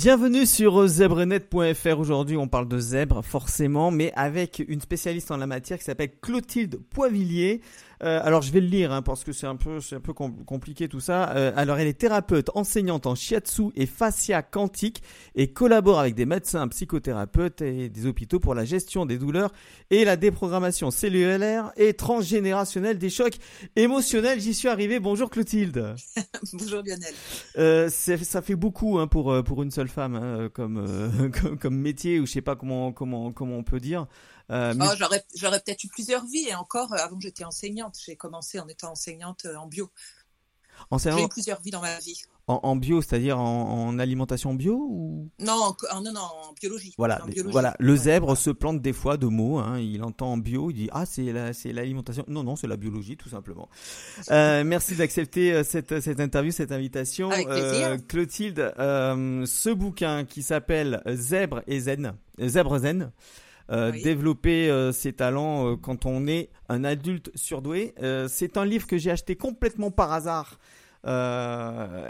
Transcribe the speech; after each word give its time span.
Bienvenue 0.00 0.46
sur 0.46 0.86
zebrenet.fr. 0.86 1.98
Aujourd'hui, 1.98 2.36
on 2.36 2.46
parle 2.46 2.68
de 2.68 2.78
zèbre, 2.78 3.24
forcément, 3.24 3.90
mais 3.90 4.12
avec 4.14 4.64
une 4.68 4.80
spécialiste 4.80 5.32
en 5.32 5.38
la 5.38 5.48
matière 5.48 5.76
qui 5.76 5.82
s'appelle 5.82 6.12
Clotilde 6.22 6.78
Poivillier. 6.88 7.62
Euh, 8.02 8.20
alors 8.22 8.42
je 8.42 8.52
vais 8.52 8.60
le 8.60 8.66
lire 8.66 8.92
hein, 8.92 9.02
parce 9.02 9.24
que 9.24 9.32
c'est 9.32 9.46
un 9.46 9.56
peu, 9.56 9.80
c'est 9.80 9.96
un 9.96 10.00
peu 10.00 10.12
compliqué 10.12 10.88
tout 10.88 11.00
ça. 11.00 11.30
Euh, 11.30 11.52
alors 11.56 11.78
elle 11.78 11.88
est 11.88 11.98
thérapeute, 11.98 12.50
enseignante 12.54 13.06
en 13.06 13.14
shiatsu 13.14 13.70
et 13.74 13.86
fascia 13.86 14.42
quantique 14.42 15.02
et 15.34 15.52
collabore 15.52 15.98
avec 15.98 16.14
des 16.14 16.26
médecins, 16.26 16.68
psychothérapeutes 16.68 17.62
et 17.62 17.88
des 17.88 18.06
hôpitaux 18.06 18.38
pour 18.38 18.54
la 18.54 18.64
gestion 18.64 19.06
des 19.06 19.18
douleurs 19.18 19.52
et 19.90 20.04
la 20.04 20.16
déprogrammation 20.16 20.90
cellulaire 20.90 21.72
et 21.76 21.94
transgénérationnelle 21.94 22.98
des 22.98 23.10
chocs 23.10 23.38
émotionnels. 23.76 24.40
J'y 24.40 24.54
suis 24.54 24.68
arrivé. 24.68 25.00
Bonjour 25.00 25.30
Clotilde. 25.30 25.94
Bonjour 26.52 26.82
Lionel. 26.82 27.14
Euh, 27.58 27.88
ça 27.88 28.42
fait 28.42 28.56
beaucoup 28.56 28.98
hein, 28.98 29.06
pour 29.06 29.42
pour 29.44 29.62
une 29.62 29.70
seule 29.70 29.88
femme 29.88 30.14
hein, 30.14 30.48
comme, 30.52 31.30
comme, 31.40 31.58
comme 31.58 31.76
métier 31.76 32.20
ou 32.20 32.26
je 32.26 32.32
sais 32.32 32.42
pas 32.42 32.56
comment 32.56 32.92
comment 32.92 33.32
comment 33.32 33.56
on 33.56 33.64
peut 33.64 33.80
dire. 33.80 34.06
Euh, 34.50 34.74
oh, 34.80 34.84
j'aurais, 35.34 35.60
peut-être 35.60 35.84
eu 35.84 35.88
plusieurs 35.88 36.24
vies 36.24 36.48
et 36.48 36.54
encore, 36.54 36.92
euh, 36.92 36.98
avant 36.98 37.20
j'étais 37.20 37.44
enseignante. 37.44 37.98
J'ai 38.04 38.16
commencé 38.16 38.58
en 38.58 38.68
étant 38.68 38.92
enseignante 38.92 39.44
euh, 39.44 39.56
en 39.56 39.66
bio. 39.66 39.90
J'ai 40.96 41.24
eu 41.24 41.28
plusieurs 41.28 41.60
vies 41.60 41.72
dans 41.72 41.80
ma 41.80 41.98
vie. 41.98 42.22
En, 42.46 42.76
bio, 42.76 43.02
c'est-à-dire 43.02 43.38
en, 43.38 43.98
alimentation 43.98 44.54
bio 44.54 44.74
ou 44.74 45.28
non, 45.38 45.74
en, 45.90 46.00
non, 46.00 46.12
non, 46.12 46.20
en 46.20 46.52
biologie. 46.58 46.94
Voilà, 46.96 47.20
voilà. 47.44 47.76
Le 47.78 47.94
zèbre 47.94 48.38
se 48.38 48.48
plante 48.48 48.80
des 48.80 48.94
fois 48.94 49.18
de 49.18 49.26
mots. 49.26 49.58
Hein. 49.58 49.78
Il 49.78 50.02
entend 50.02 50.32
en 50.32 50.38
bio, 50.38 50.70
il 50.70 50.74
dit 50.74 50.88
ah 50.92 51.04
c'est 51.04 51.30
la, 51.30 51.52
c'est 51.52 51.74
l'alimentation. 51.74 52.24
Non, 52.26 52.44
non, 52.44 52.56
c'est 52.56 52.66
la 52.66 52.78
biologie 52.78 53.18
tout 53.18 53.28
simplement. 53.28 53.68
merci 54.30 54.96
d'accepter 54.96 55.62
cette, 55.62 56.00
cette 56.00 56.20
interview, 56.20 56.50
cette 56.50 56.72
invitation. 56.72 57.30
Avec 57.30 57.48
plaisir. 57.48 57.98
Clotilde, 58.08 58.72
ce 58.78 59.74
bouquin 59.74 60.24
qui 60.24 60.42
s'appelle 60.42 61.02
Zèbre 61.06 61.60
et 61.66 61.80
Zen, 61.80 62.14
Zèbre 62.40 62.78
Zen. 62.78 63.12
Euh, 63.70 63.92
développer 63.92 64.70
euh, 64.70 64.92
ses 64.92 65.12
talents 65.12 65.72
euh, 65.72 65.76
quand 65.76 66.06
on 66.06 66.26
est 66.26 66.48
un 66.70 66.84
adulte 66.84 67.30
surdoué. 67.34 67.94
c'est 68.28 68.56
un 68.56 68.64
livre 68.64 68.86
que 68.86 68.96
j'ai 68.96 69.10
acheté 69.10 69.36
complètement 69.36 69.90
par 69.90 70.12
hasard. 70.12 70.58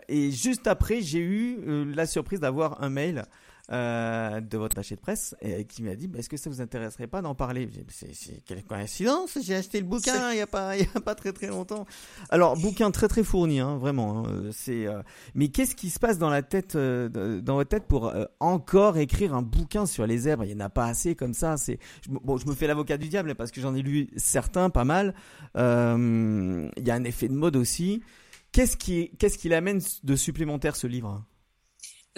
et 0.09 0.31
juste 0.31 0.67
après, 0.67 1.01
j'ai 1.01 1.21
eu 1.21 1.85
la 1.95 2.07
surprise 2.07 2.41
d'avoir 2.41 2.83
un 2.83 2.91
mail 2.91 3.25
euh, 3.71 4.41
de 4.41 4.57
votre 4.57 4.77
attaché 4.77 4.95
de 4.95 5.01
presse 5.01 5.37
et 5.43 5.67
qui 5.67 5.83
m'a 5.83 5.95
dit 5.95 6.09
bah, 6.09 6.21
est-ce 6.21 6.29
que 6.31 6.39
ça 6.39 6.49
vous 6.49 6.63
intéresserait 6.63 7.07
pas 7.07 7.21
d'en 7.21 7.35
parler? 7.35 7.69
C'est 7.91 8.43
quelle 8.47 8.65
coïncidence? 8.65 9.37
J'ai 9.43 9.57
acheté 9.57 9.79
le 9.81 9.87
bouquin 9.87 10.33
il 10.33 10.39
y 10.39 10.41
a 10.41 10.47
pas 10.47 10.77
il 10.77 10.85
y 10.85 10.89
a 10.95 11.01
pas 11.01 11.15
très 11.15 11.33
très 11.33 11.49
longtemps. 11.49 11.85
Alors 12.31 12.57
bouquin 12.57 12.91
très 12.91 13.09
très 13.09 13.23
fourni 13.23 13.61
hein, 13.61 13.77
vraiment 13.77 14.27
hein, 14.27 14.51
c'est 14.53 14.87
euh, 14.87 15.03
mais 15.35 15.49
qu'est-ce 15.49 15.75
qui 15.75 15.91
se 15.91 15.99
passe 15.99 16.17
dans 16.19 16.31
la 16.31 16.43
tête 16.43 16.77
euh, 16.77 17.41
dans 17.43 17.57
votre 17.57 17.69
tête 17.69 17.85
pour 17.85 18.13
encore 18.41 18.97
écrire 18.97 19.35
un 19.35 19.43
bouquin 19.43 19.85
sur 19.85 20.07
les 20.07 20.19
zèbres? 20.19 20.45
Il 20.45 20.53
y 20.53 20.55
en 20.55 20.61
a 20.61 20.71
pas 20.71 20.87
assez 20.87 21.15
comme 21.15 21.35
ça 21.35 21.57
c'est 21.59 21.79
bon 22.09 22.39
je 22.39 22.47
me 22.47 22.55
fais 22.55 22.67
l'avocat 22.67 22.97
du 22.97 23.09
diable 23.09 23.35
parce 23.35 23.51
que 23.51 23.61
j'en 23.61 23.75
ai 23.75 23.83
lu 23.83 24.09
certains 24.17 24.71
pas 24.71 24.85
mal. 24.85 25.15
Il 25.55 25.61
y 25.61 26.91
a 26.91 26.95
un 26.95 27.05
effet 27.05 27.29
de 27.29 27.35
mode 27.35 27.57
aussi. 27.57 28.03
Qu'est-ce 28.51 28.79
qui 28.79 29.11
qu'est-ce 29.19 29.37
qui 29.37 29.51
l'amène 29.51 29.81
de 30.05 30.17
supplémentaire 30.17 30.75
ce 30.75 30.87
livre? 30.87 31.23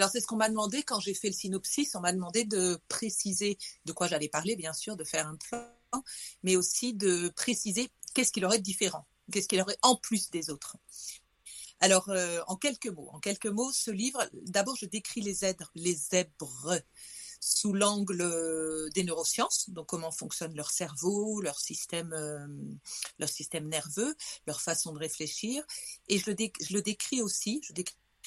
Alors 0.01 0.11
c'est 0.11 0.23
ce 0.23 0.27
qu'on 0.27 0.37
m'a 0.37 0.49
demandé 0.49 0.83
quand 0.83 0.99
j'ai 0.99 1.13
fait 1.13 1.29
le 1.29 1.35
synopsis, 1.35 1.95
on 1.95 2.01
m'a 2.01 2.15
demandé 2.15 2.45
de 2.45 2.81
préciser 2.89 3.59
de 3.85 3.93
quoi 3.93 4.09
j'allais 4.09 4.31
parler, 4.31 4.57
bien 4.57 4.73
sûr, 4.73 4.97
de 4.97 5.05
faire 5.05 5.29
un 5.29 5.37
plan, 5.37 6.03
mais 6.43 6.57
aussi 6.57 6.95
de 6.95 7.29
préciser 7.37 7.91
qu'est-ce 8.15 8.33
qu'il 8.33 8.47
aurait 8.47 8.59
de 8.59 8.63
différent, 8.63 9.07
qu'est-ce 9.31 9.47
qu'il 9.47 9.61
aurait 9.61 9.77
en 9.83 9.97
plus 9.97 10.31
des 10.31 10.49
autres. 10.49 10.79
Alors, 11.81 12.09
euh, 12.09 12.41
en 12.47 12.57
quelques 12.57 12.87
mots, 12.87 13.11
en 13.13 13.21
quelques 13.21 13.45
mots, 13.45 13.73
ce 13.73 13.91
livre, 13.91 14.27
d'abord, 14.33 14.75
je 14.77 14.87
décris 14.87 15.21
les 15.21 15.35
zèbres, 15.35 15.71
les 15.75 15.95
zèbres 15.95 16.81
sous 17.39 17.75
l'angle 17.75 18.23
euh, 18.23 18.89
des 18.95 19.05
neurosciences, 19.05 19.69
donc 19.69 19.87
comment 19.87 20.13
fonctionne 20.13 20.55
leur 20.55 20.71
cerveau, 20.71 21.43
leur 21.43 21.59
système, 21.59 22.15
euh, 22.15 22.47
leur 23.19 23.29
système 23.29 23.69
nerveux, 23.69 24.15
leur 24.47 24.63
façon 24.63 24.93
de 24.95 24.99
réfléchir, 24.99 25.63
et 26.09 26.19
je 26.19 26.31
le, 26.31 26.37
je 26.61 26.73
le 26.73 26.81
décris 26.81 27.21
aussi, 27.21 27.61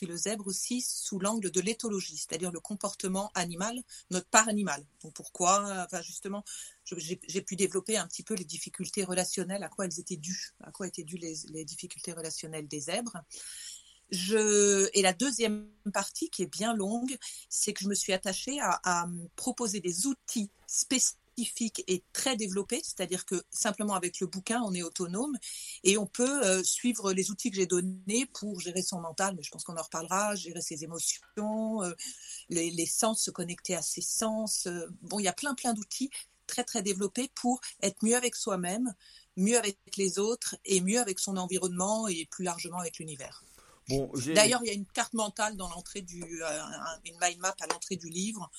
le 0.02 0.18
zèbre 0.18 0.48
aussi 0.48 0.82
sous 0.82 1.20
l'angle 1.20 1.52
de 1.52 1.62
l'éthologie, 1.62 2.18
c'est-à-dire 2.18 2.52
le 2.52 2.60
comportement 2.60 3.32
animal, 3.36 3.82
notre 4.12 4.28
part 4.28 4.48
animale. 4.48 4.86
Donc 5.02 5.14
pourquoi 5.14 5.86
Enfin 5.86 6.02
justement, 6.02 6.44
j'ai 6.86 7.42
pu 7.42 7.56
développer 7.56 7.98
un 7.98 8.08
petit 8.08 8.24
peu 8.24 8.34
les 8.34 8.46
difficultés 8.46 9.04
relationnelles, 9.04 9.64
à 9.64 9.70
quoi 9.70 9.86
elles 9.86 10.00
étaient 10.00 10.18
dues, 10.18 10.54
à 10.62 10.72
quoi 10.72 10.88
étaient 10.88 11.04
dues 11.04 11.18
les, 11.18 11.66
difficultés 11.66 12.14
relationnelles 12.14 12.68
des 12.68 12.82
zèbres. 12.82 13.18
Et 14.12 15.02
la 15.02 15.14
deuxième 15.14 15.68
partie, 15.94 16.30
qui 16.30 16.44
est 16.44 16.52
bien 16.52 16.76
longue, 16.76 17.18
c'est 17.50 17.74
que 17.74 17.84
je 17.84 17.90
me 17.90 17.96
suis 17.96 18.14
attachée 18.14 18.60
à, 18.60 18.80
à 18.84 19.08
proposer 19.36 19.80
des 19.80 20.06
outils 20.06 20.52
spécifiques 20.68 21.18
scientifique 21.34 21.84
est 21.88 22.04
très 22.14 22.36
développé, 22.36 22.82
c'est-à-dire 22.84 23.26
que 23.26 23.44
simplement 23.52 23.96
avec 23.96 24.20
le 24.20 24.28
bouquin, 24.28 24.62
on 24.62 24.74
est 24.74 24.84
autonome 24.84 25.38
et 25.84 25.98
on 25.98 26.06
peut 26.06 26.44
euh, 26.46 26.64
suivre 26.64 27.14
les 27.14 27.32
outils 27.32 27.50
que 27.50 27.56
j'ai 27.58 27.66
donnés 27.66 28.26
pour 28.34 28.60
gérer 28.60 28.82
son 28.82 29.00
mental, 29.00 29.36
mais 29.36 29.44
je 29.44 29.50
pense 29.50 29.64
qu'on 29.64 29.78
en 29.78 29.82
reparlera, 29.82 30.36
gérer 30.36 30.62
ses 30.62 30.84
émotions, 30.84 31.84
euh, 31.84 31.94
les, 32.50 32.86
sens, 32.86 33.22
se 33.22 33.32
connecter 33.32 33.76
à 33.76 33.82
ses 33.82 34.02
sens. 34.02 34.68
Euh, 34.68 34.88
bon, 35.02 35.20
il 35.20 35.24
y 35.24 35.28
a 35.28 35.34
plein 35.34 35.56
plein 35.56 35.74
d'outils 35.74 36.10
très 36.46 36.64
très 36.64 36.82
développés 36.82 37.30
pour 37.36 37.62
être 37.82 38.04
mieux 38.04 38.16
avec 38.16 38.36
soi-même, 38.36 38.94
mieux 39.38 39.58
avec 39.58 39.78
les 39.98 40.20
autres 40.20 40.56
et 40.66 40.82
mieux 40.82 41.00
avec 41.00 41.20
son 41.20 41.38
environnement 41.38 42.08
et 42.08 42.26
plus 42.30 42.44
largement 42.44 42.80
avec 42.80 43.00
l'univers. 43.00 43.44
Bon, 43.90 44.10
D'ailleurs, 44.34 44.62
il 44.64 44.68
y 44.68 44.70
a 44.70 44.74
une 44.74 44.86
carte 44.86 45.14
mentale 45.14 45.58
dans 45.58 45.70
l'entrée 45.70 46.02
du, 46.02 46.22
une 47.04 47.18
mind 47.22 47.40
map 47.40 47.56
à 47.60 47.68
l'entrée 47.68 47.98
du 47.98 48.10
livre 48.10 48.50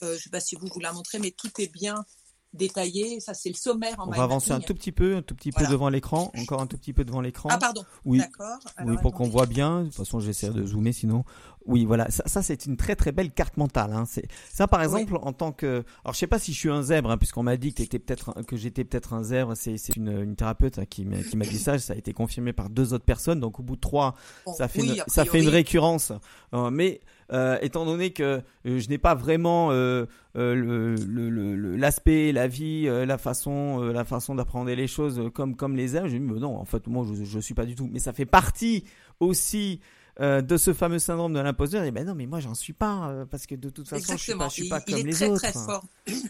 je 0.00 0.06
ne 0.06 0.16
sais 0.16 0.30
pas 0.30 0.40
si 0.40 0.56
vous 0.56 0.68
vous 0.72 0.80
la 0.80 0.92
montrez, 0.92 1.18
mais 1.18 1.30
tout 1.30 1.50
est 1.58 1.72
bien 1.72 2.04
détaillé. 2.52 3.20
Ça, 3.20 3.34
c'est 3.34 3.48
le 3.48 3.54
sommaire 3.54 3.98
en 3.98 4.08
On 4.08 4.10
va 4.10 4.22
avancer 4.22 4.52
un 4.52 4.60
tout 4.60 4.74
petit 4.74 4.92
peu, 4.92 5.16
un 5.16 5.22
tout 5.22 5.34
petit 5.34 5.52
peu 5.52 5.66
devant 5.66 5.88
l'écran, 5.88 6.32
encore 6.36 6.60
un 6.60 6.66
tout 6.66 6.78
petit 6.78 6.92
peu 6.92 7.04
devant 7.04 7.20
l'écran. 7.20 7.48
Ah, 7.52 7.58
pardon. 7.58 7.84
Oui. 8.04 8.18
D'accord. 8.18 8.58
oui, 8.84 8.96
pour 9.02 9.12
qu'on 9.12 9.28
voit 9.28 9.46
bien. 9.46 9.80
De 9.80 9.86
toute 9.86 9.96
façon, 9.96 10.20
j'essaie 10.20 10.50
de 10.50 10.66
zoomer 10.66 10.92
sinon. 10.92 11.24
Oui, 11.68 11.84
voilà. 11.84 12.10
Ça, 12.10 12.42
c'est 12.42 12.66
une 12.66 12.76
très 12.76 12.96
très 12.96 13.12
belle 13.12 13.30
carte 13.30 13.56
mentale. 13.56 13.92
Hein. 13.92 14.04
C'est 14.06 14.26
ça, 14.52 14.66
par 14.66 14.82
exemple, 14.82 15.18
en 15.20 15.32
tant 15.32 15.52
que. 15.52 15.84
Alors, 16.04 16.14
je 16.14 16.18
sais 16.18 16.26
pas 16.26 16.38
si 16.38 16.52
je 16.52 16.58
suis 16.58 16.70
un 16.70 16.82
zèbre, 16.82 17.10
hein, 17.10 17.18
puisqu'on 17.18 17.42
m'a 17.42 17.56
dit 17.56 17.74
que, 17.74 17.84
peut-être 17.98 18.42
que 18.46 18.56
j'étais 18.56 18.84
peut-être 18.84 19.12
un 19.12 19.22
zèbre. 19.22 19.52
C'est 19.54 19.76
une, 19.96 20.22
une, 20.22 20.34
thérapeute 20.34 20.78
hein, 20.78 20.84
qui 20.88 21.04
m'a 21.04 21.44
dit 21.44 21.58
ça. 21.58 21.78
Ça 21.78 21.92
a 21.92 21.96
été 21.96 22.12
confirmé 22.12 22.52
par 22.52 22.70
deux 22.70 22.94
autres 22.94 23.04
personnes. 23.04 23.38
Donc, 23.38 23.60
au 23.60 23.62
bout 23.62 23.76
de 23.76 23.80
trois, 23.80 24.14
ça 24.56 24.66
fait 24.66 24.80
une, 24.80 25.02
ça 25.06 25.24
fait 25.24 25.40
une 25.40 25.48
récurrence. 25.48 26.12
Euh, 26.54 26.70
mais 26.70 27.00
euh, 27.30 27.58
étant 27.60 27.84
donné 27.84 28.10
que 28.10 28.40
euh, 28.66 28.78
je 28.78 28.88
n'ai 28.88 28.96
pas 28.96 29.14
vraiment 29.14 29.68
euh, 29.72 30.06
l'aspect, 30.34 32.32
la 32.32 32.48
vie, 32.48 32.84
la 32.86 33.18
façon, 33.18 33.80
la 33.80 34.04
façon 34.04 34.34
d'apprendre 34.34 34.70
les 34.70 34.86
choses 34.86 35.30
comme 35.34 35.54
comme 35.54 35.76
les 35.76 35.96
airs, 35.96 36.08
je 36.08 36.16
me 36.16 36.34
dis 36.34 36.40
non, 36.40 36.56
en 36.56 36.64
fait 36.64 36.86
moi 36.86 37.04
je 37.14 37.24
je 37.24 37.38
suis 37.38 37.54
pas 37.54 37.66
du 37.66 37.74
tout. 37.74 37.88
Mais 37.90 37.98
ça 37.98 38.12
fait 38.12 38.26
partie 38.26 38.84
aussi 39.20 39.80
de 40.18 40.56
ce 40.56 40.74
fameux 40.74 40.98
syndrome 40.98 41.32
de 41.32 41.40
l'imposteur, 41.40 41.84
et 41.84 41.90
ben 41.90 42.04
non, 42.04 42.14
mais 42.14 42.26
moi 42.26 42.40
j'en 42.40 42.54
suis 42.54 42.72
pas 42.72 43.24
parce 43.30 43.46
que 43.46 43.54
de 43.54 43.70
toute 43.70 43.88
façon 43.88 44.16
je 44.16 44.22
suis 44.22 44.34
pas, 44.34 44.48
je 44.48 44.54
suis 44.54 44.68
pas 44.68 44.80
comme. 44.80 44.98
Il 44.98 45.08
est 45.08 45.12
très 45.12 45.34
très 45.34 45.52
fort. 45.52 45.84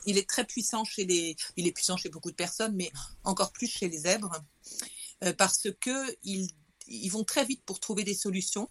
Il 0.07 0.19
est 0.19 0.29
très 0.29 0.45
puissant 0.45 0.85
chez 0.85 1.05
les, 1.05 1.37
il 1.57 1.67
est 1.67 1.73
puissant 1.73 1.97
chez 1.97 2.09
beaucoup 2.09 2.31
de 2.31 2.37
personnes, 2.37 2.75
mais 2.75 2.91
encore 3.25 3.53
plus 3.53 3.67
chez 3.67 3.89
les 3.89 3.99
zèbres 3.99 4.33
parce 5.37 5.69
que 5.81 6.17
ils, 6.23 6.49
ils 6.87 7.11
vont 7.11 7.25
très 7.25 7.45
vite 7.45 7.63
pour 7.65 7.81
trouver 7.81 8.05
des 8.05 8.15
solutions 8.15 8.69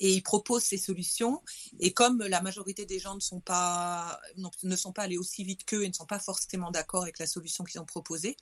et 0.00 0.14
il 0.14 0.22
propose 0.22 0.62
ses 0.62 0.78
solutions. 0.78 1.42
Et 1.78 1.92
comme 1.92 2.22
la 2.22 2.40
majorité 2.40 2.86
des 2.86 2.98
gens 2.98 3.14
ne 3.14 3.20
sont 3.20 3.40
pas, 3.40 4.18
ne 4.62 4.76
sont 4.76 4.92
pas 4.92 5.02
allés 5.02 5.18
aussi 5.18 5.44
vite 5.44 5.64
qu'eux 5.64 5.84
et 5.84 5.88
ne 5.88 5.92
sont 5.92 6.06
pas 6.06 6.18
forcément 6.18 6.70
d'accord 6.70 7.02
avec 7.02 7.18
la 7.18 7.26
solution 7.26 7.64
qu'ils 7.64 7.80
ont 7.80 7.86
proposée, 7.86 8.36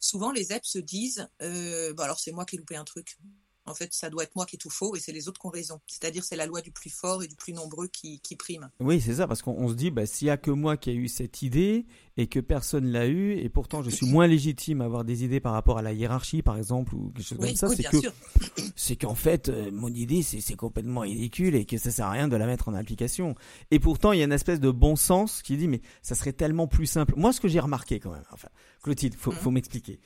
souvent 0.00 0.32
les 0.32 0.52
EPS 0.52 0.66
se 0.68 0.78
disent 0.78 1.28
euh, 1.42 1.92
bon 1.94 2.02
alors 2.02 2.18
c'est 2.18 2.32
moi 2.32 2.44
qui 2.44 2.56
ai 2.56 2.58
loupé 2.58 2.76
un 2.76 2.84
truc 2.84 3.18
en 3.66 3.74
fait, 3.74 3.92
ça 3.92 4.10
doit 4.10 4.24
être 4.24 4.36
moi 4.36 4.44
qui 4.46 4.56
est 4.56 4.58
tout 4.58 4.70
faux 4.70 4.94
et 4.94 5.00
c'est 5.00 5.12
les 5.12 5.28
autres 5.28 5.40
qui 5.40 5.46
ont 5.46 5.50
raison. 5.50 5.80
C'est-à-dire, 5.86 6.22
c'est 6.22 6.36
la 6.36 6.46
loi 6.46 6.60
du 6.60 6.70
plus 6.70 6.90
fort 6.90 7.22
et 7.22 7.28
du 7.28 7.34
plus 7.34 7.52
nombreux 7.52 7.88
qui, 7.88 8.20
prime. 8.38 8.68
Oui, 8.80 9.00
c'est 9.00 9.14
ça, 9.14 9.26
parce 9.26 9.42
qu'on 9.42 9.68
se 9.68 9.74
dit, 9.74 9.90
bah, 9.90 10.06
s'il 10.06 10.26
n'y 10.26 10.30
a 10.30 10.36
que 10.36 10.50
moi 10.50 10.76
qui 10.76 10.90
ai 10.90 10.94
eu 10.94 11.08
cette 11.08 11.42
idée 11.42 11.86
et 12.16 12.26
que 12.26 12.40
personne 12.40 12.86
l'a 12.86 13.06
eu, 13.06 13.32
et 13.32 13.48
pourtant 13.48 13.82
je 13.82 13.90
suis 13.90 14.06
moins 14.06 14.26
légitime 14.26 14.80
à 14.80 14.84
avoir 14.84 15.04
des 15.04 15.24
idées 15.24 15.40
par 15.40 15.52
rapport 15.52 15.78
à 15.78 15.82
la 15.82 15.92
hiérarchie, 15.92 16.42
par 16.42 16.56
exemple, 16.56 16.94
ou 16.94 17.10
quelque 17.10 17.26
chose 17.26 17.38
comme 17.38 17.56
ça, 17.56 17.68
c'est 17.68 17.84
que, 17.84 17.96
c'est 18.76 18.96
qu'en 18.96 19.14
fait, 19.14 19.48
euh, 19.48 19.70
mon 19.72 19.88
idée, 19.88 20.22
c'est 20.22 20.56
complètement 20.56 21.00
ridicule 21.00 21.54
et 21.54 21.64
que 21.64 21.78
ça 21.78 21.90
sert 21.90 22.06
à 22.06 22.10
rien 22.10 22.28
de 22.28 22.36
la 22.36 22.46
mettre 22.46 22.68
en 22.68 22.74
application. 22.74 23.34
Et 23.70 23.78
pourtant, 23.78 24.12
il 24.12 24.18
y 24.18 24.22
a 24.22 24.24
une 24.24 24.32
espèce 24.32 24.60
de 24.60 24.70
bon 24.70 24.96
sens 24.96 25.42
qui 25.42 25.56
dit, 25.56 25.68
mais 25.68 25.80
ça 26.02 26.14
serait 26.14 26.32
tellement 26.32 26.66
plus 26.66 26.86
simple. 26.86 27.14
Moi, 27.16 27.32
ce 27.32 27.40
que 27.40 27.48
j'ai 27.48 27.60
remarqué 27.60 27.98
quand 28.00 28.12
même, 28.12 28.24
enfin, 28.32 28.48
Clotilde, 28.82 29.14
faut, 29.14 29.32
mmh. 29.32 29.36
faut 29.36 29.50
m'expliquer. 29.50 30.00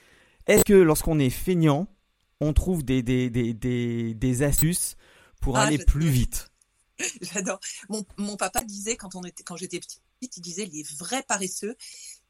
Est-ce 0.46 0.64
que 0.64 0.74
lorsqu'on 0.74 1.18
est 1.18 1.30
feignant, 1.30 1.88
on 2.40 2.52
trouve 2.52 2.84
des, 2.84 3.02
des, 3.02 3.30
des, 3.30 4.14
des, 4.14 4.42
astuces 4.42 4.96
pour 5.40 5.56
ah, 5.56 5.62
aller 5.62 5.78
plus 5.78 6.08
vite. 6.08 6.50
J'adore. 7.20 7.60
Mon, 7.88 8.04
mon, 8.16 8.36
papa 8.36 8.62
disait 8.64 8.96
quand 8.96 9.14
on 9.14 9.22
était 9.24 9.42
quand 9.42 9.56
j'étais 9.56 9.80
petite, 9.80 10.36
il 10.36 10.40
disait 10.40 10.66
les 10.66 10.82
vrais 10.98 11.22
paresseux, 11.22 11.76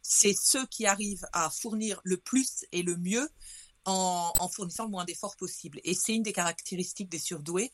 c'est 0.03 0.35
ceux 0.35 0.67
qui 0.67 0.87
arrivent 0.87 1.27
à 1.33 1.51
fournir 1.51 2.01
le 2.05 2.17
plus 2.17 2.65
et 2.73 2.83
le 2.83 2.97
mieux 2.97 3.29
en, 3.85 4.33
en 4.39 4.49
fournissant 4.49 4.85
le 4.85 4.91
moins 4.91 5.05
d'efforts 5.05 5.37
possible. 5.37 5.81
Et 5.85 5.95
c'est 5.95 6.15
une 6.15 6.23
des 6.23 6.33
caractéristiques 6.33 7.09
des 7.09 7.19
surdoués. 7.19 7.73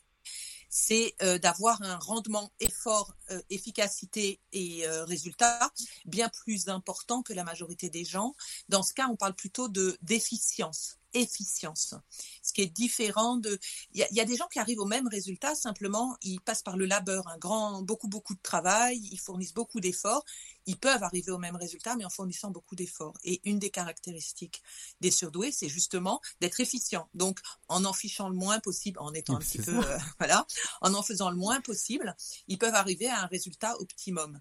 c'est 0.69 1.15
d'avoir 1.41 1.81
un 1.81 1.97
rendement 1.97 2.51
effort, 2.59 3.15
efficacité 3.49 4.39
et 4.51 4.85
résultat 4.87 5.71
bien 6.05 6.29
plus 6.29 6.67
important 6.67 7.23
que 7.23 7.33
la 7.33 7.43
majorité 7.43 7.89
des 7.89 8.05
gens. 8.05 8.35
Dans 8.69 8.83
ce 8.83 8.93
cas, 8.93 9.07
on 9.09 9.15
parle 9.15 9.35
plutôt 9.35 9.67
de 9.69 9.97
d'efficience 10.01 10.97
efficience. 11.15 11.95
Ce 12.43 12.53
qui 12.53 12.61
est 12.61 12.67
différent 12.67 13.37
de. 13.37 13.57
Il 13.93 14.05
y, 14.11 14.19
a 14.19 14.25
des 14.25 14.35
gens 14.35 14.47
qui 14.47 14.59
arrivent 14.59 14.79
au 14.79 14.85
même 14.85 15.07
résultat, 15.07 15.55
simplement, 15.55 16.15
ils 16.21 16.41
passent 16.41 16.61
par 16.61 16.77
le 16.77 16.85
labeur, 16.85 17.27
un 17.27 17.37
grand, 17.37 17.81
beaucoup, 17.81 18.07
beaucoup 18.07 18.35
de 18.35 18.41
travail, 18.41 18.99
ils 19.11 19.19
fournissent 19.19 19.53
beaucoup 19.53 19.79
d'efforts. 19.79 20.23
Ils 20.67 20.77
peuvent 20.77 21.03
arriver 21.03 21.31
au 21.31 21.37
même 21.37 21.55
résultat, 21.55 21.95
mais 21.95 22.05
en 22.05 22.09
fournissant 22.09 22.51
beaucoup 22.51 22.75
d'efforts. 22.75 23.13
Et 23.23 23.41
une 23.45 23.59
des 23.59 23.69
caractéristiques 23.69 24.61
des 24.99 25.11
surdoués, 25.11 25.51
c'est 25.51 25.69
justement 25.69 26.21
d'être 26.41 26.59
efficient. 26.59 27.07
Donc, 27.13 27.39
en 27.67 27.85
en 27.85 27.93
fichant 27.93 28.29
le 28.29 28.35
moins 28.35 28.59
possible, 28.59 28.99
en 28.99 29.13
étant 29.13 29.35
un 29.35 29.39
petit 29.39 29.59
peu. 29.59 29.77
Euh, 29.77 29.97
voilà, 30.19 30.45
en 30.81 30.93
en 30.93 31.03
faisant 31.03 31.29
le 31.29 31.37
moins 31.37 31.61
possible, 31.61 32.15
ils 32.47 32.57
peuvent 32.57 32.75
arriver 32.75 33.07
à 33.07 33.21
un 33.21 33.27
résultat 33.27 33.79
optimum. 33.79 34.39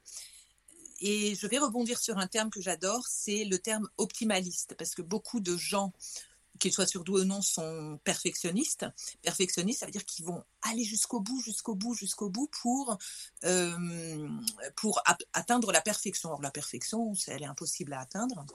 Et 1.00 1.34
je 1.34 1.46
vais 1.46 1.58
rebondir 1.58 1.98
sur 1.98 2.18
un 2.18 2.26
terme 2.26 2.50
que 2.50 2.60
j'adore, 2.60 3.06
c'est 3.06 3.44
le 3.44 3.58
terme 3.58 3.88
optimaliste, 3.98 4.74
parce 4.78 4.94
que 4.94 5.02
beaucoup 5.02 5.40
de 5.40 5.56
gens 5.56 5.92
qu'ils 6.64 6.72
soient 6.72 6.86
surdoués 6.86 7.20
ou 7.20 7.24
non, 7.24 7.42
sont 7.42 8.00
perfectionnistes. 8.04 8.86
Perfectionnistes, 9.20 9.80
ça 9.80 9.86
veut 9.86 9.92
dire 9.92 10.06
qu'ils 10.06 10.24
vont 10.24 10.42
aller 10.62 10.82
jusqu'au 10.82 11.20
bout, 11.20 11.38
jusqu'au 11.42 11.74
bout, 11.74 11.92
jusqu'au 11.92 12.30
bout 12.30 12.48
pour, 12.62 12.96
euh, 13.44 14.28
pour 14.74 15.02
atteindre 15.34 15.72
la 15.72 15.82
perfection. 15.82 16.32
Or, 16.32 16.40
la 16.40 16.50
perfection, 16.50 17.12
elle 17.26 17.42
est 17.42 17.46
impossible 17.46 17.92
à 17.92 18.00
atteindre. 18.00 18.46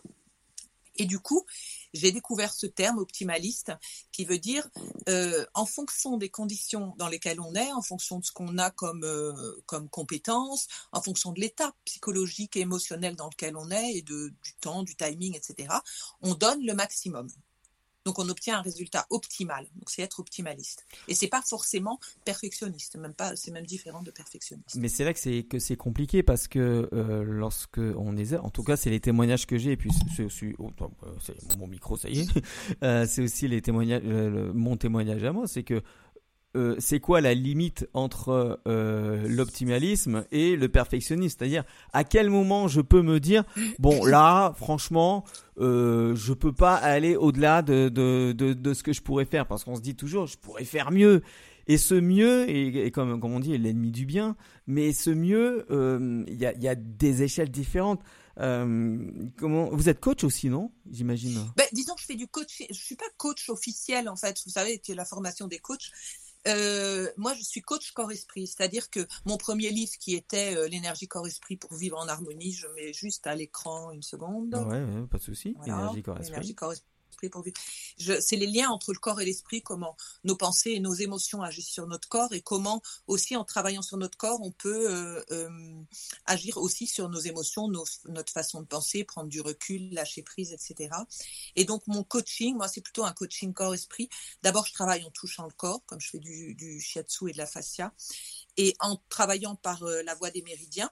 Et 0.95 1.06
du 1.06 1.19
coup, 1.19 1.45
j'ai 1.94 2.11
découvert 2.11 2.51
ce 2.51 2.65
terme 2.65 2.97
optimaliste 2.97 3.71
qui 4.11 4.25
veut 4.25 4.39
dire 4.39 4.67
euh, 5.07 5.45
en 5.53 5.67
fonction 5.67 6.17
des 6.17 6.29
conditions 6.29 6.95
dans 6.97 7.07
lesquelles 7.07 7.39
on 7.39 7.53
est, 7.53 7.71
en 7.71 7.83
fonction 7.83 8.17
de 8.17 8.25
ce 8.25 8.31
qu'on 8.31 8.57
a 8.57 8.71
comme, 8.71 9.03
euh, 9.03 9.61
comme 9.67 9.88
compétences, 9.88 10.67
en 10.91 11.01
fonction 11.01 11.31
de 11.31 11.39
l'état 11.39 11.73
psychologique 11.85 12.57
et 12.57 12.61
émotionnel 12.61 13.15
dans 13.15 13.29
lequel 13.29 13.56
on 13.56 13.69
est 13.69 13.97
et 13.97 14.01
de, 14.01 14.33
du 14.44 14.56
temps, 14.59 14.81
du 14.81 14.95
timing, 14.95 15.35
etc., 15.35 15.73
on 16.21 16.33
donne 16.33 16.65
le 16.65 16.73
maximum. 16.73 17.29
Donc 18.06 18.19
on 18.19 18.30
obtient 18.30 18.60
un 18.60 18.62
résultat 18.62 19.06
optimal. 19.10 19.66
Donc 19.75 19.90
c'est 19.90 20.01
être 20.01 20.19
optimaliste. 20.19 20.86
Et 21.07 21.16
c'est 21.16 21.28
pas 21.28 21.42
forcément 21.42 22.00
perfectionniste, 22.25 22.96
même 22.98 23.13
pas. 23.13 23.36
C'est 23.36 23.51
même 23.51 23.66
différent 23.66 24.01
de 24.01 24.12
perfectionniste. 24.12 24.75
Mais 24.75 24.90
c'est 24.90 25.04
là 25.04 25.13
que 25.13 25.19
c'est 25.19 25.44
que 25.44 25.60
c'est 25.60 25.75
compliqué 25.75 26.24
parce 26.24 26.48
que 26.48 26.90
euh, 26.94 27.24
lorsque 27.24 27.80
on 27.80 28.18
est, 28.18 28.36
en 28.36 28.50
tout 28.50 28.63
cas 28.63 28.78
c'est 28.78 28.90
les 28.90 29.00
témoignages 29.00 29.46
que 29.46 29.57
j'ai 29.57 29.74
et 29.74 29.78
puis 29.78 29.92
c'est 30.16 30.24
aussi 30.24 30.54
oh, 30.60 30.72
mon 31.57 31.68
micro 31.68 31.98
ça 31.98 32.10
y 32.10 32.22
est. 32.22 32.30
Euh, 32.84 33.06
c'est 33.07 33.22
aussi 33.22 33.48
les 33.48 33.62
témoignages, 33.62 34.04
mon 34.04 34.78
témoignage 34.78 35.24
à 35.24 35.31
moi, 35.31 35.48
c'est 35.48 35.63
que 35.63 35.81
euh, 36.56 36.75
c'est 36.80 37.00
quoi 37.00 37.22
la 37.22 37.36
limite 37.36 37.88
entre 37.94 38.60
euh, 38.68 39.28
l'optimalisme 39.28 40.25
et 40.31 40.56
le 40.56 40.68
perfectionnisme? 40.68 41.38
C'est-à-dire 41.38 41.63
à 41.94 42.04
quel 42.04 42.31
moment 42.31 42.68
je 42.68 42.81
peux 42.81 43.04
me 43.04 43.19
dire 43.19 43.44
bon 43.78 44.04
là 44.04 44.54
franchement 44.57 45.25
euh, 45.60 46.16
je 46.16 46.34
peux 46.34 46.51
pas 46.51 46.74
aller 46.74 47.16
au-delà 47.16 47.62
de, 47.62 47.90
de, 47.90 48.34
de, 48.34 48.74
ce 48.74 48.81
que 48.81 48.94
je 48.94 49.01
pourrais 49.01 49.25
faire? 49.25 49.46
Parce 49.46 49.63
qu'on 49.63 49.75
se 49.75 49.81
dit 49.81 49.96
toujours 49.96 50.25
je 50.25 50.38
pourrais 50.38 50.63
faire 50.63 50.92
mieux. 50.92 51.22
Et 51.68 51.78
ce 51.78 51.94
mieux 51.94 52.50
et, 52.50 52.90
comme, 52.90 53.19
comme 53.19 53.34
on 53.34 53.40
dit 53.40 53.56
l'ennemi 53.56 53.92
du 53.92 54.07
bien. 54.07 54.36
Mais 54.66 54.92
ce 54.92 55.12
mieux 55.12 55.68
euh, 55.69 56.24
il 56.28 56.40
y, 56.40 56.68
a, 56.68 56.74
des 56.75 57.22
échelles 57.22 57.52
différentes. 57.52 58.02
Comment 58.38 59.69
vous 59.72 59.88
êtes 59.88 60.00
coach 60.00 60.24
aussi 60.24 60.50
non? 60.50 60.72
J'imagine. 60.90 61.38
Ben, 61.57 61.68
disons 61.74 61.94
que 61.94 62.02
je 62.02 62.06
fais 62.07 62.16
du 62.16 62.28
coach 62.28 62.63
je 62.68 62.74
suis 62.74 62.95
pas 62.95 63.06
coach 63.18 63.50
officiel 63.50 64.10
en 64.10 64.16
fait. 64.16 64.42
Vous 64.48 64.52
savez 64.52 64.80
que 64.80 64.94
la 64.94 65.06
formation 65.06 65.45
des 65.45 65.60
coachs 65.60 65.92
euh, 66.47 67.07
moi, 67.18 67.33
je 67.33 67.44
suis 67.44 67.62
coach 67.62 67.91
corps-esprit, 67.91 68.47
c'est-à-dire 68.47 68.89
que 68.89 69.06
mon 69.25 69.38
premier 69.38 69.69
livre 69.71 69.91
qui 70.00 70.15
était 70.15 70.56
euh, 70.56 70.68
l'énergie 70.68 71.07
corps-esprit 71.07 71.57
pour 71.57 71.74
vivre 71.74 71.97
en 71.97 72.07
harmonie, 72.07 72.53
je 72.53 72.68
mets 72.75 72.94
juste 72.94 73.27
à 73.27 73.36
l'écran 73.36 73.91
une 73.91 74.03
seconde. 74.03 74.56
Ouais, 74.56 75.07
pas 75.07 75.18
de 75.18 75.24
souci. 75.24 75.56
Corps-esprit 76.03 76.56
c'est 78.19 78.36
les 78.36 78.48
liens 78.48 78.69
entre 78.69 78.94
le 78.94 79.00
corps 79.00 79.21
et 79.21 79.25
l'esprit, 79.25 79.62
comment 79.62 79.95
nos 80.24 80.36
pensées 80.36 80.71
et 80.71 80.80
nos 80.80 80.94
émotions 80.94 81.42
agissent 81.42 81.69
sur 81.69 81.88
notre 81.88 82.07
corps 82.07 82.33
et 82.33 82.42
comment 82.42 82.81
aussi 83.07 83.36
en 83.36 83.44
travaillant 83.44 83.81
sur 83.81 83.98
notre 83.98 84.18
corps, 84.18 84.39
on 84.42 84.51
peut 84.51 84.89
euh, 84.89 85.24
euh, 85.31 85.83
agir 86.25 86.57
aussi 86.57 86.88
sur 86.88 87.10
nos 87.10 87.19
émotions, 87.19 87.68
notre 87.68 88.31
façon 88.31 88.62
de 88.62 88.68
penser, 88.68 89.04
prendre 89.04 89.30
du 89.30 89.42
recul, 89.42 89.92
lâcher 89.94 90.24
prise, 90.24 90.51
etc. 90.51 90.95
Et 91.56 91.66
donc 91.66 91.86
mon 91.88 92.04
coaching, 92.04 92.56
moi 92.56 92.68
c'est 92.68 92.81
plutôt 92.81 93.06
un 93.06 93.13
coaching 93.13 93.54
corps-esprit. 93.54 94.10
D'abord 94.44 94.66
je 94.66 94.74
travaille 94.74 95.04
en 95.04 95.12
touchant 95.12 95.45
le 95.45 95.54
corps, 95.54 95.86
comme 95.86 96.00
je 96.00 96.10
fais 96.10 96.19
du, 96.19 96.56
du 96.56 96.80
shiatsu 96.80 97.30
et 97.30 97.33
de 97.33 97.38
la 97.38 97.45
fascia, 97.45 97.94
et 98.57 98.75
en 98.80 98.98
travaillant 99.10 99.56
par 99.56 99.83
euh, 99.83 100.04
la 100.04 100.16
voie 100.16 100.31
des 100.31 100.42
méridiens 100.42 100.89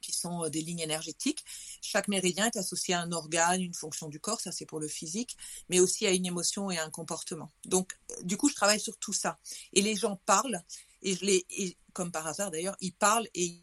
qui 0.00 0.12
sont 0.12 0.44
euh, 0.44 0.48
des 0.48 0.62
lignes 0.62 0.80
énergétiques. 0.80 1.44
Chaque 1.80 2.08
méridien 2.08 2.46
est 2.46 2.56
associé 2.56 2.94
à 2.94 3.00
un 3.00 3.12
organe, 3.12 3.60
une 3.60 3.74
fonction 3.74 4.08
du 4.08 4.20
corps, 4.20 4.40
ça 4.40 4.52
c'est 4.52 4.66
pour 4.66 4.80
le 4.80 4.88
physique, 4.88 5.36
mais 5.68 5.80
aussi 5.80 6.06
à 6.06 6.10
une 6.10 6.26
émotion 6.26 6.70
et 6.70 6.78
à 6.78 6.84
un 6.84 6.90
comportement. 6.90 7.50
Donc, 7.64 7.98
euh, 8.10 8.22
du 8.22 8.36
coup, 8.36 8.48
je 8.48 8.54
travaille 8.54 8.80
sur 8.80 8.96
tout 8.98 9.12
ça. 9.12 9.38
Et 9.72 9.82
les 9.82 9.96
gens 9.96 10.20
parlent, 10.26 10.62
et 11.02 11.76
comme 11.92 12.12
par 12.12 12.26
hasard 12.26 12.50
d'ailleurs, 12.50 12.76
ils 12.80 12.92
parlent 12.92 13.28
et, 13.34 13.62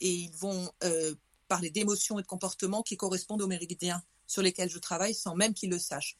et 0.00 0.12
ils 0.12 0.32
vont 0.32 0.72
euh, 0.84 1.14
parler 1.48 1.70
d'émotions 1.70 2.18
et 2.18 2.22
de 2.22 2.26
comportements 2.26 2.82
qui 2.82 2.96
correspondent 2.96 3.42
aux 3.42 3.46
méridiens 3.46 4.02
sur 4.30 4.42
lesquels 4.42 4.70
je 4.70 4.78
travaille 4.78 5.12
sans 5.12 5.34
même 5.34 5.54
qu'ils 5.54 5.70
le 5.70 5.78
sachent. 5.78 6.16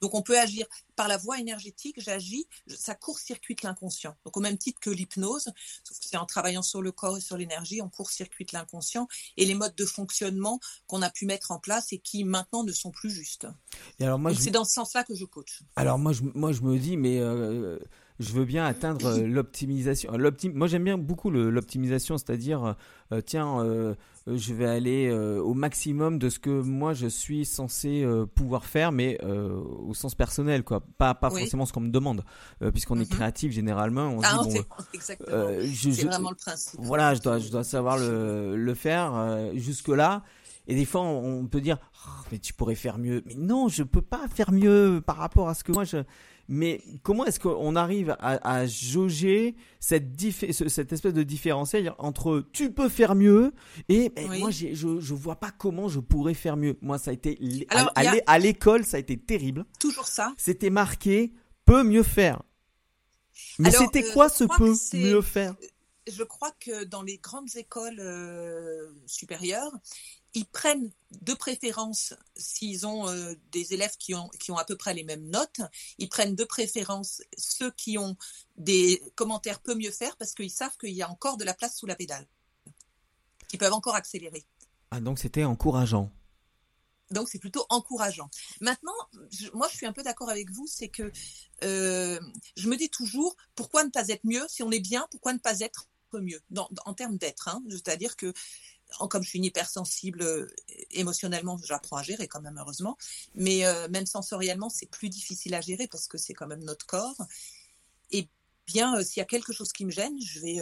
Donc 0.00 0.14
on 0.14 0.22
peut 0.22 0.38
agir 0.38 0.66
par 0.96 1.08
la 1.08 1.16
voie 1.16 1.40
énergétique, 1.40 1.96
j'agis, 1.98 2.46
ça 2.68 2.94
court-circuite 2.94 3.62
l'inconscient. 3.62 4.14
Donc 4.24 4.36
au 4.36 4.40
même 4.40 4.56
titre 4.56 4.78
que 4.80 4.88
l'hypnose, 4.88 5.50
c'est 5.82 6.16
en 6.16 6.26
travaillant 6.26 6.62
sur 6.62 6.80
le 6.80 6.92
corps 6.92 7.18
et 7.18 7.20
sur 7.20 7.36
l'énergie, 7.36 7.82
on 7.82 7.88
court-circuite 7.88 8.52
l'inconscient 8.52 9.08
et 9.36 9.44
les 9.44 9.54
modes 9.54 9.74
de 9.74 9.84
fonctionnement 9.84 10.60
qu'on 10.86 11.02
a 11.02 11.10
pu 11.10 11.26
mettre 11.26 11.50
en 11.50 11.58
place 11.58 11.92
et 11.92 11.98
qui 11.98 12.24
maintenant 12.24 12.62
ne 12.62 12.72
sont 12.72 12.92
plus 12.92 13.10
justes. 13.10 13.48
Et 13.98 14.04
alors 14.04 14.18
moi, 14.18 14.32
c'est 14.34 14.50
dans 14.50 14.64
ce 14.64 14.74
sens-là 14.74 15.04
que 15.04 15.14
je 15.14 15.24
coach. 15.24 15.60
Alors 15.74 15.98
moi 15.98 16.12
je, 16.12 16.22
moi 16.22 16.52
je 16.52 16.62
me 16.62 16.78
dis 16.78 16.96
mais 16.96 17.18
euh, 17.18 17.78
je 18.20 18.32
veux 18.34 18.44
bien 18.44 18.66
atteindre 18.66 19.06
euh, 19.06 19.26
l'optimisation. 19.26 20.12
Moi, 20.52 20.68
j'aime 20.68 20.84
bien 20.84 20.98
beaucoup 20.98 21.30
l'optimisation, 21.30 22.18
c'est-à-dire, 22.18 22.76
euh, 23.12 23.20
tiens, 23.22 23.60
euh, 23.60 23.94
je 24.26 24.52
vais 24.52 24.66
aller 24.66 25.10
au 25.10 25.54
maximum 25.54 26.18
de 26.18 26.28
ce 26.28 26.38
que 26.38 26.50
moi 26.50 26.92
je 26.92 27.06
suis 27.06 27.46
censé 27.46 28.06
pouvoir 28.34 28.66
faire, 28.66 28.92
mais 28.92 29.18
au 29.24 29.94
sens 29.94 30.14
personnel, 30.14 30.62
quoi. 30.62 30.84
Pas, 30.98 31.14
pas 31.14 31.30
forcément 31.30 31.64
ce 31.64 31.72
qu'on 31.72 31.80
me 31.80 31.90
demande, 31.90 32.22
puisqu'on 32.72 33.00
est 33.00 33.10
mhm. 33.10 33.16
créatif 33.16 33.52
généralement. 33.52 34.08
On 34.08 34.20
ah, 34.22 34.42
dit, 34.46 34.58
bon, 34.58 34.64
exactement. 34.92 35.48
c'est 35.72 36.04
vraiment 36.04 36.30
le 36.30 36.36
principe. 36.36 36.78
Voilà, 36.82 37.14
je 37.14 37.22
dois, 37.22 37.38
je 37.38 37.48
dois 37.50 37.64
savoir 37.64 37.98
le, 37.98 38.56
le 38.56 38.74
faire 38.74 39.50
jusque 39.54 39.88
là. 39.88 40.22
Et 40.66 40.74
des 40.74 40.84
fois, 40.84 41.00
on 41.00 41.46
peut 41.46 41.62
dire, 41.62 41.78
oh, 42.06 42.10
mais 42.30 42.38
tu 42.38 42.52
pourrais 42.52 42.74
faire 42.74 42.98
mieux. 42.98 43.22
Mais 43.26 43.34
non, 43.34 43.68
je 43.68 43.82
peux 43.82 44.02
pas 44.02 44.28
faire 44.28 44.52
mieux 44.52 45.02
par 45.04 45.16
rapport 45.16 45.48
à 45.48 45.54
ce 45.54 45.64
que 45.64 45.72
moi 45.72 45.84
je. 45.84 45.96
Mais 46.52 46.82
comment 47.04 47.24
est-ce 47.26 47.38
qu'on 47.38 47.76
arrive 47.76 48.16
à, 48.18 48.66
jauger 48.66 49.54
cette, 49.78 50.20
cette 50.50 50.92
espèce 50.92 51.14
de 51.14 51.22
différentiel 51.22 51.94
entre 51.98 52.44
tu 52.52 52.72
peux 52.72 52.88
faire 52.88 53.14
mieux 53.14 53.52
et 53.88 54.12
moi 54.40 54.50
je 54.50 54.74
je 54.74 55.14
vois 55.14 55.36
pas 55.36 55.52
comment 55.52 55.88
je 55.88 56.00
pourrais 56.00 56.34
faire 56.34 56.56
mieux. 56.56 56.76
Moi 56.82 56.98
ça 56.98 57.12
a 57.12 57.14
été 57.14 57.38
à, 58.26 58.38
l'école 58.40 58.84
ça 58.84 58.96
a 58.96 59.00
été 59.00 59.16
terrible. 59.16 59.64
Toujours 59.78 60.08
ça. 60.08 60.34
C'était 60.36 60.70
marqué 60.70 61.32
peut 61.66 61.84
mieux 61.84 62.02
faire. 62.02 62.42
Mais 63.60 63.70
c'était 63.70 64.04
euh, 64.04 64.12
quoi 64.12 64.28
ce 64.28 64.42
peut 64.42 64.74
mieux 64.94 65.22
faire? 65.22 65.54
Je 66.10 66.22
crois 66.22 66.52
que 66.52 66.84
dans 66.84 67.02
les 67.02 67.18
grandes 67.18 67.56
écoles 67.56 68.00
euh, 68.00 68.92
supérieures, 69.06 69.72
ils 70.34 70.46
prennent 70.46 70.90
de 71.22 71.34
préférence, 71.34 72.14
s'ils 72.36 72.86
ont 72.86 73.08
euh, 73.08 73.34
des 73.50 73.74
élèves 73.74 73.96
qui 73.98 74.14
ont, 74.14 74.28
qui 74.40 74.52
ont 74.52 74.56
à 74.56 74.64
peu 74.64 74.76
près 74.76 74.94
les 74.94 75.02
mêmes 75.02 75.28
notes, 75.28 75.60
ils 75.98 76.08
prennent 76.08 76.36
de 76.36 76.44
préférence 76.44 77.22
ceux 77.36 77.70
qui 77.72 77.98
ont 77.98 78.16
des 78.56 79.02
commentaires 79.16 79.60
peu 79.60 79.74
mieux 79.74 79.90
faire 79.90 80.16
parce 80.16 80.34
qu'ils 80.34 80.50
savent 80.50 80.76
qu'il 80.76 80.94
y 80.94 81.02
a 81.02 81.10
encore 81.10 81.36
de 81.36 81.44
la 81.44 81.54
place 81.54 81.76
sous 81.76 81.86
la 81.86 81.96
pédale, 81.96 82.26
qu'ils 83.48 83.58
peuvent 83.58 83.72
encore 83.72 83.96
accélérer. 83.96 84.44
Ah, 84.90 85.00
donc 85.00 85.18
c'était 85.18 85.44
encourageant. 85.44 86.12
Donc 87.10 87.28
c'est 87.28 87.40
plutôt 87.40 87.66
encourageant. 87.70 88.30
Maintenant, 88.60 88.94
moi 89.52 89.68
je 89.70 89.76
suis 89.76 89.86
un 89.86 89.92
peu 89.92 90.02
d'accord 90.02 90.30
avec 90.30 90.50
vous, 90.50 90.66
c'est 90.68 90.88
que 90.88 91.10
euh, 91.64 92.20
je 92.56 92.68
me 92.68 92.76
dis 92.76 92.88
toujours, 92.88 93.36
pourquoi 93.56 93.84
ne 93.84 93.90
pas 93.90 94.08
être 94.08 94.24
mieux 94.24 94.46
si 94.48 94.62
on 94.62 94.70
est 94.70 94.80
bien, 94.80 95.06
pourquoi 95.10 95.32
ne 95.32 95.38
pas 95.38 95.58
être 95.60 95.88
mieux 96.18 96.42
en 96.56 96.94
termes 96.94 97.16
d'être 97.16 97.48
hein. 97.48 97.62
C'est-à-dire 97.70 98.16
que 98.16 98.32
comme 99.08 99.22
je 99.22 99.28
suis 99.28 99.38
une 99.38 99.44
hypersensible 99.44 100.22
euh, 100.22 100.46
émotionnellement, 100.90 101.58
j'apprends 101.64 101.96
à 101.96 102.02
gérer 102.02 102.28
quand 102.28 102.40
même 102.40 102.58
heureusement, 102.58 102.96
mais 103.34 103.64
euh, 103.66 103.88
même 103.88 104.06
sensoriellement, 104.06 104.68
c'est 104.68 104.86
plus 104.86 105.08
difficile 105.08 105.54
à 105.54 105.60
gérer 105.60 105.86
parce 105.88 106.08
que 106.08 106.18
c'est 106.18 106.34
quand 106.34 106.46
même 106.46 106.64
notre 106.64 106.86
corps. 106.86 107.16
Et 108.10 108.28
bien, 108.66 108.96
euh, 108.96 109.04
s'il 109.04 109.20
y 109.20 109.22
a 109.22 109.26
quelque 109.26 109.52
chose 109.52 109.72
qui 109.72 109.84
me 109.84 109.90
gêne, 109.90 110.20
je 110.20 110.40
vais, 110.40 110.60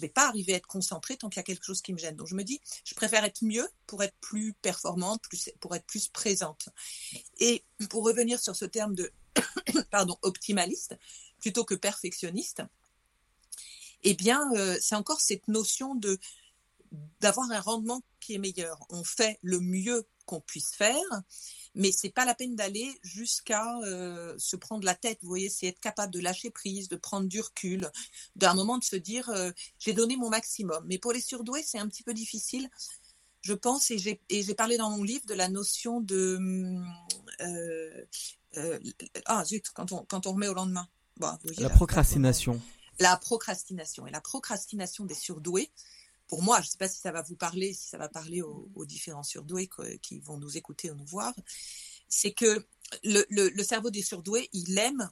vais 0.00 0.08
pas 0.08 0.28
arriver 0.28 0.54
à 0.54 0.56
être 0.56 0.66
concentrée 0.66 1.16
tant 1.16 1.28
qu'il 1.28 1.38
y 1.38 1.40
a 1.40 1.44
quelque 1.44 1.64
chose 1.64 1.82
qui 1.82 1.92
me 1.92 1.98
gêne. 1.98 2.16
Donc 2.16 2.26
je 2.26 2.34
me 2.34 2.44
dis, 2.44 2.60
je 2.84 2.94
préfère 2.94 3.24
être 3.24 3.42
mieux 3.42 3.68
pour 3.86 4.02
être 4.02 4.16
plus 4.20 4.54
performante, 4.54 5.22
pour 5.60 5.74
être 5.74 5.86
plus 5.86 6.08
présente. 6.08 6.68
Et 7.38 7.64
pour 7.90 8.04
revenir 8.04 8.40
sur 8.40 8.56
ce 8.56 8.64
terme 8.64 8.94
de, 8.94 9.12
pardon, 9.90 10.16
optimaliste, 10.22 10.96
plutôt 11.38 11.64
que 11.64 11.74
perfectionniste, 11.74 12.62
eh 14.02 14.14
bien, 14.14 14.42
euh, 14.54 14.76
c'est 14.80 14.94
encore 14.94 15.20
cette 15.20 15.48
notion 15.48 15.94
de 15.94 16.18
d'avoir 17.20 17.50
un 17.50 17.60
rendement 17.60 18.02
qui 18.20 18.34
est 18.34 18.38
meilleur. 18.38 18.78
On 18.90 19.02
fait 19.02 19.38
le 19.42 19.58
mieux 19.60 20.06
qu'on 20.24 20.40
puisse 20.40 20.70
faire, 20.70 21.22
mais 21.74 21.90
c'est 21.92 22.10
pas 22.10 22.24
la 22.24 22.34
peine 22.34 22.54
d'aller 22.54 22.88
jusqu'à 23.02 23.76
euh, 23.80 24.34
se 24.38 24.56
prendre 24.56 24.84
la 24.84 24.94
tête. 24.94 25.18
Vous 25.22 25.28
voyez, 25.28 25.50
c'est 25.50 25.66
être 25.66 25.80
capable 25.80 26.12
de 26.12 26.20
lâcher 26.20 26.50
prise, 26.50 26.88
de 26.88 26.96
prendre 26.96 27.28
du 27.28 27.40
recul, 27.40 27.90
d'un 28.36 28.54
moment 28.54 28.78
de 28.78 28.84
se 28.84 28.96
dire 28.96 29.28
euh, 29.30 29.50
j'ai 29.78 29.92
donné 29.92 30.16
mon 30.16 30.30
maximum. 30.30 30.84
Mais 30.86 30.98
pour 30.98 31.12
les 31.12 31.20
surdoués, 31.20 31.64
c'est 31.64 31.78
un 31.78 31.88
petit 31.88 32.04
peu 32.04 32.14
difficile, 32.14 32.70
je 33.42 33.52
pense, 33.52 33.90
et 33.90 33.98
j'ai 33.98 34.54
parlé 34.54 34.76
dans 34.76 34.90
mon 34.90 35.02
livre 35.02 35.26
de 35.26 35.34
la 35.34 35.48
notion 35.48 36.00
de 36.00 36.38
ah 39.26 39.44
zut 39.44 39.68
quand 39.74 39.92
on 39.92 40.04
quand 40.04 40.26
on 40.26 40.32
remet 40.32 40.48
au 40.48 40.54
lendemain. 40.54 40.88
la 41.58 41.70
procrastination 41.70 42.60
la 42.98 43.16
procrastination. 43.16 44.06
Et 44.06 44.10
la 44.10 44.20
procrastination 44.20 45.04
des 45.04 45.14
surdoués, 45.14 45.70
pour 46.28 46.42
moi, 46.42 46.60
je 46.60 46.66
ne 46.66 46.70
sais 46.70 46.78
pas 46.78 46.88
si 46.88 46.98
ça 46.98 47.12
va 47.12 47.22
vous 47.22 47.36
parler, 47.36 47.72
si 47.72 47.88
ça 47.88 47.98
va 47.98 48.08
parler 48.08 48.42
aux, 48.42 48.84
différents 48.84 49.22
surdoués 49.22 49.68
qui 50.02 50.18
vont 50.20 50.38
nous 50.38 50.56
écouter 50.56 50.90
ou 50.90 50.94
nous 50.94 51.06
voir, 51.06 51.34
c'est 52.08 52.32
que 52.32 52.66
le, 53.04 53.62
cerveau 53.62 53.90
des 53.90 54.02
surdoués, 54.02 54.48
il 54.52 54.78
aime 54.78 55.08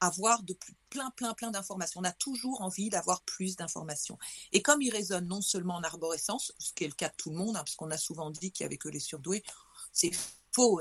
avoir 0.00 0.42
de 0.42 0.56
plein, 0.90 1.10
plein, 1.10 1.32
plein 1.34 1.50
d'informations. 1.50 2.00
On 2.00 2.04
a 2.04 2.12
toujours 2.12 2.60
envie 2.60 2.90
d'avoir 2.90 3.22
plus 3.22 3.56
d'informations. 3.56 4.18
Et 4.52 4.62
comme 4.62 4.82
il 4.82 4.90
résonne 4.90 5.26
non 5.26 5.40
seulement 5.40 5.76
en 5.76 5.82
arborescence, 5.82 6.52
ce 6.58 6.72
qui 6.72 6.84
est 6.84 6.88
le 6.88 6.94
cas 6.94 7.08
de 7.08 7.14
tout 7.16 7.30
le 7.30 7.36
monde, 7.36 7.56
hein, 7.56 7.60
parce 7.60 7.76
qu'on 7.76 7.90
a 7.90 7.96
souvent 7.96 8.30
dit 8.30 8.52
qu'il 8.52 8.64
n'y 8.64 8.68
avait 8.68 8.78
que 8.78 8.88
les 8.88 9.00
surdoués, 9.00 9.42
c'est 9.92 10.10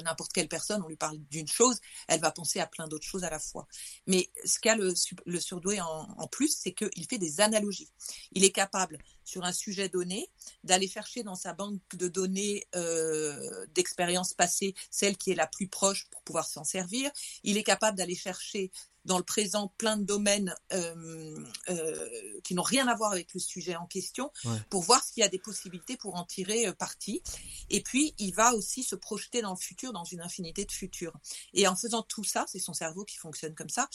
n'importe 0.03 0.34
quelle 0.34 0.48
personne, 0.48 0.82
on 0.84 0.88
lui 0.88 0.96
parle 0.96 1.17
d'une 1.29 1.48
chose, 1.48 1.79
elle 2.08 2.22
va 2.22 2.32
penser 2.32 2.60
à 2.60 2.67
plein 2.67 2.88
d'autres 2.88 3.05
choses 3.05 3.24
à 3.24 3.29
la 3.29 3.39
fois. 3.39 3.67
Mais 4.08 4.29
ce 4.44 4.60
qu'a 4.60 4.75
le, 4.75 4.94
surdoué 5.39 5.79
en, 5.82 6.27
plus, 6.27 6.55
c'est 6.58 6.74
qu'il 6.74 7.05
fait 7.08 7.17
des 7.17 7.41
analogies. 7.41 7.89
Il 8.32 8.44
est 8.44 8.51
capable, 8.51 8.98
sur 9.24 9.44
un 9.44 9.53
sujet 9.53 9.89
donné, 9.89 10.29
d'aller 10.63 10.88
chercher 10.88 11.24
dans 11.24 11.36
sa 11.36 11.53
banque 11.53 11.82
de 11.96 12.08
données 12.08 12.65
euh, 12.75 13.65
d'expérience 13.74 14.34
passée 14.34 14.75
celle 14.89 15.17
qui 15.17 15.32
est 15.32 15.36
la 15.36 15.48
plus 15.48 15.67
proche 15.67 16.08
pour 16.10 16.22
pouvoir 16.24 16.48
s'en 16.48 16.63
servir. 16.63 17.12
Il 17.44 17.58
est 17.58 17.63
capable 17.63 17.98
d'aller 17.98 18.15
chercher 18.15 18.72
dans 19.05 19.17
le 19.17 19.24
présent 19.24 19.71
plein 19.77 19.97
de 19.97 20.03
domaines 20.03 20.53
euh, 20.74 21.38
euh, 21.69 22.09
qui 22.43 22.55
n'ont 22.55 22.63
rien 22.63 22.88
à 22.88 22.95
voir 22.95 23.12
avec 23.12 23.33
le 23.33 23.39
sujet 23.39 23.75
en 23.75 23.85
question 23.85 24.31
pour 24.69 24.81
voir 24.81 25.03
s'il 25.03 25.21
y 25.21 25.24
a 25.24 25.29
des 25.29 25.39
possibilités 25.39 25.95
pour 25.95 26.15
en 26.15 26.25
tirer 26.25 26.67
euh, 26.67 26.74
parti. 26.74 27.21
Et 27.69 27.81
puis, 27.81 28.13
il 28.17 28.33
va 28.33 28.53
aussi 28.53 28.83
se 28.83 28.95
projeter 28.95 29.41
dans 29.41 29.51
le 29.51 29.57
futur, 29.57 29.93
dans 29.93 30.03
une 30.03 30.21
infinité 30.21 30.65
de 30.65 30.71
futurs. 30.71 31.13
Et 31.53 31.67
en 31.67 31.75
faisant 31.75 32.01
tout 32.01 32.24
ça, 32.24 32.45
c'est 32.47 32.59
son 32.59 32.74
cerveau 32.74 33.05
qui 33.05 33.17
fonctionne 33.17 33.53
comme 33.53 33.69
ça, 33.69 33.89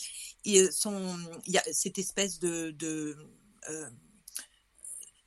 et 0.45 0.71
son, 0.71 1.19
il 1.47 1.53
y 1.53 1.59
a 1.59 1.63
cette 1.73 1.99
espèce 1.99 2.39
de... 2.39 2.71
de 2.71 3.17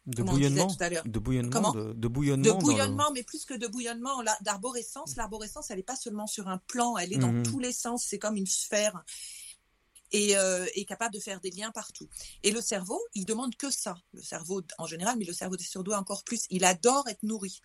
de 0.05 0.21
bouillonnement, 0.21 0.67
de 0.67 1.19
bouillonnement, 1.19 1.71
de, 1.71 1.93
de, 1.93 2.07
bouillonnement, 2.09 2.43
de 2.43 2.61
bouillonnement, 2.61 3.11
mais 3.13 3.23
plus 3.23 3.45
que 3.45 3.53
de 3.53 3.67
bouillonnement, 3.67 4.21
d'arborescence. 4.41 5.15
L'arborescence, 5.15 5.71
elle 5.71 5.77
n'est 5.77 5.83
pas 5.83 5.95
seulement 5.95 6.27
sur 6.27 6.49
un 6.49 6.57
plan, 6.57 6.97
elle 6.97 7.13
est 7.13 7.17
dans 7.17 7.31
mmh 7.31 7.43
tous 7.43 7.59
les 7.59 7.71
sens. 7.71 8.03
C'est 8.05 8.19
comme 8.19 8.35
une 8.35 8.45
sphère 8.45 9.05
et 10.13 10.37
euh, 10.37 10.65
est 10.75 10.85
capable 10.85 11.13
de 11.13 11.19
faire 11.19 11.41
des 11.41 11.51
liens 11.51 11.71
partout. 11.71 12.07
Et 12.43 12.51
le 12.51 12.61
cerveau, 12.61 13.01
il 13.13 13.25
demande 13.25 13.55
que 13.55 13.69
ça. 13.69 13.95
Le 14.13 14.21
cerveau 14.21 14.61
en 14.77 14.85
général, 14.85 15.17
mais 15.17 15.25
le 15.25 15.33
cerveau 15.33 15.57
des 15.57 15.63
surdoués 15.63 15.95
encore 15.95 16.23
plus. 16.23 16.45
Il 16.49 16.63
adore 16.63 17.07
être 17.09 17.23
nourri. 17.23 17.59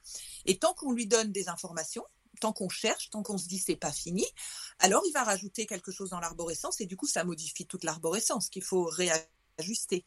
Et 0.47 0.59
tant 0.59 0.75
qu'on 0.75 0.93
lui 0.93 1.07
donne 1.07 1.31
des 1.31 1.49
informations, 1.49 2.05
tant 2.41 2.53
qu'on 2.53 2.69
cherche, 2.69 3.11
tant 3.11 3.23
qu'on 3.23 3.39
se 3.39 3.47
dit 3.47 3.59
c'est 3.59 3.77
pas 3.77 3.93
fini, 3.93 4.25
alors 4.79 5.03
il 5.07 5.13
va 5.13 5.25
rajouter 5.25 5.67
quelque 5.67 5.93
chose 5.93 6.11
dans 6.11 6.21
l'arborescence 6.21 6.81
et 6.81 6.87
du 6.87 6.97
coup 6.97 7.07
ça 7.07 7.25
modifie 7.25 7.67
toute 7.67 7.85
l'arborescence 7.85 8.49
qu'il 8.49 8.63
faut 8.63 8.85
réajuster. 8.85 10.07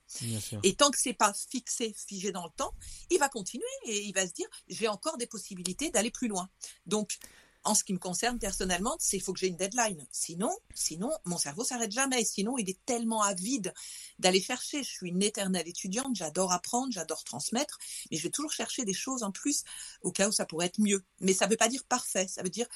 Et 0.64 0.76
tant 0.76 0.90
que 0.92 0.98
c'est 0.98 1.14
pas 1.14 1.34
fixé, 1.34 1.94
figé 2.08 2.32
dans 2.32 2.46
le 2.46 2.52
temps, 2.56 2.74
il 3.10 3.20
va 3.20 3.28
continuer 3.28 3.66
et 3.86 4.02
il 4.06 4.14
va 4.14 4.26
se 4.26 4.32
dire 4.34 4.48
j'ai 4.70 4.88
encore 4.88 5.18
des 5.18 5.28
possibilités 5.28 5.92
d'aller 5.92 6.12
plus 6.12 6.30
loin. 6.30 6.50
Donc 6.86 7.20
en 7.64 7.76
ce 7.76 7.84
qui 7.84 7.94
me 7.94 8.00
concerne 8.00 8.40
personnellement, 8.40 8.96
c'est 9.00 9.18
il 9.18 9.22
faut 9.22 9.34
que 9.34 9.40
j'ai 9.40 9.48
une 9.48 9.56
deadline. 9.56 10.06
Sinon, 10.12 10.52
sinon, 10.74 11.12
mon 11.26 11.38
cerveau 11.38 11.64
s'arrête 11.64 11.92
jamais. 11.92 12.26
Sinon, 12.26 12.58
il 12.58 12.70
est 12.70 12.80
tellement 12.86 13.22
avide 13.22 13.74
d'aller 14.20 14.42
chercher. 14.42 14.84
Je 14.84 14.90
suis 14.90 15.10
une 15.10 15.22
éternelle 15.22 15.68
étudiante, 15.68 16.16
j'adore 16.16 16.52
apprendre, 16.52 16.92
j'adore 16.92 17.24
transmettre, 17.24 17.78
mais 18.10 18.18
je 18.18 18.24
vais 18.24 18.30
toujours 18.30 18.52
chercher 18.52 18.84
des 18.86 18.94
choses 18.94 19.24
en 19.24 19.32
plus 19.32 19.64
au 20.02 20.12
cas 20.12 20.28
où 20.28 20.32
ça 20.32 20.46
pourrait 20.46 20.68
être 20.68 20.80
mieux. 20.80 21.04
Mais 21.20 21.34
ça 21.34 21.46
ne 21.46 21.52
veut 21.52 21.58
pas 21.58 21.70
dire 21.70 21.84
parfait, 21.86 22.28
ça 22.28 22.42
veut 22.42 22.50
dire 22.50 22.68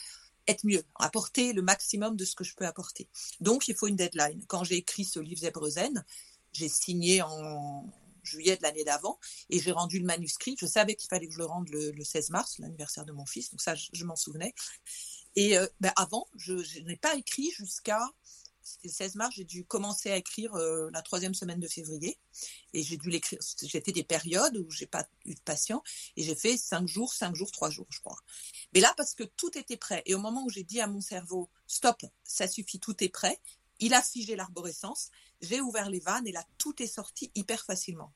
être 0.48 0.64
mieux, 0.64 0.84
apporter 0.96 1.54
le 1.54 1.64
maximum 1.64 2.16
de 2.16 2.24
ce 2.26 2.36
que 2.36 2.44
je 2.44 2.54
peux 2.56 2.68
apporter. 2.68 3.10
Donc, 3.40 3.68
il 3.68 3.76
faut 3.76 3.88
une 3.88 3.96
deadline. 3.96 4.44
Quand 4.48 4.64
j'ai 4.64 4.76
écrit 4.76 5.06
ce 5.06 5.20
livre 5.20 5.42
Zebrezen, 5.42 6.06
j'ai 6.54 6.70
signé 6.70 7.24
en 7.24 7.86
juillet 8.26 8.58
de 8.58 8.64
l'année 8.64 8.84
d'avant, 8.84 9.20
et 9.50 9.60
j'ai 9.60 9.72
rendu 9.72 10.00
le 10.00 10.06
manuscrit. 10.06 10.56
Je 10.60 10.66
savais 10.66 10.96
qu'il 10.96 11.10
fallait 11.10 11.28
que 11.28 11.34
je 11.34 11.40
le 11.40 11.46
rende 11.46 11.70
le, 11.70 12.04
16 12.04 12.30
mars, 12.32 12.60
l'anniversaire 12.60 13.06
de 13.06 13.12
mon 13.12 13.26
fils, 13.26 13.52
donc 13.52 13.62
ça, 13.62 13.76
je, 13.76 14.06
m'en 14.06 14.16
souvenais. 14.16 14.54
Et 15.36 15.58
euh, 15.58 15.68
ben, 15.80 15.92
avant, 15.96 16.28
je, 16.36 16.54
n'ai 16.82 16.98
pas 16.98 17.16
écrit 17.16 17.52
jusqu'à 17.52 18.00
c'était 18.66 18.88
le 18.88 18.94
16 18.94 19.16
mars, 19.16 19.36
j'ai 19.36 19.44
dû 19.44 19.64
commencer 19.64 20.10
à 20.10 20.18
écrire 20.18 20.56
euh, 20.56 20.90
la 20.92 21.04
troisième 21.04 21.36
semaine 21.36 21.60
de 21.60 21.68
février. 21.68 22.18
Et 22.74 22.82
j'ai 22.82 22.98
dû 22.98 23.12
l'écrire. 23.12 23.40
J'étais 23.62 23.92
des 23.92 24.04
périodes 24.04 24.58
où 24.58 24.70
j'ai 24.72 24.88
pas 24.88 25.08
eu 25.26 25.36
de 25.36 25.40
patient. 25.42 25.84
Et 26.18 26.24
j'ai 26.24 26.36
fait 26.36 26.58
cinq 26.58 26.88
jours, 26.88 27.14
cinq 27.14 27.36
jours, 27.36 27.52
trois 27.52 27.70
jours, 27.70 27.86
je 27.92 28.00
crois. 28.00 28.18
Mais 28.74 28.80
là, 28.80 28.92
parce 28.98 29.14
que 29.14 29.24
tout 29.24 29.56
était 29.56 29.78
prêt. 29.78 30.02
Et 30.08 30.16
au 30.16 30.20
moment 30.20 30.44
où 30.44 30.50
j'ai 30.50 30.64
dit 30.64 30.82
à 30.82 30.88
mon 30.88 31.00
cerveau, 31.00 31.48
stop, 31.68 32.04
ça 32.24 32.48
suffit, 32.48 32.80
tout 32.80 33.04
est 33.04 33.10
prêt, 33.10 33.40
il 33.80 33.94
a 33.94 34.02
figé 34.02 34.36
l'arborescence, 34.36 35.12
j'ai 35.42 35.62
ouvert 35.62 35.90
les 35.90 36.00
vannes 36.00 36.28
et 36.28 36.32
là, 36.32 36.44
tout 36.58 36.82
est 36.82 36.88
sorti 36.88 37.32
hyper 37.36 37.64
facilement. 37.64 38.12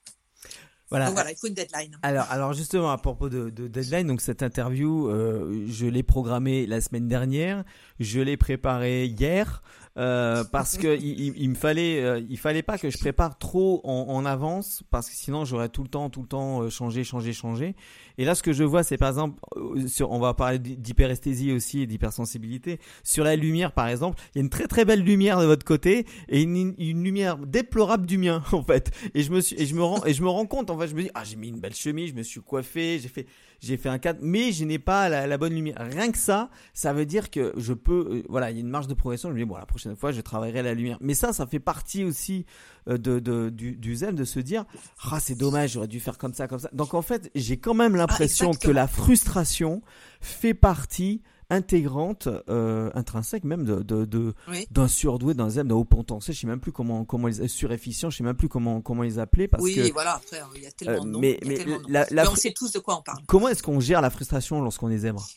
Voilà. 0.89 1.05
Donc 1.05 1.15
voilà, 1.15 1.31
il 1.31 1.37
faut 1.37 1.47
une 1.47 1.53
deadline. 1.53 1.97
Alors, 2.01 2.25
alors 2.31 2.53
justement, 2.53 2.89
à 2.89 2.97
propos 2.97 3.29
de, 3.29 3.49
deadline, 3.49 4.07
donc 4.07 4.21
cette 4.21 4.41
interview, 4.41 5.07
euh, 5.07 5.65
je 5.67 5.85
l'ai 5.85 6.01
programmée 6.01 6.65
la 6.65 6.81
semaine 6.81 7.07
dernière, 7.07 7.63
je 7.99 8.19
l'ai 8.19 8.37
préparée 8.37 9.05
hier. 9.05 9.61
Euh, 9.99 10.45
parce 10.45 10.77
que 10.77 10.97
il, 10.97 11.49
me 11.49 11.55
fallait, 11.55 12.01
euh, 12.01 12.21
il 12.29 12.37
fallait 12.37 12.61
pas 12.61 12.77
que 12.77 12.89
je 12.89 12.97
prépare 12.97 13.37
trop 13.37 13.81
en, 13.83 14.25
avance 14.25 14.83
parce 14.91 15.09
que 15.09 15.15
sinon 15.15 15.43
j'aurais 15.43 15.67
tout 15.67 15.83
le 15.83 15.89
temps, 15.89 16.09
tout 16.09 16.21
le 16.21 16.27
temps 16.27 16.61
euh, 16.61 16.69
changé, 16.69 17.03
changé, 17.03 17.33
changé. 17.33 17.75
Et 18.17 18.23
là, 18.23 18.33
ce 18.33 18.43
que 18.43 18.53
je 18.53 18.63
vois, 18.63 18.83
c'est 18.83 18.97
par 18.97 19.09
exemple, 19.09 19.39
sur, 19.87 20.11
on 20.11 20.19
va 20.19 20.33
parler 20.33 20.59
d'hyperesthésie 20.59 21.51
aussi 21.51 21.81
et 21.81 21.87
d'hypersensibilité. 21.87 22.79
Sur 23.03 23.25
la 23.25 23.35
lumière, 23.35 23.73
par 23.73 23.87
exemple, 23.87 24.21
il 24.33 24.37
y 24.37 24.41
a 24.41 24.43
une 24.43 24.49
très 24.49 24.67
très 24.67 24.85
belle 24.85 25.03
lumière 25.03 25.39
de 25.41 25.45
votre 25.45 25.65
côté 25.65 26.05
et 26.29 26.41
une, 26.41 26.75
une 26.77 27.03
lumière 27.03 27.37
déplorable 27.37 28.05
du 28.05 28.17
mien, 28.17 28.41
en 28.53 28.63
fait. 28.63 28.91
Et 29.15 29.23
je 29.23 29.31
me 29.31 29.41
suis, 29.41 29.59
et 29.61 29.65
je 29.65 29.75
me 29.75 29.83
rends, 29.83 30.05
et 30.05 30.13
je 30.13 30.23
me 30.23 30.29
rends 30.29 30.45
compte, 30.45 30.69
en 30.69 30.79
fait, 30.79 30.87
je 30.87 30.95
me 30.95 31.03
dis, 31.03 31.09
ah, 31.13 31.25
j'ai 31.25 31.35
mis 31.35 31.49
une 31.49 31.59
belle 31.59 31.75
chemise, 31.75 32.11
je 32.11 32.15
me 32.15 32.23
suis 32.23 32.41
coiffé, 32.41 32.99
j'ai 33.01 33.09
fait, 33.09 33.25
j'ai 33.59 33.77
fait 33.77 33.89
un 33.89 33.99
cadre, 33.99 34.19
mais 34.21 34.51
je 34.51 34.65
n'ai 34.65 34.79
pas 34.79 35.09
la, 35.09 35.37
bonne 35.37 35.53
lumière. 35.53 35.75
Rien 35.79 36.11
que 36.11 36.17
ça, 36.17 36.49
ça 36.73 36.93
veut 36.93 37.05
dire 37.05 37.29
que 37.29 37.53
je 37.57 37.73
peux, 37.73 38.07
euh, 38.11 38.23
voilà, 38.29 38.51
il 38.51 38.55
y 38.55 38.57
a 38.57 38.61
une 38.61 38.69
marge 38.69 38.87
de 38.87 38.93
progression. 38.93 39.29
Je 39.29 39.33
me 39.33 39.39
dis 39.39 39.45
bon, 39.45 39.57
la 39.57 39.65
prochaine 39.65 39.95
fois, 39.95 40.11
je 40.11 40.21
travaillerai 40.21 40.63
la 40.63 40.73
lumière. 40.73 40.97
Mais 41.01 41.13
ça, 41.13 41.33
ça 41.33 41.45
fait 41.45 41.59
partie 41.59 42.03
aussi 42.03 42.45
euh, 42.87 42.97
de, 42.97 43.19
de 43.19 43.49
du, 43.49 43.75
du 43.75 43.95
zen 43.95 44.15
de 44.15 44.23
se 44.23 44.39
dire, 44.39 44.65
ah 45.11 45.19
c'est 45.19 45.35
dommage, 45.35 45.71
j'aurais 45.71 45.87
dû 45.87 45.99
faire 45.99 46.17
comme 46.17 46.33
ça, 46.33 46.47
comme 46.47 46.59
ça. 46.59 46.69
Donc 46.73 46.93
en 46.93 47.01
fait, 47.01 47.29
j'ai 47.35 47.57
quand 47.57 47.73
même 47.73 47.95
l'impression 47.95 48.51
ah, 48.53 48.57
que 48.57 48.71
la 48.71 48.87
frustration 48.87 49.81
fait 50.21 50.53
partie 50.53 51.21
intégrante, 51.49 52.27
euh, 52.49 52.91
intrinsèque 52.93 53.43
même 53.43 53.65
de, 53.65 53.81
de, 53.81 54.33
d'un 54.71 54.87
surdoué, 54.87 55.33
d'un 55.33 55.49
zen, 55.49 55.67
d'un 55.67 55.75
haut 55.75 55.85
potentiel. 55.85 56.35
Je 56.35 56.41
sais 56.41 56.47
même 56.47 56.59
plus 56.59 56.71
comment 56.71 57.05
comment 57.05 57.27
ils 57.27 57.49
surefficient. 57.49 58.09
Je 58.09 58.17
sais 58.17 58.23
même 58.23 58.35
plus 58.35 58.49
comment 58.49 58.81
comment 58.81 59.03
ils 59.03 59.19
appelaient 59.19 59.47
parce 59.47 59.63
oui, 59.63 59.75
que 59.75 59.91
voilà. 59.91 60.15
Après, 60.15 60.41
il 60.55 60.63
y 60.63 60.67
a 60.67 60.71
tellement 60.71 61.05
de 61.05 61.09
noms. 61.09 61.19
Mais, 61.19 61.39
mais, 61.45 62.27
on 62.27 62.35
sait 62.35 62.53
tous 62.53 62.71
de 62.71 62.79
quoi 62.79 62.97
on 62.97 63.01
parle. 63.01 63.23
Comment 63.27 63.49
est-ce 63.49 63.63
qu'on 63.63 63.79
gère 63.79 64.01
la 64.01 64.09
frustration 64.09 64.61
lorsqu'on 64.61 64.89
est 64.89 64.99
zèbre? 64.99 65.27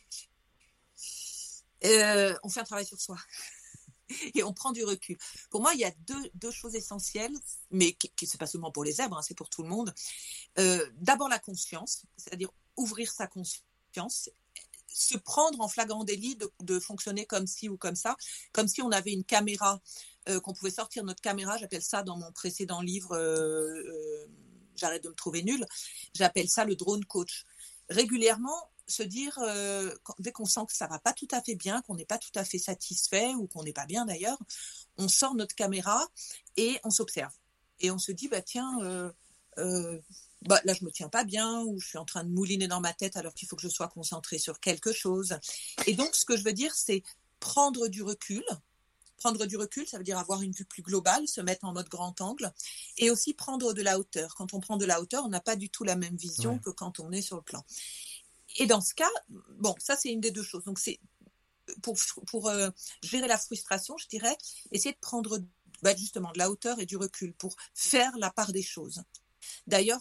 Euh, 1.84 2.34
On 2.44 2.48
fait 2.48 2.60
un 2.60 2.64
travail 2.64 2.86
sur 2.86 3.00
soi. 3.00 3.16
et 4.34 4.42
on 4.42 4.52
prend 4.52 4.72
du 4.72 4.84
recul. 4.84 5.16
Pour 5.50 5.60
moi, 5.60 5.72
il 5.74 5.80
y 5.80 5.84
a 5.84 5.92
deux, 6.06 6.30
deux 6.34 6.50
choses 6.50 6.74
essentielles, 6.74 7.34
mais 7.70 7.92
qui, 7.92 8.10
qui 8.10 8.26
c'est 8.26 8.38
pas 8.38 8.46
seulement 8.46 8.70
pour 8.70 8.84
les 8.84 8.92
zèbres, 8.92 9.18
hein, 9.18 9.22
c'est 9.22 9.36
pour 9.36 9.48
tout 9.48 9.62
le 9.62 9.68
monde. 9.68 9.92
Euh, 10.58 10.84
d'abord 10.96 11.28
la 11.28 11.38
conscience, 11.38 12.04
c'est-à-dire 12.16 12.50
ouvrir 12.76 13.10
sa 13.10 13.26
conscience 13.26 14.30
se 14.94 15.16
prendre 15.16 15.60
en 15.60 15.68
flagrant 15.68 16.04
délit 16.04 16.38
de, 16.60 16.80
fonctionner 16.80 17.26
comme 17.26 17.46
ci 17.46 17.68
ou 17.68 17.76
comme 17.76 17.96
ça, 17.96 18.16
comme 18.52 18.68
si 18.68 18.82
on 18.82 18.90
avait 18.90 19.12
une 19.12 19.24
caméra, 19.24 19.80
euh, 20.28 20.40
qu'on 20.40 20.52
pouvait 20.52 20.70
sortir 20.70 21.04
notre 21.04 21.20
caméra, 21.20 21.58
j'appelle 21.58 21.82
ça 21.82 22.02
dans 22.02 22.16
mon 22.16 22.30
précédent 22.32 22.80
livre, 22.80 23.12
euh, 23.12 23.66
euh, 23.66 24.26
j'arrête 24.76 25.02
de 25.02 25.08
me 25.08 25.14
trouver 25.14 25.42
nul, 25.42 25.64
j'appelle 26.14 26.48
ça 26.48 26.64
le 26.64 26.76
drone 26.76 27.04
coach. 27.04 27.44
Régulièrement, 27.88 28.70
se 28.86 29.02
dire, 29.02 29.38
dès 30.18 30.32
qu'on 30.32 30.44
sent 30.44 30.62
que 30.68 30.74
ça 30.76 30.86
va 30.86 30.98
pas 30.98 31.12
tout 31.12 31.28
à 31.30 31.40
fait 31.40 31.54
bien, 31.54 31.82
qu'on 31.82 31.94
n'est 31.94 32.04
pas 32.04 32.18
tout 32.18 32.32
à 32.34 32.44
fait 32.44 32.58
satisfait 32.58 33.32
ou 33.34 33.46
qu'on 33.46 33.62
n'est 33.62 33.72
pas 33.72 33.86
bien 33.86 34.04
d'ailleurs, 34.06 34.38
on 34.98 35.08
sort 35.08 35.34
notre 35.34 35.54
caméra 35.54 36.06
et 36.56 36.78
on 36.84 36.90
s'observe. 36.90 37.32
Et 37.80 37.90
on 37.90 37.98
se 37.98 38.12
dit, 38.12 38.28
bah 38.28 38.42
tiens, 38.42 39.12
bah, 40.46 40.60
là 40.64 40.74
je 40.74 40.84
me 40.84 40.90
tiens 40.90 41.08
pas 41.08 41.24
bien 41.24 41.62
ou 41.62 41.80
je 41.80 41.86
suis 41.88 41.98
en 41.98 42.04
train 42.04 42.24
de 42.24 42.30
mouliner 42.30 42.68
dans 42.68 42.80
ma 42.80 42.92
tête 42.92 43.16
alors 43.16 43.34
qu'il 43.34 43.48
faut 43.48 43.56
que 43.56 43.62
je 43.62 43.68
sois 43.68 43.88
concentrée 43.88 44.38
sur 44.38 44.60
quelque 44.60 44.92
chose. 44.92 45.36
Et 45.86 45.94
donc 45.94 46.14
ce 46.14 46.24
que 46.24 46.36
je 46.36 46.44
veux 46.44 46.52
dire 46.52 46.74
c'est 46.74 47.02
prendre 47.40 47.88
du 47.88 48.02
recul, 48.02 48.44
Prendre 49.22 49.46
du 49.46 49.56
recul, 49.56 49.86
ça 49.86 49.98
veut 49.98 50.02
dire 50.02 50.18
avoir 50.18 50.42
une 50.42 50.50
vue 50.50 50.64
plus 50.64 50.82
globale, 50.82 51.28
se 51.28 51.40
mettre 51.40 51.64
en 51.64 51.72
mode 51.72 51.88
grand 51.88 52.20
angle, 52.20 52.52
et 52.98 53.08
aussi 53.08 53.34
prendre 53.34 53.72
de 53.72 53.80
la 53.80 53.96
hauteur. 54.00 54.34
Quand 54.34 54.52
on 54.52 54.58
prend 54.58 54.76
de 54.76 54.84
la 54.84 55.00
hauteur, 55.00 55.24
on 55.24 55.28
n'a 55.28 55.40
pas 55.40 55.54
du 55.54 55.70
tout 55.70 55.84
la 55.84 55.94
même 55.94 56.16
vision 56.16 56.58
que 56.58 56.70
quand 56.70 56.98
on 56.98 57.12
est 57.12 57.22
sur 57.22 57.36
le 57.36 57.42
plan. 57.42 57.64
Et 58.56 58.66
dans 58.66 58.80
ce 58.80 58.94
cas, 58.94 59.10
bon, 59.60 59.76
ça 59.78 59.96
c'est 59.96 60.10
une 60.10 60.20
des 60.20 60.32
deux 60.32 60.42
choses. 60.42 60.64
Donc 60.64 60.80
c'est 60.80 60.98
pour, 61.82 61.96
pour 62.26 62.48
euh, 62.48 62.70
gérer 63.04 63.28
la 63.28 63.38
frustration, 63.38 63.96
je 63.96 64.08
dirais, 64.08 64.36
essayer 64.72 64.92
de 64.92 64.98
prendre 64.98 65.38
bah, 65.82 65.94
justement 65.94 66.32
de 66.32 66.38
la 66.38 66.50
hauteur 66.50 66.80
et 66.80 66.86
du 66.86 66.96
recul 66.96 67.32
pour 67.32 67.54
faire 67.74 68.18
la 68.18 68.32
part 68.32 68.52
des 68.52 68.62
choses. 68.62 69.04
D'ailleurs, 69.66 70.00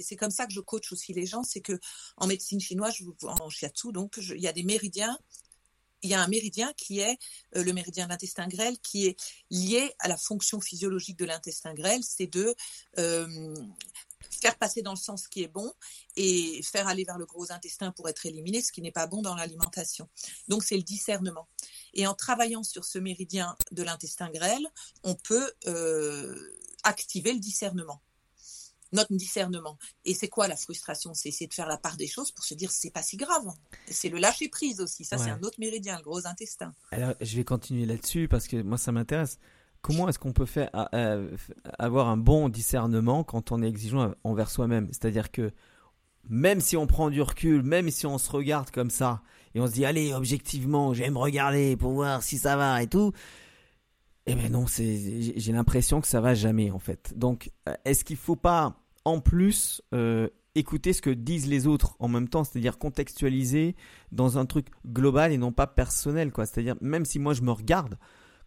c'est 0.00 0.16
comme 0.16 0.30
ça 0.30 0.46
que 0.46 0.52
je 0.52 0.60
coach 0.60 0.92
aussi 0.92 1.12
les 1.12 1.26
gens, 1.26 1.42
c'est 1.42 1.60
que 1.60 1.78
en 2.16 2.26
médecine 2.26 2.60
chinoise, 2.60 2.94
en 3.22 3.50
shiatsu, 3.50 3.92
donc 3.92 4.18
il 4.18 4.40
y 4.40 4.48
a 4.48 4.52
des 4.52 4.62
méridiens 4.62 5.18
il 6.02 6.10
y 6.10 6.14
a 6.14 6.22
un 6.22 6.28
méridien 6.28 6.72
qui 6.76 7.00
est 7.00 7.18
euh, 7.56 7.64
le 7.64 7.72
méridien 7.72 8.04
de 8.04 8.10
l'intestin 8.10 8.46
grêle, 8.46 8.78
qui 8.78 9.06
est 9.06 9.16
lié 9.50 9.92
à 9.98 10.08
la 10.08 10.16
fonction 10.16 10.60
physiologique 10.60 11.18
de 11.18 11.24
l'intestin 11.24 11.74
grêle, 11.74 12.02
c'est 12.02 12.26
de 12.26 12.54
euh, 12.98 13.54
faire 14.30 14.56
passer 14.56 14.82
dans 14.82 14.92
le 14.92 14.98
sens 14.98 15.26
qui 15.28 15.42
est 15.42 15.48
bon 15.48 15.72
et 16.16 16.60
faire 16.62 16.86
aller 16.88 17.04
vers 17.04 17.18
le 17.18 17.26
gros 17.26 17.50
intestin 17.52 17.92
pour 17.92 18.08
être 18.08 18.26
éliminé, 18.26 18.62
ce 18.62 18.72
qui 18.72 18.82
n'est 18.82 18.92
pas 18.92 19.06
bon 19.06 19.22
dans 19.22 19.34
l'alimentation. 19.34 20.08
Donc 20.48 20.64
c'est 20.64 20.76
le 20.76 20.82
discernement. 20.82 21.48
Et 21.94 22.06
en 22.06 22.14
travaillant 22.14 22.62
sur 22.62 22.84
ce 22.84 22.98
méridien 22.98 23.56
de 23.72 23.82
l'intestin 23.82 24.30
grêle, 24.30 24.66
on 25.02 25.14
peut 25.14 25.52
euh, 25.66 26.54
activer 26.84 27.32
le 27.32 27.40
discernement 27.40 28.02
notre 28.92 29.14
discernement. 29.14 29.78
Et 30.04 30.14
c'est 30.14 30.28
quoi 30.28 30.48
la 30.48 30.56
frustration? 30.56 31.14
C'est 31.14 31.28
essayer 31.28 31.46
de 31.46 31.54
faire 31.54 31.66
la 31.66 31.76
part 31.76 31.96
des 31.96 32.06
choses 32.06 32.30
pour 32.32 32.44
se 32.44 32.54
dire 32.54 32.70
c'est 32.70 32.90
pas 32.90 33.02
si 33.02 33.16
grave. 33.16 33.46
C'est 33.88 34.08
le 34.08 34.18
lâcher 34.18 34.48
prise 34.48 34.80
aussi. 34.80 35.04
Ça, 35.04 35.18
c'est 35.18 35.30
un 35.30 35.42
autre 35.42 35.58
méridien, 35.58 35.96
le 35.96 36.02
gros 36.02 36.26
intestin. 36.26 36.74
Alors, 36.90 37.14
je 37.20 37.36
vais 37.36 37.44
continuer 37.44 37.86
là-dessus 37.86 38.28
parce 38.28 38.48
que 38.48 38.62
moi, 38.62 38.78
ça 38.78 38.92
m'intéresse. 38.92 39.38
Comment 39.80 40.08
est-ce 40.08 40.18
qu'on 40.18 40.32
peut 40.32 40.46
faire 40.46 40.70
euh, 40.94 41.36
avoir 41.78 42.08
un 42.08 42.16
bon 42.16 42.48
discernement 42.48 43.22
quand 43.22 43.52
on 43.52 43.62
est 43.62 43.68
exigeant 43.68 44.14
envers 44.24 44.50
soi-même? 44.50 44.88
C'est-à-dire 44.92 45.30
que 45.30 45.52
même 46.28 46.60
si 46.60 46.76
on 46.76 46.86
prend 46.86 47.10
du 47.10 47.22
recul, 47.22 47.62
même 47.62 47.90
si 47.90 48.06
on 48.06 48.18
se 48.18 48.30
regarde 48.30 48.70
comme 48.70 48.90
ça 48.90 49.22
et 49.54 49.60
on 49.60 49.66
se 49.66 49.72
dit 49.72 49.84
allez 49.84 50.12
objectivement, 50.12 50.92
j'aime 50.94 51.16
regarder 51.16 51.76
pour 51.76 51.92
voir 51.92 52.22
si 52.22 52.38
ça 52.38 52.56
va 52.56 52.82
et 52.82 52.86
tout. 52.86 53.12
Eh 54.30 54.34
ben 54.34 54.52
non, 54.52 54.66
c'est 54.66 55.32
j'ai 55.36 55.52
l'impression 55.52 56.02
que 56.02 56.06
ça 56.06 56.20
va 56.20 56.34
jamais 56.34 56.70
en 56.70 56.78
fait. 56.78 57.16
Donc 57.16 57.50
euh, 57.66 57.74
est-ce 57.86 58.04
qu'il 58.04 58.18
faut 58.18 58.36
pas 58.36 58.78
en 59.06 59.20
plus 59.20 59.80
euh, 59.94 60.28
écouter 60.54 60.92
ce 60.92 61.00
que 61.00 61.08
disent 61.08 61.46
les 61.46 61.66
autres 61.66 61.96
en 61.98 62.08
même 62.08 62.28
temps, 62.28 62.44
c'est-à-dire 62.44 62.78
contextualiser 62.78 63.74
dans 64.12 64.36
un 64.36 64.44
truc 64.44 64.66
global 64.86 65.32
et 65.32 65.38
non 65.38 65.50
pas 65.50 65.66
personnel 65.66 66.30
quoi. 66.30 66.44
C'est-à-dire 66.44 66.76
même 66.82 67.06
si 67.06 67.18
moi 67.18 67.32
je 67.32 67.40
me 67.40 67.52
regarde, 67.52 67.98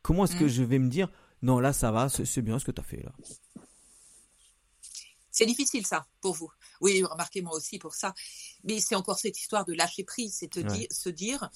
comment 0.04 0.26
est-ce 0.26 0.36
que 0.36 0.46
mm. 0.46 0.50
je 0.50 0.64
vais 0.64 0.78
me 0.78 0.88
dire 0.88 1.10
non 1.42 1.60
là 1.60 1.74
ça 1.74 1.92
va, 1.92 2.10
c'est 2.10 2.42
bien 2.44 2.60
ce 2.60 2.66
que 2.66 2.72
tu 2.72 2.80
as 2.82 2.84
fait 2.84 3.02
là. 3.04 3.12
C'est 5.32 5.48
difficile 5.48 5.88
ça 5.88 6.06
pour 6.20 6.36
vous. 6.36 6.52
Oui, 6.82 7.04
remarquez 7.04 7.42
moi 7.42 7.56
aussi 7.56 7.80
pour 7.80 7.96
ça. 7.96 8.14
Mais 8.66 8.80
c'est 8.80 8.96
encore 8.96 9.18
cette 9.18 9.40
histoire 9.40 9.66
de 9.66 9.74
lâcher 9.74 10.04
prise, 10.04 10.36
c'est 10.36 10.54
se 10.94 11.10
dire 11.10 11.50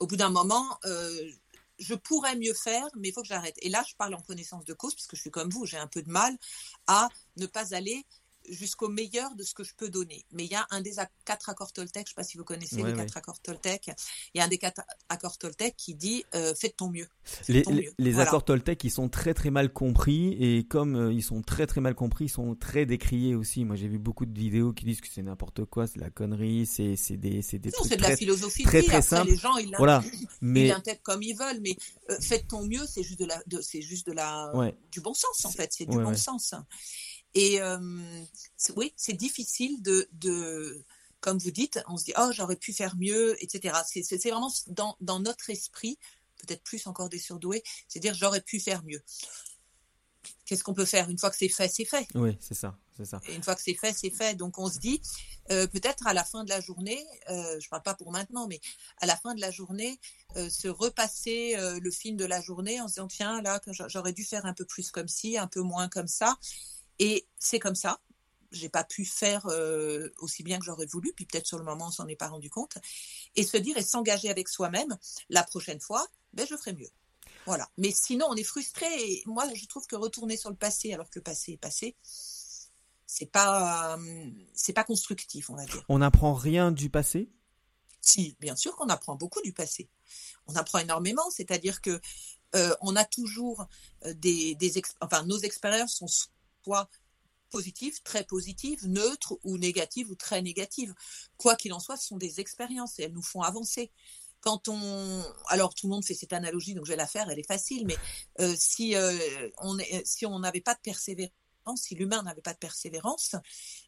au 0.00 0.06
bout 0.06 0.16
d'un 0.16 0.30
moment, 0.30 0.78
euh, 0.84 1.30
je 1.78 1.94
pourrais 1.94 2.36
mieux 2.36 2.54
faire, 2.54 2.86
mais 2.96 3.08
il 3.08 3.12
faut 3.12 3.22
que 3.22 3.28
j'arrête. 3.28 3.56
Et 3.62 3.68
là, 3.68 3.84
je 3.88 3.94
parle 3.96 4.14
en 4.14 4.22
connaissance 4.22 4.64
de 4.64 4.74
cause, 4.74 4.94
parce 4.94 5.06
que 5.06 5.16
je 5.16 5.22
suis 5.22 5.30
comme 5.30 5.50
vous, 5.50 5.66
j'ai 5.66 5.78
un 5.78 5.86
peu 5.86 6.02
de 6.02 6.10
mal 6.10 6.36
à 6.86 7.08
ne 7.36 7.46
pas 7.46 7.74
aller 7.74 8.04
jusqu'au 8.50 8.88
meilleur 8.88 9.34
de 9.34 9.42
ce 9.42 9.54
que 9.54 9.64
je 9.64 9.74
peux 9.74 9.88
donner. 9.88 10.24
Mais 10.32 10.44
il 10.44 10.50
y 10.50 10.54
a 10.54 10.66
un 10.70 10.80
des 10.80 10.94
quatre 11.24 11.48
accords 11.48 11.72
Toltec, 11.72 12.06
je 12.06 12.12
ne 12.12 12.14
sais 12.14 12.14
pas 12.14 12.24
si 12.24 12.38
vous 12.38 12.44
connaissez 12.44 12.82
les 12.82 12.94
quatre 12.94 13.16
accords 13.16 13.40
Toltec, 13.40 13.90
il 14.34 14.38
y 14.38 14.40
a 14.40 14.44
un 14.44 14.48
des 14.48 14.58
quatre 14.58 14.82
accords 15.08 15.38
Toltec 15.38 15.74
qui 15.76 15.94
dit 15.94 16.24
euh, 16.34 16.54
faites 16.54 16.76
ton 16.76 16.90
mieux. 16.90 17.08
les, 17.48 18.18
accords 18.18 18.44
Toltec, 18.44 18.82
ils 18.84 18.90
sont 18.90 19.08
très 19.08 19.34
très 19.34 19.50
mal 19.50 19.72
compris 19.72 20.32
et 20.32 20.64
comme 20.64 20.96
euh, 20.96 21.12
ils 21.12 21.22
sont 21.22 21.42
très 21.42 21.66
très 21.66 21.80
mal 21.80 21.94
compris, 21.94 22.26
ils 22.26 22.30
sont 22.30 22.54
très 22.54 22.86
décriés 22.86 23.34
aussi. 23.34 23.64
Moi 23.64 23.76
j'ai 23.76 23.88
vu 23.88 23.98
beaucoup 23.98 24.26
de 24.26 24.38
vidéos 24.38 24.72
qui 24.72 24.84
disent 24.84 25.00
que 25.00 25.08
c'est 25.08 25.22
n'importe 25.22 25.64
quoi, 25.64 25.86
c'est 25.86 25.96
de 25.96 26.04
la 26.04 26.10
connerie, 26.10 26.66
c'est 26.66 26.94
des 27.16 27.42
c'est 27.42 27.58
des 27.58 27.70
non, 27.70 27.84
c'est 27.84 27.96
de 27.96 28.02
la 28.02 28.16
philosophie 28.16 28.64
très 28.64 28.82
très 28.82 29.02
simple. 29.02 29.30
Les 29.30 29.36
gens 29.36 29.56
ils 29.56 29.74
voilà. 29.78 30.02
mais... 30.40 30.72
comme 31.02 31.22
ils 31.22 31.36
veulent, 31.36 31.60
mais 31.60 31.76
euh, 32.10 32.16
faites 32.20 32.48
ton 32.48 32.64
mieux, 32.64 32.86
c'est 32.86 33.02
juste 33.02 33.20
de 33.20 33.26
la 33.26 33.42
c'est 33.62 33.82
juste 33.82 34.06
de 34.06 34.12
la 34.12 34.52
du 34.90 35.00
bon 35.00 35.14
sens 35.14 35.44
en 35.44 35.50
fait, 35.50 35.72
c'est 35.72 35.86
du 35.86 35.96
bon 35.96 36.14
sens. 36.14 36.54
Et 37.38 37.62
euh, 37.62 37.78
oui, 38.74 38.92
c'est 38.96 39.12
difficile 39.12 39.80
de, 39.80 40.08
de, 40.10 40.84
comme 41.20 41.38
vous 41.38 41.52
dites, 41.52 41.80
on 41.86 41.96
se 41.96 42.04
dit, 42.04 42.12
oh, 42.18 42.30
j'aurais 42.32 42.56
pu 42.56 42.72
faire 42.72 42.96
mieux, 42.96 43.40
etc. 43.40 43.78
C'est 43.86 44.28
vraiment 44.28 44.50
dans, 44.66 44.96
dans, 45.00 45.20
notre 45.20 45.48
esprit, 45.48 46.00
peut-être 46.38 46.64
plus 46.64 46.88
encore 46.88 47.08
des 47.08 47.20
surdoués, 47.20 47.62
c'est 47.86 48.00
dire, 48.00 48.12
j'aurais 48.12 48.40
pu 48.40 48.58
faire 48.58 48.82
mieux. 48.82 49.00
Qu'est-ce 50.46 50.64
qu'on 50.64 50.74
peut 50.74 50.84
faire? 50.84 51.08
Une 51.10 51.18
fois 51.18 51.30
que 51.30 51.36
c'est 51.36 51.48
fait, 51.48 51.68
c'est 51.68 51.84
fait. 51.84 52.08
Oui, 52.16 52.36
c'est 52.40 52.54
ça. 52.54 52.76
C'est 52.96 53.04
ça. 53.04 53.20
Et 53.28 53.36
une 53.36 53.44
fois 53.44 53.54
que 53.54 53.62
c'est 53.62 53.76
fait, 53.76 53.92
c'est 53.96 54.10
fait. 54.10 54.34
Donc 54.34 54.58
on 54.58 54.68
se 54.68 54.80
dit, 54.80 55.00
euh, 55.52 55.68
peut-être 55.68 56.08
à 56.08 56.14
la 56.14 56.24
fin 56.24 56.42
de 56.42 56.48
la 56.48 56.60
journée, 56.60 57.06
euh, 57.30 57.60
je 57.60 57.66
ne 57.66 57.70
parle 57.70 57.84
pas 57.84 57.94
pour 57.94 58.10
maintenant, 58.10 58.48
mais 58.48 58.60
à 58.96 59.06
la 59.06 59.16
fin 59.16 59.36
de 59.36 59.40
la 59.40 59.52
journée, 59.52 60.00
se 60.34 60.66
repasser 60.66 61.56
le 61.56 61.90
film 61.92 62.16
de 62.16 62.24
la 62.24 62.40
journée 62.40 62.80
en 62.80 62.88
se 62.88 62.94
disant, 62.94 63.06
tiens, 63.06 63.42
là, 63.42 63.60
j'aurais 63.86 64.12
dû 64.12 64.24
faire 64.24 64.44
un 64.44 64.54
peu 64.54 64.64
plus 64.64 64.90
comme 64.90 65.06
ci, 65.06 65.38
un 65.38 65.46
peu 65.46 65.60
moins 65.60 65.88
comme 65.88 66.08
ça. 66.08 66.36
Et 66.98 67.27
c'est 67.38 67.58
comme 67.58 67.74
ça. 67.74 68.00
J'ai 68.50 68.70
pas 68.70 68.84
pu 68.84 69.04
faire 69.04 69.46
euh, 69.46 70.08
aussi 70.18 70.42
bien 70.42 70.58
que 70.58 70.64
j'aurais 70.64 70.86
voulu, 70.86 71.12
puis 71.12 71.26
peut-être 71.26 71.46
sur 71.46 71.58
le 71.58 71.64
moment 71.64 71.88
on 71.88 71.90
s'en 71.90 72.08
est 72.08 72.16
pas 72.16 72.28
rendu 72.28 72.48
compte. 72.48 72.78
Et 73.36 73.44
se 73.44 73.56
dire 73.58 73.76
et 73.76 73.82
s'engager 73.82 74.30
avec 74.30 74.48
soi-même, 74.48 74.96
la 75.28 75.42
prochaine 75.42 75.80
fois, 75.80 76.06
ben 76.32 76.46
je 76.48 76.56
ferai 76.56 76.72
mieux. 76.72 76.90
Voilà. 77.44 77.68
Mais 77.76 77.90
sinon, 77.92 78.26
on 78.30 78.34
est 78.34 78.44
frustré. 78.44 78.86
Et 78.86 79.22
moi, 79.26 79.44
je 79.54 79.66
trouve 79.66 79.86
que 79.86 79.96
retourner 79.96 80.36
sur 80.36 80.50
le 80.50 80.56
passé, 80.56 80.92
alors 80.92 81.08
que 81.10 81.18
le 81.18 81.22
passé 81.22 81.52
est 81.52 81.58
passé, 81.58 81.96
c'est 83.06 83.30
pas, 83.30 83.96
euh, 83.98 84.30
c'est 84.54 84.72
pas 84.72 84.84
constructif, 84.84 85.50
on 85.50 85.56
va 85.56 85.64
dire. 85.64 85.84
On 85.88 85.98
n'apprend 85.98 86.34
rien 86.34 86.72
du 86.72 86.90
passé? 86.90 87.30
Si, 88.00 88.36
bien 88.40 88.56
sûr 88.56 88.76
qu'on 88.76 88.88
apprend 88.88 89.16
beaucoup 89.16 89.40
du 89.42 89.52
passé. 89.52 89.88
On 90.46 90.56
apprend 90.56 90.78
énormément. 90.78 91.30
C'est-à-dire 91.30 91.80
que 91.80 92.00
euh, 92.54 92.74
on 92.80 92.96
a 92.96 93.04
toujours 93.04 93.66
des, 94.04 94.54
des 94.54 94.82
enfin, 95.00 95.22
nos 95.24 95.38
expériences 95.38 95.96
sont 95.96 96.06
soit 96.06 96.88
positive, 97.48 98.02
très 98.02 98.24
positive, 98.24 98.86
neutre 98.86 99.38
ou 99.44 99.58
négative 99.58 100.10
ou 100.10 100.14
très 100.14 100.42
négative. 100.42 100.94
Quoi 101.36 101.56
qu'il 101.56 101.72
en 101.72 101.80
soit, 101.80 101.96
ce 101.96 102.06
sont 102.06 102.16
des 102.16 102.40
expériences 102.40 102.98
et 102.98 103.04
elles 103.04 103.12
nous 103.12 103.22
font 103.22 103.42
avancer. 103.42 103.90
Quand 104.40 104.68
on, 104.68 105.24
alors 105.48 105.74
tout 105.74 105.88
le 105.88 105.94
monde 105.94 106.04
fait 106.04 106.14
cette 106.14 106.32
analogie, 106.32 106.74
donc 106.74 106.86
je 106.86 106.92
vais 106.92 106.96
la 106.96 107.08
faire, 107.08 107.28
elle 107.28 107.40
est 107.40 107.46
facile, 107.46 107.86
mais 107.86 107.96
euh, 108.40 108.54
si 108.56 108.94
euh, 108.94 109.18
on 109.58 109.76
si 110.04 110.26
on 110.26 110.38
n'avait 110.38 110.60
pas 110.60 110.74
de 110.74 110.80
persévérance, 110.80 111.32
si 111.76 111.94
l'humain 111.94 112.22
n'avait 112.22 112.40
pas 112.40 112.54
de 112.54 112.58
persévérance, 112.58 113.34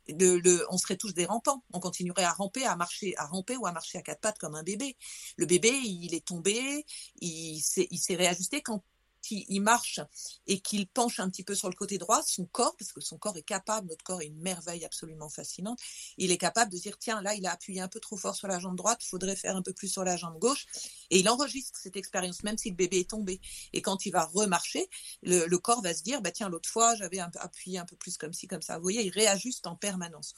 le, 0.09 0.67
on 0.71 0.77
serait 0.77 0.97
tous 0.97 1.15
des 1.15 1.25
rampants. 1.25 1.65
On 1.73 1.81
continuerait 1.81 2.25
à 2.25 2.33
ramper, 2.33 2.65
à 2.65 2.77
marcher, 2.77 3.17
à 3.17 3.27
ramper 3.27 3.57
ou 3.57 3.67
à 3.67 3.73
marcher 3.73 3.99
à 3.99 4.03
quatre 4.03 4.21
pattes 4.21 4.39
comme 4.39 4.55
un 4.55 4.63
bébé. 4.63 4.97
Le 5.37 5.47
bébé, 5.47 5.71
il 5.71 6.15
est 6.15 6.27
tombé, 6.27 6.85
il 7.21 7.61
s'est 7.61 8.17
réajusté 8.17 8.61
quand 8.61 8.83
il 9.31 9.61
marche 9.61 10.01
et 10.47 10.61
qu'il 10.61 10.89
penche 10.89 11.21
un 11.21 11.29
petit 11.29 11.45
peu 11.45 11.55
sur 11.55 11.69
le 11.69 11.75
côté 11.75 11.99
droit, 11.99 12.23
son 12.23 12.47
corps, 12.47 12.77
parce 12.77 12.93
que 12.93 13.01
son 13.01 13.19
corps 13.19 13.37
est 13.37 13.43
capable, 13.43 13.89
notre 13.89 14.05
corps 14.05 14.23
est 14.23 14.27
une 14.27 14.41
merveille 14.41 14.85
absolument 14.85 15.29
fascinante, 15.29 15.79
il 16.17 16.31
est 16.31 16.39
capable 16.39 16.73
de 16.73 16.79
dire 16.79 16.99
tiens 16.99 17.21
là 17.23 17.35
il 17.35 17.47
a 17.47 17.53
appuyé 17.53 17.81
un 17.81 17.89
peu 17.89 18.01
trop 18.01 18.17
fort 18.17 18.35
sur 18.35 18.49
la 18.49 18.59
jambe 18.59 18.77
droite, 18.77 19.01
il 19.03 19.09
faudrait 19.09 19.37
faire 19.37 19.57
un 19.57 19.63
peu 19.63 19.73
plus 19.73 19.89
sur 19.89 20.05
la 20.05 20.17
jambe 20.17 20.39
gauche, 20.39 20.67
et 21.11 21.19
il 21.19 21.29
enregistre 21.29 21.79
cette 21.79 21.97
expérience 21.97 22.43
même 22.43 22.59
si 22.59 22.71
le 22.71 22.77
bébé 22.77 23.01
est 23.01 23.11
tombé. 23.11 23.41
Et 23.73 23.83
quand 23.83 24.07
il 24.07 24.11
va 24.11 24.25
remarcher, 24.25 24.89
le, 25.23 25.47
corps 25.59 25.83
va 25.83 25.95
se 25.95 26.03
dire 26.03 26.23
bah 26.23 26.31
tiens 26.31 26.49
l'autre 26.49 26.69
fois 26.69 26.95
j'avais 26.97 27.19
appuyé 27.19 27.79
un 27.79 27.85
peu 27.85 27.97
plus 27.97 28.17
comme 28.17 28.33
ci 28.33 28.47
comme 28.47 28.63
ça. 28.63 28.77
Vous 28.77 28.83
voyez, 28.83 29.05
il 29.05 29.11
réajuste 29.11 29.67
en 29.67 29.77
permanence. 29.77 30.35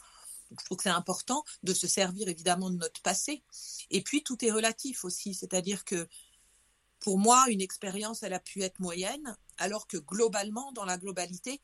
Donc, 0.50 0.60
je 0.60 0.64
trouve 0.66 0.76
que 0.76 0.82
c'est 0.82 0.90
important 0.90 1.44
de 1.62 1.72
se 1.72 1.86
servir 1.86 2.28
évidemment 2.28 2.68
de 2.68 2.76
notre 2.76 3.00
passé. 3.00 3.42
Et 3.90 4.02
puis 4.02 4.22
tout 4.22 4.44
est 4.44 4.50
relatif 4.50 5.04
aussi, 5.04 5.32
c'est-à-dire 5.32 5.84
que 5.84 6.06
pour 7.02 7.18
moi, 7.18 7.46
une 7.48 7.60
expérience, 7.60 8.22
elle 8.22 8.32
a 8.32 8.38
pu 8.38 8.62
être 8.62 8.78
moyenne, 8.78 9.36
alors 9.58 9.88
que 9.88 9.96
globalement, 9.96 10.70
dans 10.72 10.84
la 10.84 10.96
globalité, 10.96 11.60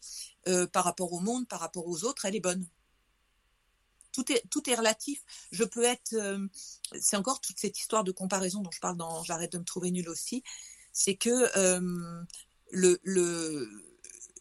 euh, 0.48 0.66
par 0.66 0.84
rapport 0.84 1.12
au 1.12 1.20
monde, 1.20 1.46
par 1.46 1.60
rapport 1.60 1.86
aux 1.86 2.04
autres, 2.04 2.24
elle 2.24 2.34
est 2.34 2.40
bonne. 2.40 2.66
Tout 4.10 4.32
est, 4.32 4.42
tout 4.50 4.68
est 4.68 4.74
relatif. 4.74 5.22
Je 5.52 5.62
peux 5.62 5.84
être. 5.84 6.12
Euh, 6.14 6.44
c'est 7.00 7.16
encore 7.16 7.40
toute 7.40 7.58
cette 7.58 7.78
histoire 7.78 8.02
de 8.02 8.10
comparaison 8.10 8.62
dont 8.62 8.72
je 8.72 8.80
parle 8.80 8.96
dans 8.96 9.22
J'arrête 9.22 9.52
de 9.52 9.58
me 9.58 9.64
trouver 9.64 9.92
nul 9.92 10.08
aussi. 10.08 10.42
C'est 10.92 11.14
que 11.14 11.56
euh, 11.56 12.24
le, 12.72 12.98
le, 13.04 13.68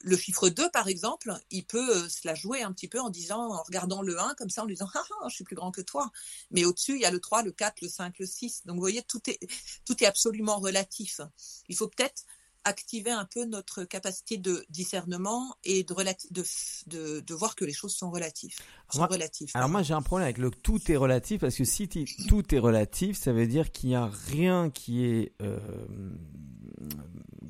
le 0.01 0.17
chiffre 0.17 0.49
2, 0.49 0.69
par 0.71 0.87
exemple, 0.87 1.33
il 1.51 1.65
peut 1.65 1.97
euh, 1.97 2.09
se 2.09 2.27
la 2.27 2.35
jouer 2.35 2.61
un 2.61 2.71
petit 2.71 2.87
peu 2.87 2.99
en 2.99 3.09
disant, 3.09 3.53
en 3.53 3.63
regardant 3.63 4.01
le 4.01 4.19
1 4.19 4.35
comme 4.35 4.49
ça, 4.49 4.63
en 4.63 4.65
lui 4.65 4.75
disant, 4.75 4.89
ah, 4.95 5.03
ah, 5.21 5.27
je 5.29 5.35
suis 5.35 5.43
plus 5.43 5.55
grand 5.55 5.71
que 5.71 5.81
toi. 5.81 6.11
Mais 6.51 6.65
au-dessus, 6.65 6.95
il 6.95 7.01
y 7.01 7.05
a 7.05 7.11
le 7.11 7.19
3, 7.19 7.43
le 7.43 7.51
4, 7.51 7.81
le 7.81 7.87
5, 7.87 8.19
le 8.19 8.25
6. 8.25 8.65
Donc, 8.65 8.75
vous 8.75 8.81
voyez, 8.81 9.03
tout 9.03 9.21
est, 9.29 9.39
tout 9.85 10.03
est 10.03 10.07
absolument 10.07 10.59
relatif. 10.59 11.21
Il 11.69 11.75
faut 11.75 11.87
peut-être 11.87 12.23
activer 12.63 13.11
un 13.11 13.23
peu 13.23 13.45
notre 13.45 13.85
capacité 13.85 14.37
de 14.37 14.65
discernement 14.69 15.55
et 15.63 15.83
de, 15.83 15.95
de, 16.31 17.19
de, 17.21 17.33
voir 17.33 17.55
que 17.55 17.63
les 17.63 17.71
choses 17.71 17.95
sont 17.95 18.11
relatives. 18.11 18.55
Sont 18.91 19.07
alors 19.53 19.69
moi 19.69 19.83
j'ai 19.83 19.93
un 19.93 20.01
problème 20.01 20.25
avec 20.25 20.37
le 20.37 20.51
tout 20.51 20.91
est 20.91 20.97
relatif 20.97 21.39
parce 21.39 21.55
que 21.55 21.63
si 21.63 21.87
tout 21.87 22.53
est 22.53 22.59
relatif, 22.59 23.17
ça 23.17 23.31
veut 23.31 23.47
dire 23.47 23.71
qu'il 23.71 23.89
n'y 23.89 23.95
a 23.95 24.07
rien 24.07 24.69
qui 24.69 25.05
est 25.05 25.31
euh, 25.41 25.59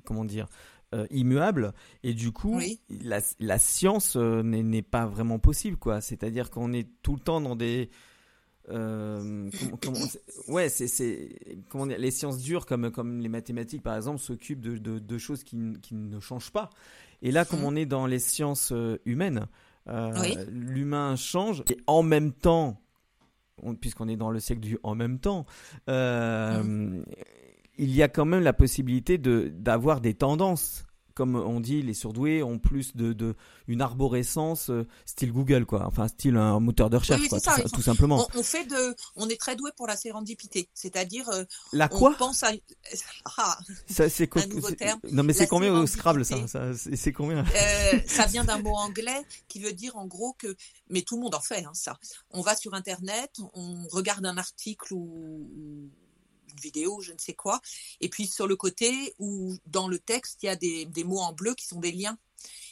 comment 0.07 0.25
dire, 0.25 0.47
immuable 1.12 1.73
et 2.04 2.13
du 2.13 2.32
coup 2.32 2.60
la, 2.89 3.19
la, 3.39 3.60
science 3.60 4.15
n'est 4.15 4.82
pas 4.82 5.06
vraiment 5.06 5.38
possible 5.38 5.76
quoi 5.76 6.00
c'est 6.00 6.23
à 6.23 6.30
dire 6.30 6.50
qu'on 6.50 6.71
est 6.71 6.88
tout 7.02 7.15
le 7.15 7.19
temps 7.19 7.41
dans 7.41 7.56
des 7.58 7.89
euh, 8.69 9.50
comment, 9.82 10.00
ouais, 10.50 10.69
c'est, 10.69 11.39
comment 11.69 11.86
les 11.86 12.12
sciences 12.12 12.39
dures 12.39 12.65
comme 12.65 12.91
comme 12.91 13.19
les 13.19 13.30
mathématiques 13.30 13.82
par 13.82 13.95
exemple 13.95 14.19
s'occupent 14.19 14.62
de, 14.62 14.78
de, 14.78 15.00
de 15.00 15.17
choses 15.17 15.43
qui, 15.43 15.58
qui, 15.82 15.95
ne 15.95 16.19
changent 16.19 16.52
pas. 16.52 16.69
Et 17.21 17.32
là, 17.32 17.45
comme 17.45 17.62
mhm. 17.62 17.65
on 17.65 17.76
est 17.76 17.86
dans 17.86 18.06
les 18.06 18.19
sciences 18.19 18.71
euh, 18.73 19.00
humaines, 19.06 19.47
euh, 19.88 20.12
l'humain 20.50 21.15
change 21.15 21.63
et 21.69 21.78
en 21.88 22.04
même 22.04 22.34
temps, 22.34 22.82
puisqu'on 23.80 24.10
est 24.10 24.17
dans 24.17 24.32
le 24.32 24.39
siècle 24.39 24.62
du 24.62 24.78
en 24.84 24.95
même 24.95 25.19
temps, 25.19 25.45
euh, 25.89 26.62
mhm. 26.62 27.06
Il 27.77 27.95
y 27.95 28.03
a 28.03 28.07
quand 28.07 28.25
même 28.25 28.43
la 28.43 28.53
possibilité 28.53 29.17
de 29.17 29.51
d'avoir 29.53 30.01
des 30.01 30.13
tendances 30.13 30.87
comme 31.17 31.35
on 31.35 31.59
dit, 31.59 31.81
les 31.81 31.95
surdoués 31.95 32.43
ont 32.43 32.59
plus 32.59 32.95
de, 32.95 33.35
une 33.67 33.81
arborescence 33.81 34.69
euh, 34.69 34.85
style 35.07 35.31
Google, 35.31 35.65
quoi. 35.65 35.87
Enfin, 35.87 36.07
style 36.07 36.37
un 36.37 36.59
moteur 36.59 36.91
de 36.91 36.97
recherche, 36.97 37.27
quoi, 37.27 37.39
tout, 37.73 37.81
simplement. 37.81 38.27
On, 38.35 38.43
fait 38.43 38.65
de, 38.65 38.95
on 39.15 39.27
est 39.27 39.39
très 39.39 39.55
doué 39.55 39.71
pour 39.75 39.87
la 39.87 39.95
sérendipité, 39.95 40.69
c'est-à-dire. 40.75 41.27
Euh, 41.29 41.43
la 41.73 41.87
quoi? 41.87 42.11
on 42.11 42.13
pense 42.13 42.43
à. 42.43 42.51
Ah, 43.39 43.57
ça, 43.87 44.09
c'est 44.09 44.29
un 44.37 44.47
nouveau 44.47 44.71
terme? 44.71 44.99
Non, 45.11 45.23
mais 45.23 45.33
c'est 45.33 45.47
combien 45.47 45.73
au 45.73 45.87
Scrabble, 45.87 46.23
ça, 46.23 46.37
C'est 46.75 47.11
combien? 47.11 47.43
Euh, 47.43 47.99
Ça 48.05 48.27
vient 48.27 48.43
d'un 48.43 48.59
mot 48.59 48.75
anglais 48.75 49.21
qui 49.47 49.59
veut 49.59 49.73
dire 49.73 49.97
en 49.97 50.05
gros 50.05 50.33
que. 50.33 50.55
Mais 50.89 51.01
tout 51.01 51.15
le 51.15 51.23
monde 51.23 51.33
en 51.33 51.41
fait, 51.41 51.63
hein, 51.65 51.71
ça. 51.73 51.97
On 52.29 52.41
va 52.41 52.55
sur 52.55 52.75
Internet, 52.75 53.31
on 53.53 53.87
regarde 53.89 54.25
un 54.25 54.37
article 54.37 54.93
ou 54.93 55.89
vidéo, 56.60 57.02
je 57.02 57.13
ne 57.13 57.17
sais 57.17 57.34
quoi. 57.34 57.62
Et 58.02 58.10
puis 58.10 58.28
sur 58.28 58.48
le 58.48 58.56
côté 58.56 59.15
ou 59.20 59.58
dans 59.65 59.88
le 59.88 60.00
texte, 60.00 60.43
il 60.43 60.48
y 60.48 60.50
a 60.50 60.56
des, 60.56 61.04
mots 61.04 61.20
en 61.20 61.34
bleu 61.34 61.56
qui 61.56 61.65
sont 61.65 61.80
des 61.80 61.91
liens. 61.91 62.17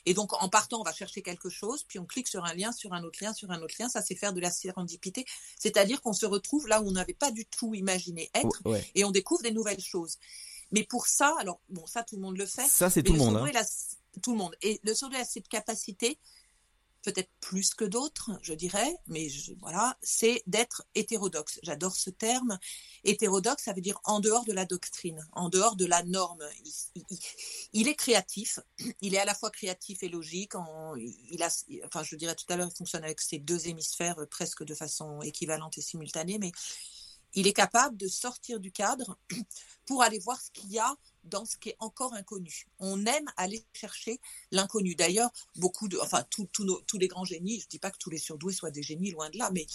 Et 0.06 0.13
donc, 0.13 0.34
en 0.34 0.50
partant, 0.50 0.82
on 0.82 0.84
va 0.84 0.93
chercher 0.93 1.24
quelque 1.24 1.50
chose, 1.50 1.84
puis 1.88 1.98
on 1.98 2.06
clique 2.06 2.28
sur 2.28 2.45
un 2.45 2.54
lien, 2.54 2.71
sur 2.71 2.93
un 2.93 3.04
autre 3.04 3.17
lien, 3.24 3.34
sur 3.34 3.50
un 3.50 3.62
autre 3.62 3.74
lien. 3.80 3.89
Ça, 3.89 4.04
c'est 4.04 4.15
faire 4.15 4.34
de 4.34 4.39
la 4.39 4.52
sérendipité. 4.52 5.26
C'est-à-dire 5.60 6.02
qu'on 6.02 6.13
se 6.13 6.28
retrouve 6.28 6.67
là 6.67 6.82
où 6.82 6.88
on 6.88 6.91
n'avait 6.91 7.15
pas 7.15 7.32
du 7.32 7.45
tout 7.45 7.74
imaginé 7.74 8.30
être 8.36 8.62
et 8.93 9.04
on 9.04 9.12
découvre 9.12 9.41
des 9.41 9.52
nouvelles 9.52 9.82
choses. 9.82 10.17
Mais 10.71 10.84
pour 10.84 11.08
ça, 11.08 11.36
alors, 11.39 11.60
bon, 11.69 11.86
ça, 11.88 12.04
tout 12.04 12.15
le 12.15 12.21
monde 12.21 12.38
le 12.38 12.45
fait. 12.45 12.67
Ça, 12.67 12.89
c'est 12.89 13.04
tout 13.04 13.13
le 13.13 13.19
monde. 13.19 13.38
Hein. 13.38 13.63
tout 14.21 14.32
le 14.32 14.38
monde. 14.38 14.56
Et 14.62 14.80
le 14.84 14.93
surdoué 14.93 15.19
a 15.19 15.26
cette 15.26 15.48
capacité 15.48 16.19
peut-être 17.05 17.29
plus 17.39 17.73
que 17.75 17.85
d'autres, 17.85 18.31
je 18.41 18.53
dirais, 18.53 18.97
mais 19.07 19.27
voilà, 19.59 19.97
c'est 20.01 20.41
d'être 20.47 20.83
hétérodoxe. 20.95 21.59
J'adore 21.63 21.95
ce 21.95 22.09
terme. 22.09 22.57
Hétérodoxe, 23.03 23.63
ça 23.63 23.73
veut 23.73 23.81
dire 23.81 23.99
en 24.03 24.19
dehors 24.19 24.43
de 24.45 24.51
la 24.51 24.65
doctrine, 24.65 25.25
en 25.33 25.49
dehors 25.49 25.75
de 25.75 25.85
la 25.85 26.03
norme. 26.03 26.43
Il, 27.73 27.87
est 27.87 27.95
créatif, 27.95 28.59
il 29.01 29.13
est 29.13 29.19
à 29.19 29.25
la 29.25 29.35
fois 29.35 29.51
créatif 29.51 30.01
et 30.01 30.09
logique. 30.09 30.55
Enfin, 30.55 32.03
je 32.03 32.15
dirais 32.15 32.35
tout 32.35 32.45
à 32.49 32.57
l'heure, 32.57 32.69
il 32.73 32.77
fonctionne 32.77 33.03
avec 33.03 33.21
ses 33.21 33.37
deux 33.37 33.67
hémisphères 33.67 34.19
euh, 34.19 34.25
presque 34.25 34.63
de 34.63 34.73
façon 34.73 35.21
équivalente 35.21 35.77
et 35.77 35.81
simultanée, 35.81 36.39
mais 36.39 36.51
il 37.36 37.48
est 37.48 37.54
capable 37.54 37.98
de 37.98 38.08
sortir 38.08 38.60
du 38.60 38.71
cadre 38.71 39.17
pour 39.86 40.02
aller 40.02 40.19
voir 40.19 40.41
ce 40.41 40.50
qu'il 40.52 40.71
y 40.71 40.80
a 40.80 40.95
dans 41.26 41.45
ce 41.45 41.58
qui 41.58 41.69
est 41.69 41.76
encore 41.80 42.13
inconnu. 42.13 42.67
On 42.80 43.06
aime 43.06 43.26
aller 43.36 43.65
chercher 43.74 44.19
l'inconnu. 44.52 44.95
D'ailleurs, 44.95 45.32
beaucoup 45.56 45.88
de, 45.88 45.98
enfin, 45.98 46.24
tous 46.30 46.98
les 46.98 47.08
grands 47.08 47.26
génies, 47.26 47.60
je 47.60 47.65
ne 47.65 47.69
dis 47.69 47.80
pas 47.80 47.91
que 47.91 47.98
tous 47.98 48.10
les 48.10 48.17
surdoués 48.17 48.54
soient 48.54 48.71
des 48.71 48.84
génies, 48.84 49.12
loin 49.12 49.30
de 49.30 49.38
là, 49.38 49.50
mais, 49.52 49.65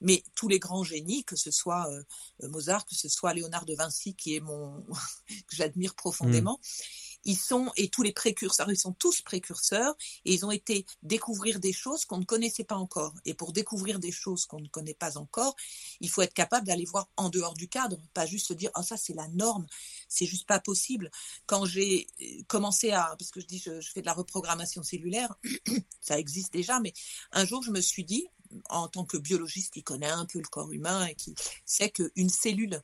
mais 0.00 0.22
tous 0.34 0.48
les 0.48 0.58
grands 0.58 0.84
génies, 0.84 1.24
que 1.24 1.36
ce 1.36 1.50
soit 1.50 1.90
euh, 1.90 2.48
Mozart, 2.48 2.84
que 2.86 2.94
ce 2.94 3.08
soit 3.08 3.32
Léonard 3.34 3.64
de 3.64 3.74
Vinci, 3.74 4.14
qui 4.14 4.36
est 4.36 4.40
mon, 4.40 4.84
que 5.28 5.56
j'admire 5.56 5.94
profondément, 5.94 6.60
mmh 6.62 7.07
ils 7.24 7.36
sont, 7.36 7.70
et 7.76 7.88
tous 7.88 8.02
les 8.02 8.12
précurseurs, 8.12 8.70
ils 8.70 8.78
sont 8.78 8.92
tous 8.92 9.22
précurseurs, 9.22 9.96
et 10.24 10.34
ils 10.34 10.46
ont 10.46 10.50
été 10.50 10.86
découvrir 11.02 11.60
des 11.60 11.72
choses 11.72 12.04
qu'on 12.04 12.18
ne 12.18 12.24
connaissait 12.24 12.64
pas 12.64 12.76
encore. 12.76 13.14
Et 13.24 13.34
pour 13.34 13.52
découvrir 13.52 13.98
des 13.98 14.12
choses 14.12 14.46
qu'on 14.46 14.60
ne 14.60 14.68
connaît 14.68 14.94
pas 14.94 15.18
encore, 15.18 15.54
il 16.00 16.08
faut 16.08 16.22
être 16.22 16.34
capable 16.34 16.66
d'aller 16.66 16.84
voir 16.84 17.08
en 17.16 17.28
dehors 17.28 17.54
du 17.54 17.68
cadre, 17.68 17.98
pas 18.14 18.26
juste 18.26 18.48
se 18.48 18.54
dire, 18.54 18.70
oh 18.76 18.82
ça 18.82 18.96
c'est 18.96 19.14
la 19.14 19.28
norme, 19.28 19.66
c'est 20.08 20.26
juste 20.26 20.46
pas 20.46 20.60
possible. 20.60 21.10
Quand 21.46 21.64
j'ai 21.64 22.06
euh, 22.20 22.42
commencé 22.46 22.90
à, 22.90 23.14
parce 23.18 23.30
que 23.30 23.40
je 23.40 23.46
dis, 23.46 23.58
je, 23.58 23.80
je 23.80 23.90
fais 23.90 24.00
de 24.00 24.06
la 24.06 24.14
reprogrammation 24.14 24.82
cellulaire, 24.82 25.34
ça 26.00 26.18
existe 26.18 26.52
déjà, 26.52 26.80
mais 26.80 26.92
un 27.32 27.44
jour 27.44 27.62
je 27.62 27.70
me 27.70 27.80
suis 27.80 28.04
dit, 28.04 28.28
en 28.70 28.88
tant 28.88 29.04
que 29.04 29.16
biologiste 29.16 29.74
qui 29.74 29.82
connaît 29.82 30.08
un 30.08 30.26
peu 30.26 30.38
le 30.38 30.48
corps 30.48 30.72
humain 30.72 31.06
et 31.06 31.14
qui 31.14 31.34
sait 31.64 31.90
qu'une 31.90 32.30
cellule, 32.30 32.82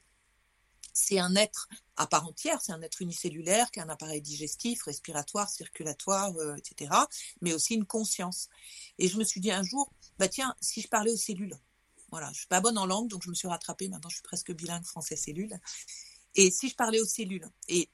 c'est 0.94 1.18
un 1.18 1.34
être 1.34 1.68
à 1.96 2.06
part 2.06 2.26
entière, 2.26 2.60
c'est 2.62 2.72
un 2.72 2.80
être 2.80 3.02
unicellulaire 3.02 3.70
qui 3.70 3.80
a 3.80 3.82
un 3.82 3.88
appareil 3.88 4.22
digestif, 4.22 4.84
respiratoire, 4.84 5.50
circulatoire, 5.50 6.34
euh, 6.36 6.56
etc., 6.56 6.90
mais 7.42 7.52
aussi 7.52 7.74
une 7.74 7.84
conscience. 7.84 8.48
Et 8.98 9.08
je 9.08 9.18
me 9.18 9.24
suis 9.24 9.40
dit 9.40 9.50
un 9.50 9.62
jour, 9.62 9.92
bah 10.18 10.28
tiens, 10.28 10.54
si 10.60 10.80
je 10.80 10.88
parlais 10.88 11.12
aux 11.12 11.16
cellules, 11.16 11.56
voilà, 12.10 12.30
je 12.32 12.38
suis 12.38 12.46
pas 12.46 12.60
bonne 12.60 12.78
en 12.78 12.86
langue, 12.86 13.08
donc 13.08 13.22
je 13.22 13.28
me 13.28 13.34
suis 13.34 13.48
rattrapée, 13.48 13.88
maintenant 13.88 14.08
je 14.08 14.16
suis 14.16 14.22
presque 14.22 14.52
bilingue 14.52 14.84
français-cellules, 14.84 15.58
et 16.36 16.50
si 16.50 16.68
je 16.68 16.76
parlais 16.76 17.00
aux 17.00 17.06
cellules, 17.06 17.48
et 17.68 17.90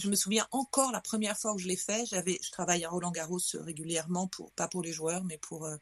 je 0.00 0.08
me 0.08 0.16
souviens 0.16 0.46
encore 0.50 0.92
la 0.92 1.00
première 1.00 1.38
fois 1.38 1.52
où 1.52 1.58
je 1.58 1.68
l'ai 1.68 1.76
fait, 1.76 2.06
j'avais, 2.06 2.38
je 2.42 2.50
travaille 2.50 2.84
à 2.84 2.90
Roland 2.90 3.10
Garros 3.10 3.40
régulièrement 3.54 4.28
pour, 4.28 4.50
pas 4.52 4.68
pour 4.68 4.82
les 4.82 4.92
joueurs, 4.92 5.24
mais 5.24 5.38
pour 5.38 5.66
euh, 5.66 5.76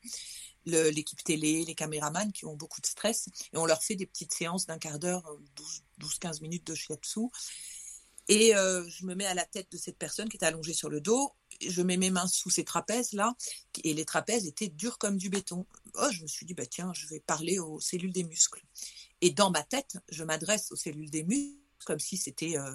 l'équipe 0.66 1.22
télé, 1.22 1.64
les 1.64 1.74
caméramans 1.74 2.32
qui 2.32 2.44
ont 2.44 2.56
beaucoup 2.56 2.80
de 2.80 2.86
stress, 2.86 3.28
et 3.52 3.56
on 3.56 3.66
leur 3.66 3.82
fait 3.82 3.94
des 3.94 4.06
petites 4.06 4.34
séances 4.34 4.66
d'un 4.66 4.78
quart 4.78 4.98
d'heure, 4.98 5.22
12-15 6.00 6.26
euh, 6.36 6.42
minutes 6.42 6.66
de 6.66 6.74
shiatsu. 6.74 7.20
Et 8.30 8.54
euh, 8.54 8.86
je 8.88 9.06
me 9.06 9.14
mets 9.14 9.24
à 9.24 9.32
la 9.32 9.46
tête 9.46 9.72
de 9.72 9.78
cette 9.78 9.96
personne 9.96 10.28
qui 10.28 10.36
est 10.36 10.44
allongée 10.44 10.74
sur 10.74 10.90
le 10.90 11.00
dos. 11.00 11.32
Je 11.66 11.80
mets 11.80 11.96
mes 11.96 12.10
mains 12.10 12.26
sous 12.26 12.50
ses 12.50 12.64
trapèzes 12.64 13.12
là, 13.12 13.34
et 13.84 13.94
les 13.94 14.04
trapèzes 14.04 14.46
étaient 14.46 14.68
durs 14.68 14.98
comme 14.98 15.16
du 15.16 15.30
béton. 15.30 15.64
Oh, 15.94 16.08
je 16.10 16.22
me 16.22 16.26
suis 16.26 16.44
dit 16.44 16.54
bah 16.54 16.66
tiens, 16.66 16.92
je 16.94 17.06
vais 17.06 17.20
parler 17.20 17.58
aux 17.58 17.80
cellules 17.80 18.12
des 18.12 18.24
muscles. 18.24 18.62
Et 19.22 19.30
dans 19.30 19.50
ma 19.50 19.62
tête, 19.62 19.96
je 20.10 20.24
m'adresse 20.24 20.70
aux 20.72 20.76
cellules 20.76 21.10
des 21.10 21.24
muscles 21.24 21.56
comme 21.86 21.98
si 21.98 22.16
c'était 22.16 22.58
euh, 22.58 22.74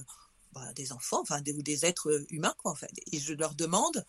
bah, 0.53 0.73
des 0.73 0.91
enfants, 0.91 1.21
enfin 1.21 1.41
des, 1.41 1.53
des 1.53 1.85
êtres 1.85 2.25
humains 2.29 2.55
quoi 2.57 2.71
en 2.71 2.75
fait. 2.75 2.91
Et 3.11 3.19
je 3.19 3.33
leur 3.33 3.55
demande 3.55 4.05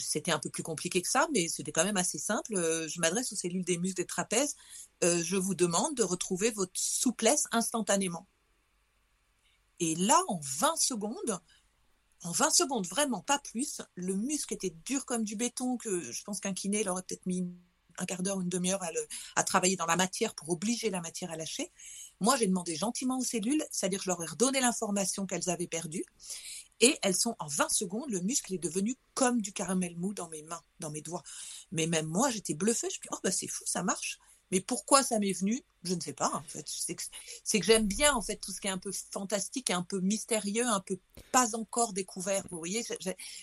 c'était 0.00 0.32
un 0.32 0.38
peu 0.38 0.50
plus 0.50 0.62
compliqué 0.62 1.02
que 1.02 1.08
ça, 1.08 1.28
mais 1.32 1.48
c'était 1.48 1.72
quand 1.72 1.84
même 1.84 1.96
assez 1.96 2.18
simple. 2.18 2.54
Euh, 2.54 2.88
je 2.88 3.00
m'adresse 3.00 3.32
aux 3.32 3.36
cellules 3.36 3.64
des 3.64 3.78
muscles 3.78 3.96
des 3.96 4.06
trapèzes. 4.06 4.56
Euh, 5.04 5.22
je 5.22 5.36
vous 5.36 5.54
demande 5.54 5.94
de 5.94 6.02
retrouver 6.02 6.50
votre 6.50 6.72
souplesse 6.74 7.46
instantanément. 7.52 8.26
Et 9.80 9.94
là, 9.96 10.20
en 10.28 10.40
20 10.42 10.76
secondes, 10.76 11.40
en 12.22 12.32
20 12.32 12.50
secondes, 12.50 12.86
vraiment 12.86 13.20
pas 13.20 13.38
plus, 13.38 13.82
le 13.94 14.14
muscle 14.14 14.54
était 14.54 14.74
dur 14.84 15.04
comme 15.04 15.24
du 15.24 15.36
béton, 15.36 15.76
que 15.76 16.00
je 16.00 16.22
pense 16.24 16.40
qu'un 16.40 16.54
kiné 16.54 16.84
l'aurait 16.84 17.02
peut-être 17.02 17.26
mis 17.26 17.46
un 17.98 18.06
quart 18.06 18.22
d'heure, 18.22 18.40
une 18.40 18.48
demi-heure 18.48 18.82
à, 19.36 19.44
travailler 19.44 19.76
dans 19.76 19.86
la 19.86 19.96
matière 19.96 20.34
pour 20.34 20.50
obliger 20.50 20.90
la 20.90 21.00
matière 21.00 21.30
à 21.30 21.36
lâcher. 21.36 21.70
Moi, 22.20 22.36
j'ai 22.36 22.46
demandé 22.46 22.76
gentiment 22.76 23.18
aux 23.18 23.24
cellules, 23.24 23.64
c'est-à-dire 23.70 23.98
que 23.98 24.04
je 24.04 24.10
leur 24.10 24.22
ai 24.22 24.26
redonné 24.26 24.60
l'information 24.60 25.26
qu'elles 25.26 25.50
avaient 25.50 25.66
perdue. 25.66 26.04
Et 26.80 26.98
elles 27.02 27.14
sont 27.14 27.36
en 27.38 27.46
20 27.46 27.68
secondes, 27.70 28.10
le 28.10 28.20
muscle 28.20 28.52
est 28.54 28.58
devenu 28.58 28.96
comme 29.14 29.40
du 29.40 29.52
caramel 29.52 29.96
mou 29.96 30.14
dans 30.14 30.28
mes 30.28 30.42
mains, 30.42 30.62
dans 30.80 30.90
mes 30.90 31.00
doigts. 31.00 31.22
Mais 31.70 31.86
même 31.86 32.06
moi, 32.06 32.30
j'étais 32.30 32.54
bluffée. 32.54 32.88
Je 32.90 32.96
me 32.96 33.00
suis 33.00 33.00
dit, 33.02 33.08
oh, 33.12 33.18
bah, 33.22 33.30
c'est 33.30 33.46
fou, 33.46 33.62
ça 33.66 33.82
marche. 33.82 34.18
Mais 34.52 34.60
pourquoi 34.60 35.02
ça 35.02 35.18
m'est 35.18 35.32
venu? 35.32 35.62
Je 35.82 35.94
ne 35.94 36.00
sais 36.00 36.12
pas. 36.12 36.44
C'est 36.66 36.94
que, 36.94 37.64
j'aime 37.64 37.86
bien 37.86 38.14
en 38.14 38.20
fait 38.20 38.36
tout 38.36 38.52
ce 38.52 38.60
qui 38.60 38.66
est 38.66 38.70
un 38.70 38.78
peu 38.78 38.92
fantastique, 39.10 39.70
un 39.70 39.82
peu 39.82 39.98
mystérieux, 40.00 40.66
un 40.66 40.80
peu 40.80 40.98
pas 41.32 41.56
encore 41.56 41.94
découvert. 41.94 42.44
Vous 42.50 42.58
voyez, 42.58 42.84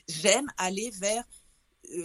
j'aime 0.07 0.47
aller 0.57 0.91
vers 0.91 1.27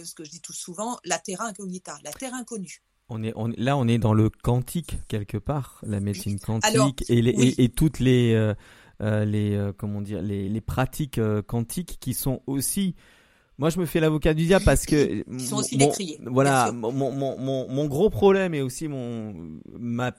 ce 0.03 0.13
que 0.13 0.23
je 0.23 0.31
dis 0.31 0.41
tout 0.41 0.53
souvent, 0.53 0.97
la 1.03 1.19
terra 1.19 1.45
incognita, 1.45 1.97
la 2.03 2.11
terre 2.11 2.33
inconnue. 2.33 2.81
On 3.07 3.21
est, 3.21 3.33
là, 3.57 3.77
on 3.77 3.87
est 3.87 3.99
dans 3.99 4.13
le 4.13 4.29
quantique 4.29 4.97
quelque 5.07 5.37
part, 5.37 5.79
la 5.83 5.99
médecine 5.99 6.39
quantique 6.39 7.03
et, 7.07 7.63
et, 7.63 7.69
toutes 7.69 7.99
les 7.99 8.33
euh, 8.33 8.55
euh, 9.01 9.25
les 9.25 9.53
euh, 9.53 9.73
comment 9.77 10.01
dire 10.01 10.23
les, 10.23 10.49
les 10.49 10.61
pratiques 10.61 11.19
euh, 11.19 11.43
quantiques 11.43 11.97
qui 11.99 12.13
sont 12.13 12.41
aussi 12.47 12.95
moi, 13.57 13.69
je 13.69 13.79
me 13.79 13.85
fais 13.85 14.01
l'avocat 14.01 14.33
du 14.33 14.45
diable 14.45 14.65
parce 14.65 14.85
que 14.85 15.23
Ils 15.31 15.39
sont 15.39 15.57
aussi 15.57 15.77
décriés. 15.77 16.19
Voilà, 16.25 16.73
mon, 16.73 16.91
mon, 16.91 17.37
mon, 17.37 17.69
mon, 17.69 17.85
gros 17.87 18.09
problème 18.09 18.53
et 18.53 18.61
aussi 18.61 18.89
mon 18.89 19.33
ma 19.79 20.11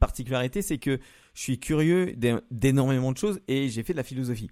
particularité, 0.00 0.62
c'est 0.62 0.78
que 0.78 0.98
je 1.34 1.40
suis 1.40 1.58
curieux 1.60 2.14
d'énormément 2.50 3.12
de 3.12 3.18
choses 3.18 3.40
et 3.46 3.68
j'ai 3.68 3.82
fait 3.82 3.92
de 3.92 3.98
la 3.98 4.04
philosophie. 4.04 4.50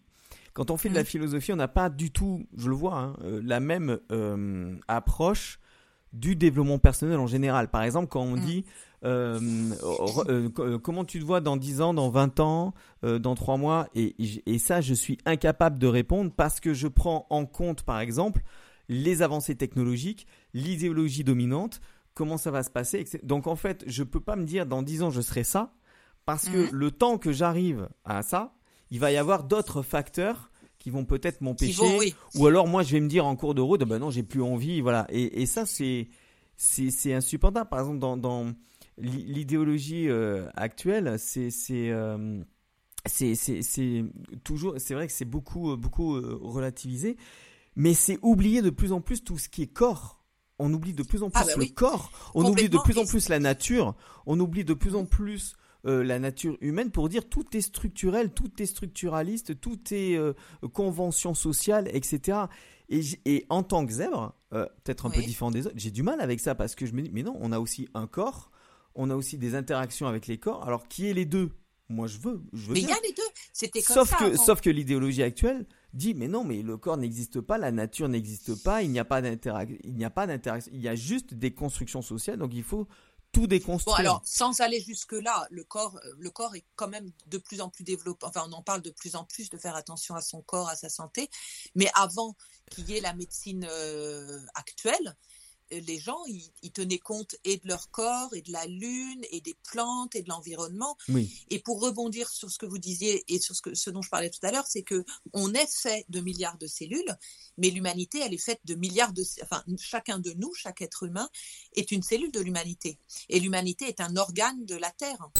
Quand 0.54 0.70
on 0.70 0.76
fait 0.76 0.88
de 0.88 0.94
la 0.94 1.02
mmh. 1.02 1.06
philosophie, 1.06 1.52
on 1.52 1.56
n'a 1.56 1.68
pas 1.68 1.90
du 1.90 2.10
tout, 2.10 2.46
je 2.56 2.68
le 2.68 2.76
vois, 2.76 2.96
hein, 2.96 3.16
la 3.42 3.60
même 3.60 3.98
approche 4.88 5.58
du 6.14 6.36
développement 6.36 6.78
personnel 6.78 7.18
en 7.18 7.26
général. 7.26 7.68
Par 7.68 7.82
exemple, 7.82 8.08
quand 8.08 8.22
on 8.22 8.36
mmh. 8.36 8.40
dit 8.40 8.64
euh, 9.04 9.38
euh, 10.28 10.48
euh, 10.58 10.78
comment 10.78 11.04
tu 11.04 11.20
te 11.20 11.24
vois 11.24 11.40
dans 11.42 11.58
10 11.58 11.82
ans, 11.82 11.92
dans 11.92 12.08
20 12.08 12.40
ans, 12.40 12.72
dans 13.02 13.34
3 13.34 13.58
mois 13.58 13.88
et, 13.94 14.14
et, 14.46 14.58
ça, 14.58 14.80
je 14.80 14.94
suis 14.94 15.18
incapable 15.26 15.78
de 15.78 15.86
répondre 15.86 16.32
parce 16.34 16.60
que 16.60 16.72
je 16.72 16.88
prends 16.88 17.26
en 17.28 17.44
compte, 17.44 17.82
par 17.82 18.00
exemple, 18.00 18.42
les 18.88 19.20
avancées 19.20 19.56
technologiques, 19.56 20.26
l'idéologie 20.54 21.24
dominante, 21.24 21.80
comment 22.14 22.38
ça 22.38 22.50
va 22.50 22.62
se 22.62 22.70
passer. 22.70 23.00
Etc. 23.00 23.20
Donc 23.22 23.46
en 23.46 23.56
fait, 23.56 23.84
je 23.86 24.02
peux 24.04 24.20
pas 24.20 24.36
me 24.36 24.44
dire 24.44 24.64
dans 24.64 24.82
10 24.82 25.02
ans, 25.02 25.10
je 25.10 25.20
serai 25.20 25.44
ça 25.44 25.74
parce 26.24 26.48
que 26.48 26.70
mmh. 26.70 26.74
le 26.74 26.90
temps 26.90 27.18
que 27.18 27.32
j'arrive 27.32 27.88
à 28.04 28.22
ça, 28.22 28.53
il 28.90 29.00
va 29.00 29.12
y 29.12 29.16
avoir 29.16 29.44
d'autres 29.44 29.82
facteurs 29.82 30.50
qui 30.78 30.90
vont 30.90 31.04
peut-être 31.04 31.40
m'empêcher. 31.40 32.14
Ou 32.34 32.46
alors 32.46 32.68
moi 32.68 32.82
je 32.82 32.92
vais 32.92 33.00
me 33.00 33.08
dire 33.08 33.24
en 33.24 33.36
cours 33.36 33.54
de 33.54 33.62
route, 33.62 33.82
ben 33.84 33.98
non, 33.98 34.10
j'ai 34.10 34.22
plus 34.22 34.42
envie, 34.42 34.80
voilà. 34.80 35.06
Et, 35.10 35.42
et 35.42 35.46
ça 35.46 35.64
c'est 35.66 36.08
c'est 36.56 37.12
insupportable. 37.12 37.68
Par 37.68 37.80
exemple, 37.80 37.98
dans, 37.98 38.16
dans 38.16 38.52
l'idéologie 38.98 40.08
euh, 40.08 40.48
actuelle, 40.56 41.16
c'est 41.18 41.50
c'est 41.50 41.90
euh, 41.90 42.42
c'est 43.06 44.04
toujours 44.44 44.74
c'est 44.78 44.94
vrai 44.94 45.06
que 45.06 45.12
c'est 45.12 45.24
beaucoup 45.24 45.76
beaucoup 45.76 46.16
euh, 46.16 46.38
relativisé, 46.40 47.16
mais 47.76 47.94
c'est 47.94 48.18
oublier 48.22 48.62
de 48.62 48.70
plus 48.70 48.92
en 48.92 49.00
plus 49.00 49.24
tout 49.24 49.38
ce 49.38 49.48
qui 49.48 49.62
est 49.62 49.72
corps. 49.72 50.20
On 50.60 50.72
oublie 50.72 50.94
de 50.94 51.02
plus 51.02 51.24
en 51.24 51.30
ah, 51.34 51.42
plus 51.42 51.54
bah 51.54 51.64
le 51.64 51.66
corps, 51.66 52.12
on 52.34 52.44
oublie 52.44 52.68
de 52.68 52.78
plus 52.78 52.98
en 52.98 53.04
plus 53.04 53.28
la 53.28 53.40
nature, 53.40 53.96
on 54.24 54.38
oublie 54.38 54.64
de 54.64 54.74
plus 54.74 54.94
en 54.94 55.04
plus 55.04 55.56
la 55.84 56.18
nature 56.18 56.56
humaine 56.60 56.90
pour 56.90 57.08
dire 57.08 57.28
tout 57.28 57.44
est 57.56 57.60
structurel, 57.60 58.32
tout 58.32 58.50
est 58.62 58.66
structuraliste, 58.66 59.60
tout 59.60 59.78
est 59.92 60.18
convention 60.72 61.34
sociale, 61.34 61.88
etc. 61.92 62.38
Et, 62.88 63.00
et, 63.24 63.46
en 63.48 63.62
tant 63.62 63.86
que 63.86 63.92
zèbre, 63.92 64.34
peut-être 64.50 65.06
un 65.06 65.10
peu 65.10 65.20
différent 65.22 65.50
des 65.50 65.66
autres, 65.66 65.76
j'ai 65.76 65.90
du 65.90 66.02
mal 66.02 66.20
avec 66.20 66.40
ça 66.40 66.54
parce 66.54 66.74
que 66.74 66.86
je 66.86 66.92
me 66.92 67.02
dis, 67.02 67.10
mais 67.12 67.22
non, 67.22 67.36
on 67.40 67.52
a 67.52 67.58
aussi 67.58 67.88
un 67.94 68.06
corps, 68.06 68.50
on 68.94 69.10
a 69.10 69.16
aussi 69.16 69.38
des 69.38 69.54
interactions 69.54 70.06
avec 70.06 70.26
les 70.26 70.38
corps. 70.38 70.66
Alors, 70.66 70.88
qui 70.88 71.08
est 71.08 71.14
les 71.14 71.24
deux? 71.24 71.50
Moi, 71.88 72.06
je 72.06 72.18
veux. 72.18 72.42
Je 72.52 72.66
veux 72.66 72.74
mais 72.74 72.80
il 72.80 72.88
y 72.88 72.92
a 72.92 73.00
les 73.02 73.12
deux. 73.12 73.22
C'était 73.52 73.82
comme 73.82 73.94
sauf 73.94 74.16
Que, 74.16 74.36
sauf 74.36 74.60
que 74.60 74.70
l'idéologie 74.70 75.22
actuelle 75.22 75.66
dit, 75.92 76.14
mais 76.14 76.28
non, 76.28 76.44
mais 76.44 76.62
le 76.62 76.76
corps 76.76 76.96
n'existe 76.96 77.40
pas, 77.40 77.58
la 77.58 77.70
nature 77.70 78.08
n'existe 78.08 78.62
pas, 78.62 78.82
il 78.82 78.90
n'y 78.90 78.98
a 78.98 79.04
pas 79.04 79.20
d'interaction, 79.20 79.78
il 79.84 79.94
n'y 79.94 80.04
a 80.04 80.10
pas 80.10 80.26
d'interaction, 80.26 80.72
il 80.74 80.80
y 80.80 80.88
a 80.88 80.94
juste 80.94 81.34
des 81.34 81.52
constructions 81.52 82.02
sociales. 82.02 82.38
Donc, 82.38 82.54
il 82.54 82.62
faut 82.62 82.88
tout 83.34 83.46
déconstruire. 83.46 83.96
Bon, 83.96 84.00
alors, 84.00 84.22
sans 84.24 84.60
aller 84.60 84.80
jusque-là, 84.80 85.46
le 85.50 85.64
corps, 85.64 85.98
euh, 86.04 86.14
le 86.18 86.30
corps 86.30 86.54
est 86.54 86.64
quand 86.76 86.88
même 86.88 87.10
de 87.26 87.38
plus 87.38 87.60
en 87.60 87.68
plus 87.68 87.84
développé. 87.84 88.24
Enfin, 88.26 88.46
on 88.48 88.52
en 88.52 88.62
parle 88.62 88.80
de 88.80 88.90
plus 88.90 89.16
en 89.16 89.24
plus 89.24 89.50
de 89.50 89.58
faire 89.58 89.76
attention 89.76 90.14
à 90.14 90.22
son 90.22 90.40
corps, 90.40 90.68
à 90.68 90.76
sa 90.76 90.88
santé. 90.88 91.28
Mais 91.74 91.90
avant 91.94 92.36
qu'il 92.70 92.88
y 92.88 92.96
ait 92.96 93.00
la 93.00 93.12
médecine 93.12 93.66
euh, 93.68 94.40
actuelle, 94.54 95.16
les 95.76 95.98
gens, 95.98 96.18
ils, 96.26 96.72
tenaient 96.72 96.98
compte 96.98 97.36
et 97.44 97.58
de 97.58 97.68
leur 97.68 97.90
corps, 97.90 98.34
et 98.34 98.42
de 98.42 98.52
la 98.52 98.66
lune, 98.66 99.22
et 99.30 99.40
des 99.40 99.54
plantes, 99.70 100.14
et 100.14 100.22
de 100.22 100.28
l'environnement. 100.28 100.96
Et 101.50 101.58
pour 101.58 101.80
rebondir 101.80 102.28
sur 102.28 102.50
ce 102.50 102.58
que 102.58 102.66
vous 102.66 102.78
disiez 102.78 103.24
et 103.32 103.38
sur 103.38 103.54
ce, 103.54 103.62
que, 103.62 103.74
ce 103.74 103.90
dont 103.90 104.02
je 104.02 104.10
parlais 104.10 104.30
tout 104.30 104.44
à 104.44 104.50
l'heure, 104.50 104.66
c'est 104.66 104.82
que 104.82 105.04
on 105.32 105.54
est 105.54 105.70
fait 105.70 106.04
de 106.08 106.20
milliards 106.20 106.58
de 106.58 106.66
cellules, 106.66 107.16
mais 107.58 107.70
l'humanité, 107.70 108.20
elle 108.20 108.34
est 108.34 108.38
faite 108.38 108.60
de 108.64 108.74
milliards 108.74 109.12
de, 109.12 109.24
enfin, 109.42 109.62
chacun 109.78 110.18
de 110.18 110.32
nous, 110.32 110.52
chaque 110.54 110.82
être 110.82 111.04
humain, 111.04 111.28
est 111.74 111.92
une 111.92 112.02
cellule 112.02 112.32
de 112.32 112.40
l'humanité. 112.40 112.98
Et 113.28 113.40
l'humanité 113.40 113.86
est 113.86 114.00
un 114.00 114.16
organe 114.16 114.64
de 114.66 114.76
la 114.76 114.90
Terre. 114.90 115.30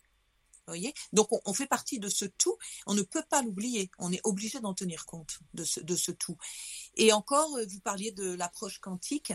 Voyez 0.66 0.94
Donc 1.12 1.28
on, 1.44 1.52
fait 1.52 1.66
partie 1.66 1.98
de 1.98 2.08
ce 2.08 2.24
tout, 2.24 2.56
on 2.86 2.94
ne 2.94 3.02
peut 3.02 3.22
pas 3.28 3.42
l'oublier, 3.42 3.90
on 3.98 4.10
est 4.12 4.20
obligé 4.24 4.60
d'en 4.60 4.72
tenir 4.72 5.04
compte 5.04 5.40
de 5.52 5.62
ce, 5.62 5.80
de 5.80 5.94
ce 5.94 6.10
tout. 6.10 6.36
Et 6.96 7.12
encore, 7.12 7.54
euh, 7.56 7.66
vous 7.68 7.80
parliez 7.80 8.12
de 8.12 8.32
l'approche 8.32 8.78
quantique, 8.78 9.32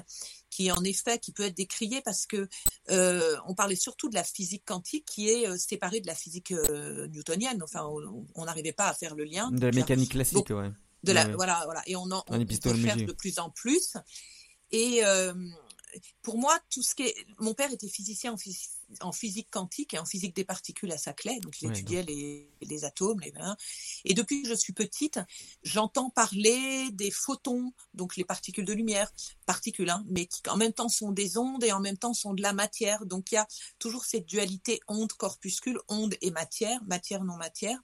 qui 0.50 0.72
en 0.72 0.84
effet, 0.84 1.20
qui 1.20 1.32
peut 1.32 1.44
être 1.44 1.56
décriée 1.56 2.02
parce 2.02 2.26
que 2.26 2.50
euh, 2.90 3.38
on 3.48 3.54
parlait 3.54 3.76
surtout 3.76 4.10
de 4.10 4.16
la 4.16 4.24
physique 4.24 4.64
quantique 4.66 5.06
qui 5.06 5.30
est 5.30 5.48
euh, 5.48 5.58
séparée 5.58 6.02
de 6.02 6.08
la 6.08 6.16
physique 6.16 6.52
newtonienne. 6.52 7.62
Enfin, 7.62 7.88
on 8.36 8.46
n'arrivait 8.46 8.74
pas 8.74 8.88
à 8.88 8.94
faire 8.96 9.14
le 9.16 9.24
lien. 9.24 9.52
De 9.52 9.68
la 9.68 9.72
mécanique 9.72 10.12
classique, 10.12 10.50
ouais. 10.50 10.72
De 11.04 11.12
la, 11.14 11.28
voilà, 11.36 11.62
voilà. 11.66 11.82
Et 11.86 11.96
on 11.96 12.12
en 12.12 12.24
on, 12.28 12.46
cherche 12.48 13.06
de 13.06 13.14
plus 13.14 13.40
en 13.40 13.52
plus. 13.52 13.94
Et 14.72 15.02
pour 16.22 16.38
moi, 16.38 16.58
tout 16.70 16.84
ce 16.84 16.96
qui 16.96 17.04
est, 17.04 17.16
mon 17.40 17.54
père 17.54 17.72
était 17.72 17.90
physicien 17.90 18.34
en 18.34 18.38
physique 18.38 18.72
en 19.02 19.12
physique 19.12 19.50
quantique 19.52 19.94
et 19.94 20.00
en 20.00 20.06
physique 20.06 20.36
des 20.36 20.44
particules 20.44 20.92
à 20.92 20.98
Saclay, 20.98 21.40
donc 21.42 21.62
il 21.62 21.70
étudiait 21.70 22.04
les, 22.04 22.84
atomes, 22.84 23.20
les 23.20 23.34
Et 24.06 24.14
depuis 24.14 24.42
que 24.42 24.50
je 24.50 24.54
suis 24.54 24.74
petite, 24.74 25.20
j'entends 25.64 26.10
parler 26.10 26.90
des 26.92 27.12
photons, 27.12 27.74
donc 27.94 28.16
les 28.16 28.24
particules 28.24 28.66
de 28.66 28.74
lumière, 28.74 29.12
particules, 29.46 29.90
hein, 29.90 30.04
mais 30.10 30.26
qui 30.26 30.42
en 30.50 30.58
même 30.58 30.74
temps 30.74 30.90
sont 30.90 31.12
des 31.12 31.38
ondes 31.38 31.64
et 31.64 31.72
en 31.72 31.80
même 31.80 31.98
temps 31.98 32.14
sont 32.14 32.34
de 32.34 32.42
la 32.42 32.54
matière. 32.54 33.06
Donc 33.06 33.32
il 33.32 33.36
y 33.36 33.38
a 33.38 33.48
toujours 33.78 34.06
cette 34.06 34.26
dualité 34.26 34.80
onde-corpuscule, 34.88 35.80
onde 35.88 36.16
et 36.22 36.32
matière, 36.32 36.84
matière-non-matière. 36.86 37.80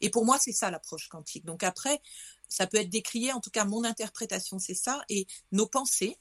Et 0.00 0.10
pour 0.10 0.24
moi, 0.24 0.38
c'est 0.38 0.52
ça 0.52 0.70
l'approche 0.70 1.08
quantique. 1.08 1.44
Donc 1.44 1.62
après, 1.62 2.00
ça 2.48 2.66
peut 2.66 2.78
être 2.78 2.88
décrié, 2.88 3.32
en 3.32 3.40
tout 3.40 3.50
cas 3.50 3.64
mon 3.64 3.84
interprétation, 3.84 4.58
c'est 4.58 4.74
ça. 4.74 5.02
Et 5.08 5.26
nos 5.52 5.66
pensées 5.66 6.18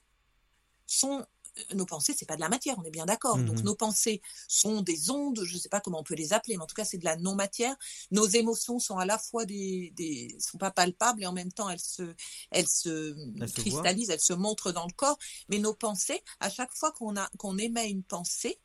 sont 0.88 1.26
nos 1.74 1.86
pensées, 1.86 2.14
c'est 2.16 2.28
pas 2.28 2.36
de 2.36 2.42
la 2.42 2.50
matière, 2.50 2.76
on 2.78 2.84
est 2.84 2.92
bien 2.92 3.06
d'accord. 3.06 3.38
Donc 3.38 3.60
mmh 3.60 3.64
nos 3.64 3.76
pensées 3.76 4.22
sont 4.48 4.82
des 4.82 5.10
ondes, 5.10 5.42
je 5.44 5.56
ne 5.56 5.60
sais 5.60 5.70
pas 5.70 5.82
comment 5.82 6.00
on 6.00 6.04
peut 6.04 6.16
les 6.16 6.32
appeler, 6.32 6.56
mais 6.56 6.64
en 6.64 6.68
tout 6.68 6.76
cas 6.76 6.86
c'est 6.86 6.98
de 6.98 7.06
la 7.06 7.16
non-matière. 7.16 7.76
Nos 8.12 8.28
émotions 8.28 8.80
sont 8.80 8.98
à 8.98 9.06
la 9.06 9.18
fois 9.18 9.46
des, 9.46 9.92
des, 9.96 10.36
sont 10.40 10.58
pas 10.58 10.72
palpables 10.72 11.24
et 11.24 11.26
en 11.26 11.34
même 11.34 11.52
temps 11.52 11.70
elles 11.70 11.80
se, 11.80 12.14
elles 12.52 12.68
se 12.68 13.16
cristallisent, 13.48 14.10
elles 14.10 14.20
se 14.20 14.34
montrent 14.34 14.72
dans 14.72 14.86
le 14.86 14.94
corps. 14.94 15.18
Mais 15.50 15.58
nos 15.58 15.74
pensées, 15.74 16.22
à 16.40 16.50
chaque 16.50 16.74
fois 16.74 16.92
qu'on 16.92 17.18
a, 17.18 17.28
qu'on 17.38 17.58
émet 17.58 17.90
une 17.90 18.04
pensée, 18.04 18.60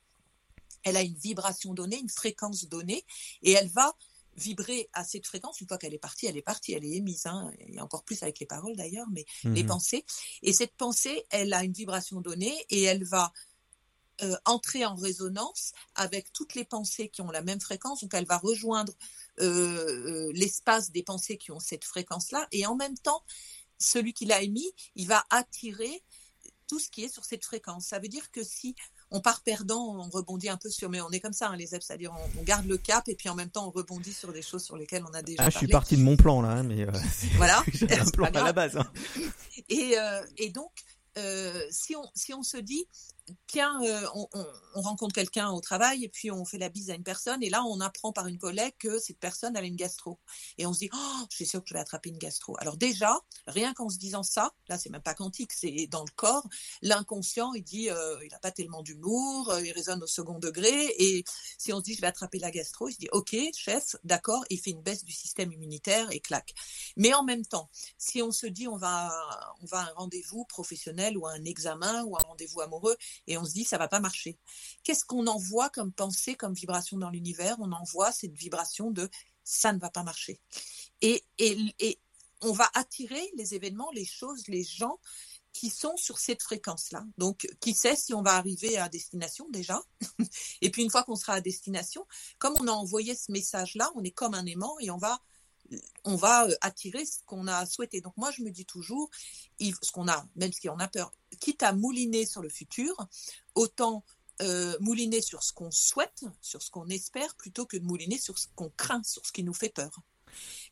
elle 0.85 0.97
a 0.97 1.03
une 1.03 1.17
vibration 1.17 1.75
donnée, 1.75 1.99
une 1.99 2.11
fréquence 2.11 2.67
donnée, 2.69 3.05
et 3.43 3.53
elle 3.53 3.69
va 3.69 3.95
vibrer 4.37 4.89
à 4.93 5.05
cette 5.05 5.27
fréquence. 5.27 5.61
Une 5.61 5.69
fois 5.69 5.79
qu'elle 5.79 5.95
est 5.95 5.99
partie, 5.99 6.27
elle 6.27 6.37
est 6.37 6.43
partie, 6.43 6.73
elle 6.73 6.85
est 6.85 6.93
émise. 6.93 7.27
Hein. 7.27 7.53
Il 7.69 7.75
y 7.75 7.79
a 7.79 7.85
encore 7.85 8.05
plus 8.05 8.23
avec 8.23 8.39
les 8.39 8.47
paroles 8.47 8.77
d'ailleurs, 8.77 9.07
mais 9.11 9.25
les 9.45 9.63
mhm. 9.63 9.69
pensées. 9.69 10.05
Et 10.43 10.53
cette 10.53 10.75
pensée, 10.77 11.27
elle 11.31 11.53
a 11.53 11.65
une 11.65 11.73
vibration 11.73 12.21
donnée 12.21 12.55
et 12.71 12.83
elle 12.83 13.05
va 13.05 13.33
euh, 14.23 14.37
entrer 14.45 14.85
en 14.85 14.95
résonance 14.95 15.73
avec 15.95 16.33
toutes 16.33 16.55
les 16.55 16.65
pensées 16.65 17.09
qui 17.09 17.23
ont 17.23 17.31
la 17.31 17.43
même 17.43 17.61
fréquence. 17.61 18.03
Donc 18.03 18.15
elle 18.15 18.27
va 18.27 18.39
rejoindre 18.39 18.93
euh, 19.41 19.47
euh, 19.47 20.33
l'espace 20.35 20.91
des 20.91 21.03
pensées 21.03 21.39
qui 21.39 21.51
ont 21.51 21.61
cette 21.61 21.85
fréquence-là. 21.85 22.47
Et 22.53 22.65
en 22.67 22.77
même 22.77 22.97
temps, 22.99 23.25
celui 23.79 24.13
qui 24.13 24.27
l'a 24.27 24.43
émis, 24.43 24.71
il 24.95 25.09
va 25.09 25.25
attirer 25.31 26.05
tout 26.69 26.79
ce 26.79 26.89
qui 26.89 27.05
est 27.05 27.13
sur 27.13 27.25
cette 27.25 27.45
fréquence. 27.45 27.87
Ça 27.87 27.99
veut 27.99 28.09
dire 28.09 28.31
que 28.31 28.45
si 28.45 28.77
on 29.13 29.21
part 29.21 29.43
perdant, 29.43 29.95
on 29.97 30.09
rebondit 30.09 30.49
un 30.49 30.57
peu 30.57 30.71
sur, 30.71 30.89
mais 30.89 31.01
on 31.01 31.11
est 31.11 31.21
comme 31.21 31.33
ça, 31.33 31.49
hein, 31.49 31.57
les 31.57 31.67
ZEP, 31.67 31.83
c'est-à-dire 31.83 32.13
on, 32.39 32.43
garde 32.43 32.67
le 32.67 32.79
cap 32.79 33.09
et 33.09 33.15
puis 33.15 33.29
en 33.29 33.35
même 33.35 33.51
temps 33.51 33.67
on 33.69 33.71
rebondit 33.71 34.13
sur 34.13 34.33
des 34.33 34.43
choses 34.43 34.65
sur 34.65 34.77
lesquelles 34.77 35.05
on 35.09 35.15
a 35.15 35.23
déjà. 35.23 35.43
Ah, 35.45 35.51
je 35.51 35.59
suis 35.59 35.69
parti 35.69 35.97
de 35.97 36.03
mon 36.03 36.17
plan 36.17 36.41
là, 36.41 36.51
hein, 36.51 36.63
mais 36.63 36.83
euh, 36.83 36.91
voilà, 37.37 37.63
j'ai 37.73 37.93
un 37.99 38.07
plan 38.07 38.27
à 38.27 38.43
la 38.43 38.53
base. 38.53 38.77
Hein. 38.77 38.91
Et, 39.69 39.99
euh, 39.99 40.23
et 40.39 40.51
donc, 40.51 40.73
euh, 41.19 41.63
si 41.71 41.95
on 41.95 42.05
si 42.15 42.33
on 42.33 42.43
se 42.43 42.57
dit 42.57 42.87
tiens, 43.47 43.81
euh, 43.83 44.07
on, 44.75 44.81
rencontre 44.81 45.15
quelqu'un 45.15 45.51
au 45.51 45.61
travail 45.61 46.05
et 46.05 46.09
puis 46.09 46.31
on 46.31 46.45
fait 46.45 46.59
la 46.59 46.69
bise 46.69 46.91
à 46.91 46.95
une 46.95 47.05
personne 47.05 47.43
et 47.43 47.51
là 47.51 47.63
on 47.65 47.81
apprend 47.81 48.13
par 48.13 48.27
une 48.27 48.39
collègue 48.39 48.75
que 48.79 48.99
cette 48.99 49.19
personne 49.19 49.57
avait 49.57 49.69
une 49.69 49.77
gastro 49.77 50.19
et 50.59 50.67
on 50.67 50.73
se 50.73 50.81
dit 50.81 50.91
oh 50.93 51.27
je 51.31 51.37
suis 51.37 51.47
sûr 51.47 51.61
que 51.61 51.69
je 51.69 51.75
vais 51.75 51.81
attraper 51.81 52.09
une 52.09 52.19
gastro. 52.19 52.57
Alors 52.59 52.77
déjà 52.77 53.21
rien 53.47 53.75
qu'en 53.75 53.89
se 53.89 53.99
disant 53.99 54.23
ça, 54.23 54.53
là 54.69 54.79
c'est 54.79 54.91
même 54.91 55.03
pas 55.03 55.15
quantique, 55.15 55.53
c'est 55.53 55.87
dans 55.89 56.03
le 56.03 56.11
corps, 56.17 56.47
l'inconscient 56.81 57.53
il 57.55 57.63
dit 57.63 57.91
euh, 57.91 58.17
il 58.25 58.35
a 58.35 58.39
pas 58.39 58.51
tellement 58.51 58.83
d'humour, 58.83 59.51
euh, 59.51 59.65
il 59.65 59.73
résonne 59.73 60.03
au 60.03 60.07
second 60.07 60.39
degré 60.39 60.87
et 60.99 61.25
si 61.59 61.73
on 61.73 61.79
se 61.79 61.85
dit 61.85 61.95
je 61.95 62.01
vais 62.01 62.07
attraper 62.09 62.39
la 62.39 62.51
gastro, 62.51 62.89
il 62.89 62.95
se 62.95 62.99
dit 62.99 63.09
ok 63.13 63.37
chef 63.55 63.97
d'accord, 64.05 64.45
il 64.51 64.59
fait 64.59 64.71
une 64.71 64.83
baisse 64.83 65.05
du 65.05 65.13
système 65.13 65.53
immunitaire 65.53 66.11
et 66.11 66.21
claque. 66.21 66.55
Mais 66.97 67.15
en 67.15 67.23
même 67.23 67.45
temps 67.47 67.71
si 67.99 68.23
on 68.23 68.33
se 68.33 68.47
dit 68.47 68.67
on 68.69 68.77
va 68.77 69.13
on 69.61 69.67
va 69.67 69.81
à 69.81 69.91
un 69.91 69.93
rendez-vous 69.95 70.45
professionnel 70.47 71.17
ou 71.19 71.27
à 71.27 71.33
un 71.33 71.45
examen 71.45 72.05
ou 72.05 72.17
un 72.17 72.23
rendez-vous 72.23 72.61
amoureux 72.61 72.97
et 73.27 73.39
on 73.39 73.45
se 73.45 73.53
dit 73.53 73.65
ça 73.65 73.79
va 73.79 73.89
pas 73.89 74.01
marcher. 74.01 74.39
Qu'est-ce 74.83 75.05
qu'on 75.05 75.27
envoie 75.27 75.71
comme 75.71 75.93
pensée, 75.93 76.35
comme 76.35 76.55
vibration 76.55 76.99
dans 76.99 77.11
l'univers? 77.11 77.57
On 77.61 77.73
envoie 77.73 78.13
cette 78.13 78.35
vibration 78.35 78.91
de 78.91 79.09
ça 79.45 79.73
ne 79.73 79.79
va 79.79 79.91
pas 79.91 80.03
marcher. 80.03 80.41
Et, 81.01 81.25
et, 81.39 81.99
on 82.45 82.53
va 82.53 82.69
attirer 82.75 83.31
les 83.37 83.55
événements, 83.55 83.91
les 83.93 84.05
choses, 84.05 84.49
les 84.49 84.65
gens 84.65 84.99
qui 85.53 85.71
sont 85.71 85.97
sur 85.97 86.19
cette 86.19 86.43
fréquence-là. 86.43 87.05
Donc, 87.19 87.47
qui 87.61 87.75
sait 87.75 87.95
si 87.95 88.15
on 88.15 88.23
va 88.23 88.35
arriver 88.35 88.79
à 88.79 88.89
destination 88.89 89.47
déjà? 89.51 89.81
Et 90.61 90.71
puis, 90.71 90.83
une 90.83 90.91
fois 90.91 91.05
qu'on 91.05 91.15
sera 91.15 91.35
à 91.35 91.41
destination, 91.41 92.07
comme 92.39 92.55
on 92.59 92.67
a 92.67 92.73
envoyé 92.73 93.15
ce 93.15 93.31
message-là, 93.31 93.91
on 93.95 94.03
est 94.03 94.11
comme 94.11 94.35
un 94.35 94.47
aimant 94.47 94.77
et 94.81 94.91
on 94.91 94.97
va 94.97 95.21
on 96.05 96.17
va 96.17 96.47
euh, 96.47 96.55
attirer 96.61 97.05
ce 97.05 97.19
qu'on 97.27 97.47
a 97.47 97.67
souhaité. 97.67 98.01
Donc 98.01 98.17
moi, 98.17 98.31
je 98.31 98.43
me 98.43 98.51
dis 98.51 98.65
toujours, 98.65 99.11
ce 99.61 99.93
qu'on 99.93 100.09
a, 100.09 100.27
même 100.37 100.53
si 100.53 100.69
on 100.69 100.79
a 100.79 100.89
peur, 100.89 101.13
quitte 101.41 101.63
à 101.63 101.73
mouliner 101.73 102.27
sur 102.27 102.43
le 102.43 102.49
futur, 102.49 102.97
autant 103.55 104.05
euh, 104.41 104.77
mouliner 104.81 105.21
sur 105.21 105.43
ce 105.43 105.53
qu'on 105.53 105.71
souhaite, 105.71 106.25
sur 106.41 106.63
ce 106.63 106.71
qu'on 106.71 106.89
espère, 106.89 107.35
plutôt 107.37 107.67
que 107.67 107.77
de 107.77 107.85
mouliner 107.85 108.19
sur 108.19 108.39
ce 108.39 108.49
qu'on 108.55 108.71
craint, 108.71 109.03
sur 109.05 109.25
ce 109.25 109.33
qui 109.33 109.45
nous 109.45 109.55
fait 109.55 109.69
peur. 109.69 110.01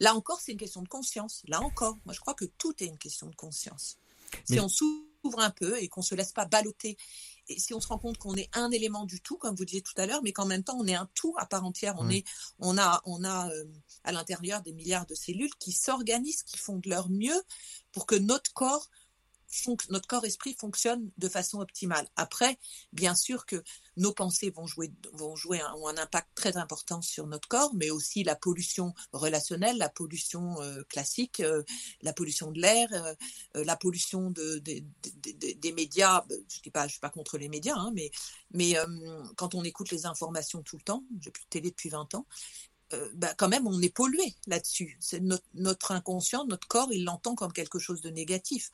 Là 0.01 0.15
encore, 0.15 0.41
c'est 0.41 0.53
une 0.53 0.59
question 0.59 0.83
de 0.83 0.89
conscience. 0.89 1.43
Là 1.47 1.61
encore, 1.61 1.97
moi, 2.05 2.15
je 2.15 2.21
crois 2.21 2.35
que 2.35 2.47
tout 2.47 2.75
est 2.83 2.87
une 2.87 2.99
question 2.99 3.27
de 3.29 3.37
conscience. 3.37 3.99
Si 4.45 4.59
on 4.59 4.69
s'ouvre 4.69 5.39
un 5.39 5.51
peu 5.51 5.81
et 5.81 5.89
qu'on 5.89 6.03
se 6.03 6.15
laisse 6.15 6.33
pas 6.33 6.47
balloter 6.47 6.97
et 7.49 7.59
si 7.59 7.75
on 7.75 7.81
se 7.81 7.89
rend 7.89 7.99
compte 7.99 8.19
qu'on 8.19 8.35
est 8.35 8.49
un 8.55 8.71
élément 8.71 9.05
du 9.05 9.21
tout, 9.21 9.37
comme 9.37 9.55
vous 9.55 9.65
disiez 9.65 9.83
tout 9.83 9.95
à 9.97 10.07
l'heure, 10.07 10.23
mais 10.23 10.33
qu'en 10.33 10.47
même 10.47 10.65
temps 10.65 10.77
on 10.79 10.87
est 10.87 10.95
un 10.95 11.09
tout 11.15 11.35
à 11.39 11.47
part 11.47 11.65
entière, 11.65 11.95
on 11.99 12.09
est, 12.11 12.25
on 12.59 12.79
a, 12.79 13.01
on 13.05 13.25
a 13.25 13.51
euh, 13.51 13.65
à 14.05 14.13
l'intérieur 14.13 14.63
des 14.63 14.73
milliards 14.73 15.07
de 15.07 15.15
cellules 15.15 15.55
qui 15.59 15.73
s'organisent, 15.73 16.43
qui 16.43 16.59
font 16.59 16.79
de 16.79 16.89
leur 16.89 17.09
mieux 17.11 17.43
pour 17.93 18.07
que 18.07 18.15
notre 18.15 18.53
corps 18.53 18.89
notre 19.89 20.07
corps-esprit 20.07 20.55
fonctionne 20.59 21.11
de 21.19 21.29
façon 21.29 21.61
optimale. 21.61 22.09
Après, 22.17 22.59
bien 22.93 23.15
sûr 23.15 23.47
que 23.47 23.63
nos 23.97 24.13
pensées 24.13 24.51
vont 24.51 24.67
jouer, 24.67 24.93
vont 25.13 25.37
jouer 25.37 25.61
un, 25.61 25.73
ont 25.75 25.89
un 25.89 25.97
impact 25.97 26.29
très 26.35 26.57
important 26.57 27.03
sur 27.03 27.27
notre 27.27 27.49
corps, 27.49 27.75
mais 27.75 27.91
aussi 27.91 28.25
la 28.25 28.37
pollution 28.37 28.95
relationnelle, 29.13 29.79
la 29.79 29.89
pollution 29.89 30.61
euh, 30.63 30.83
classique, 30.89 31.41
euh, 31.41 31.63
la 32.03 32.13
pollution 32.13 32.51
de 32.51 32.61
l'air, 32.61 32.89
euh, 32.93 33.65
la 33.65 33.77
pollution 33.77 34.31
de, 34.31 34.59
des 34.59 35.73
médias. 35.73 36.25
Je 36.49 36.61
dis 36.63 36.71
pas, 36.71 36.87
je 36.87 36.93
suis 36.93 37.01
pas 37.01 37.11
contre 37.11 37.39
les 37.39 37.49
médias, 37.49 37.77
hein, 37.77 37.93
mais, 37.95 38.11
mais 38.53 38.75
quand 39.37 39.55
on 39.55 39.65
écoute 39.65 39.91
les 39.91 40.07
informations 40.07 40.63
tout 40.63 40.77
le 40.77 40.83
temps, 40.83 41.05
j'ai 41.21 41.31
plus 41.31 41.45
de 41.45 41.49
télé 41.51 41.71
depuis 41.71 41.89
20 41.89 42.15
ans, 42.15 42.27
bah, 43.15 43.35
quand 43.37 43.49
même, 43.49 43.67
on 43.69 43.81
est 43.83 43.95
pollué 43.95 44.35
là-dessus. 44.47 44.99
Notre, 45.21 45.45
notre, 45.55 45.93
inconscient, 45.93 46.45
notre 46.47 46.67
corps, 46.67 46.93
il 46.93 47.05
l'entend 47.05 47.35
comme 47.35 47.53
quelque 47.53 47.79
chose 47.79 48.01
de 48.01 48.11
négatif. 48.11 48.71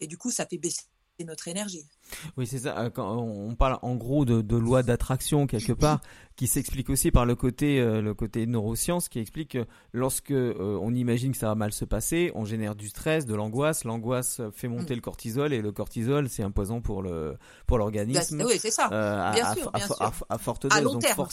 Et 0.00 0.06
du 0.06 0.16
coup, 0.16 0.30
ça 0.30 0.46
fait 0.46 0.58
baisser 0.58 0.84
notre 1.20 1.48
énergie. 1.48 1.86
Oui, 2.36 2.46
c'est 2.46 2.58
ça. 2.58 2.78
Euh, 2.78 2.90
quand 2.90 3.16
on 3.16 3.54
parle 3.54 3.78
en 3.82 3.94
gros 3.94 4.24
de, 4.24 4.40
de 4.40 4.56
loi 4.56 4.82
d'attraction 4.82 5.46
quelque 5.46 5.72
part, 5.72 6.00
qui 6.36 6.46
s'explique 6.46 6.88
aussi 6.88 7.10
par 7.10 7.26
le 7.26 7.34
côté 7.34 7.80
euh, 7.80 8.00
le 8.00 8.14
côté 8.14 8.46
neurosciences, 8.46 9.08
qui 9.08 9.18
explique 9.18 9.50
que 9.52 9.66
lorsque 9.92 10.30
euh, 10.30 10.78
on 10.80 10.94
imagine 10.94 11.32
que 11.32 11.38
ça 11.38 11.48
va 11.48 11.56
mal 11.56 11.72
se 11.72 11.84
passer, 11.84 12.30
on 12.36 12.44
génère 12.44 12.76
du 12.76 12.88
stress, 12.88 13.26
de 13.26 13.34
l'angoisse. 13.34 13.82
L'angoisse 13.84 14.40
fait 14.52 14.68
monter 14.68 14.94
mm. 14.94 14.96
le 14.96 15.02
cortisol 15.02 15.52
et 15.52 15.60
le 15.60 15.72
cortisol, 15.72 16.28
c'est 16.28 16.44
un 16.44 16.52
poison 16.52 16.80
pour 16.80 17.02
le 17.02 17.36
pour 17.66 17.78
l'organisme. 17.78 18.42
oui, 18.46 18.58
c'est 18.60 18.70
ça. 18.70 18.88
bien 19.32 19.54
sûr, 19.54 19.70
bien 19.72 19.86
sûr. 19.86 20.12
À, 20.28 20.38
forte 20.38 20.62
dose. 20.62 20.72
À 20.72 20.80
long, 20.80 20.98
terme. 20.98 21.26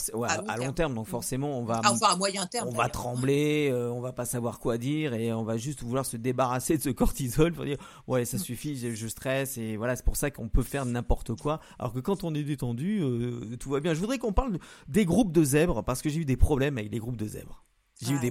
à, 0.48 0.56
long, 0.56 0.72
terme. 0.72 0.94
Donc 0.94 1.06
forcément, 1.06 1.58
on 1.58 1.64
va. 1.64 1.80
Ah, 1.84 1.92
enfin, 1.92 2.14
à 2.14 2.16
moyen 2.16 2.46
terme. 2.46 2.68
On 2.68 2.74
va 2.74 2.88
trembler, 2.88 3.72
on 3.72 4.00
va 4.00 4.12
pas 4.12 4.24
savoir 4.24 4.58
quoi 4.58 4.76
dire 4.76 5.14
et 5.14 5.32
on 5.32 5.44
va 5.44 5.56
juste 5.56 5.82
vouloir 5.82 6.04
se 6.04 6.16
débarrasser 6.16 6.78
de 6.78 6.82
ce 6.82 6.90
cortisol 6.90 7.52
pour 7.52 7.64
dire 7.64 7.78
ouais, 8.08 8.24
ça 8.24 8.38
mm. 8.38 8.40
suffit, 8.40 8.76
je, 8.76 8.94
je 8.94 9.06
stresse 9.06 9.56
et 9.56 9.76
voilà, 9.76 9.94
c'est 9.94 10.04
pour 10.04 10.16
ça 10.16 10.30
qu'on 10.30 10.48
peut 10.48 10.62
faire 10.66 10.86
n'importe 10.86 11.34
quoi. 11.34 11.60
Alors 11.78 11.92
que 11.92 12.00
quand 12.00 12.24
on 12.24 12.34
est 12.34 12.42
détendu, 12.42 13.00
euh, 13.02 13.56
tout 13.58 13.70
va 13.70 13.80
bien. 13.80 13.94
Je 13.94 14.00
voudrais 14.00 14.18
qu'on 14.18 14.32
parle 14.32 14.58
des 14.88 15.04
groupes 15.04 15.32
de 15.32 15.44
zèbres 15.44 15.82
parce 15.82 16.02
que 16.02 16.08
j'ai 16.08 16.20
eu 16.20 16.24
des 16.24 16.36
problèmes 16.36 16.78
avec 16.78 16.92
les 16.92 16.98
groupes 16.98 17.16
de 17.16 17.26
zèbres. 17.26 17.64
J'ai 18.02 18.12
eu 18.12 18.18
ah, 18.18 18.20
des 18.20 18.30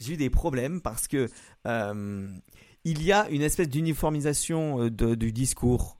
j'ai 0.00 0.14
eu 0.14 0.16
des 0.16 0.30
problèmes 0.30 0.80
parce 0.80 1.08
que 1.08 1.28
euh, 1.66 2.28
il 2.84 3.02
y 3.02 3.12
a 3.12 3.28
une 3.28 3.42
espèce 3.42 3.68
d'uniformisation 3.68 4.84
euh, 4.84 5.16
du 5.16 5.32
discours 5.32 5.98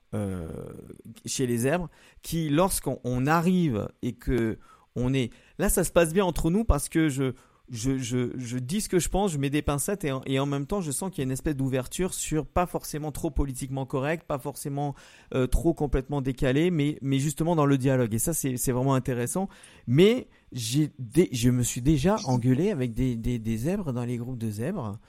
chez 1.25 1.45
les 1.45 1.57
zèbres 1.57 1.89
qui, 2.21 2.47
lorsqu'on 2.47 3.27
arrive 3.27 3.89
et 4.01 4.13
que 4.13 4.57
on 4.95 5.13
est 5.13 5.29
là, 5.59 5.67
ça 5.67 5.83
se 5.83 5.91
passe 5.91 6.13
bien 6.13 6.23
entre 6.23 6.49
nous 6.49 6.63
parce 6.63 6.87
que 6.87 7.09
je 7.09 7.33
je, 7.69 7.97
je, 7.97 8.31
je, 8.37 8.57
dis 8.57 8.81
ce 8.81 8.89
que 8.89 8.99
je 8.99 9.09
pense, 9.09 9.31
je 9.31 9.37
mets 9.37 9.49
des 9.49 9.61
pincettes 9.61 10.03
et 10.03 10.11
en, 10.11 10.21
et 10.25 10.39
en 10.39 10.45
même 10.45 10.67
temps 10.67 10.81
je 10.81 10.91
sens 10.91 11.09
qu'il 11.09 11.19
y 11.19 11.21
a 11.21 11.25
une 11.25 11.31
espèce 11.31 11.55
d'ouverture 11.55 12.13
sur 12.13 12.45
pas 12.45 12.67
forcément 12.67 13.11
trop 13.11 13.31
politiquement 13.31 13.85
correct, 13.85 14.25
pas 14.27 14.37
forcément 14.37 14.93
euh, 15.33 15.47
trop 15.47 15.73
complètement 15.73 16.21
décalé, 16.21 16.69
mais, 16.69 16.97
mais 17.01 17.17
justement 17.17 17.55
dans 17.55 17.65
le 17.65 17.77
dialogue. 17.77 18.13
Et 18.13 18.19
ça 18.19 18.33
c'est 18.33 18.71
vraiment 18.71 18.93
intéressant. 18.93 19.49
Mais 19.87 20.27
j'ai 20.51 20.91
je 21.31 21.49
me 21.49 21.63
suis 21.63 21.81
déjà 21.81 22.17
engueulé 22.25 22.69
avec 22.69 22.93
des, 22.93 23.15
des, 23.15 23.39
des, 23.39 23.57
zèbres 23.57 23.93
dans 23.93 24.05
les 24.05 24.17
groupes 24.17 24.37
de 24.37 24.49
zèbres. 24.49 24.99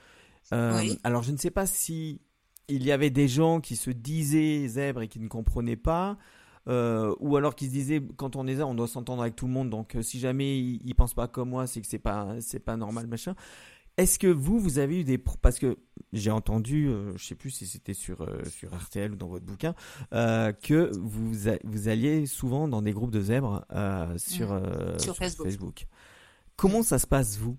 Euh, 0.53 0.83
Alors 1.05 1.23
je 1.23 1.33
ne 1.33 1.37
sais 1.37 1.51
pas 1.51 1.67
si 1.67 2.21
il 2.69 2.85
y 2.85 2.93
avait 2.93 3.11
des 3.11 3.29
gens 3.29 3.61
qui 3.61 3.77
se 3.77 3.91
disaient 3.91 4.67
zèbres 4.67 5.03
et 5.03 5.09
qui 5.09 5.21
ne 5.21 5.29
comprenaient 5.29 5.77
pas. 5.77 6.17
Euh, 6.69 7.15
ou 7.21 7.37
alors 7.37 7.55
qu'ils 7.55 7.69
se 7.69 7.73
disaient 7.73 8.03
quand 8.17 8.35
on 8.35 8.47
est 8.49 8.55
là 8.55 8.67
on 8.67 8.75
doit 8.75 8.89
s'entendre 8.89 9.23
avec 9.23 9.37
tout 9.37 9.47
le 9.47 9.53
monde 9.53 9.71
donc 9.71 9.95
euh, 9.95 10.03
si 10.03 10.19
jamais 10.19 10.59
ils, 10.59 10.81
ne 10.85 10.95
pensent 10.95 11.15
pas 11.15 11.29
comme 11.29 11.51
moi 11.51 11.69
c'est 11.69 11.81
que 11.81 11.87
c'est 11.87 12.01
pas 12.01 12.35
c'est 12.41 12.59
pas 12.59 12.77
normal 12.77 13.07
machin 13.07 13.37
est-ce 13.97 14.19
que 14.19 14.27
vous 14.27 14.59
vous 14.59 14.79
avez 14.79 15.01
eu 15.01 15.05
des 15.05 15.17
parce 15.17 15.61
que 15.61 15.79
j'ai 16.13 16.33
entendu 16.33 16.89
euh, 16.89 17.17
je 17.17 17.25
sais 17.25 17.37
plus 17.37 17.51
si 17.51 17.69
c'était 17.69 17.95
sur 17.95 18.29
sur 18.51 18.77
RTL 18.77 19.13
ou 19.13 19.17
dans 19.17 19.29
votre 19.29 19.45
bouquin 19.45 19.75
que 20.11 20.91
vous 20.99 21.33
vous 21.65 21.89
alliez 21.89 22.27
souvent 22.27 22.67
dans 22.67 22.83
des 22.83 22.93
groupes 22.93 23.13
de 23.13 23.21
zèbres 23.21 23.65
sur, 24.17 24.49
sur, 24.99 25.17
Facebook. 25.17 25.47
Facebook. 25.47 25.87
Comment 26.57 26.83
ça 26.83 26.99
se 26.99 27.07
passe 27.07 27.39
vous? 27.39 27.57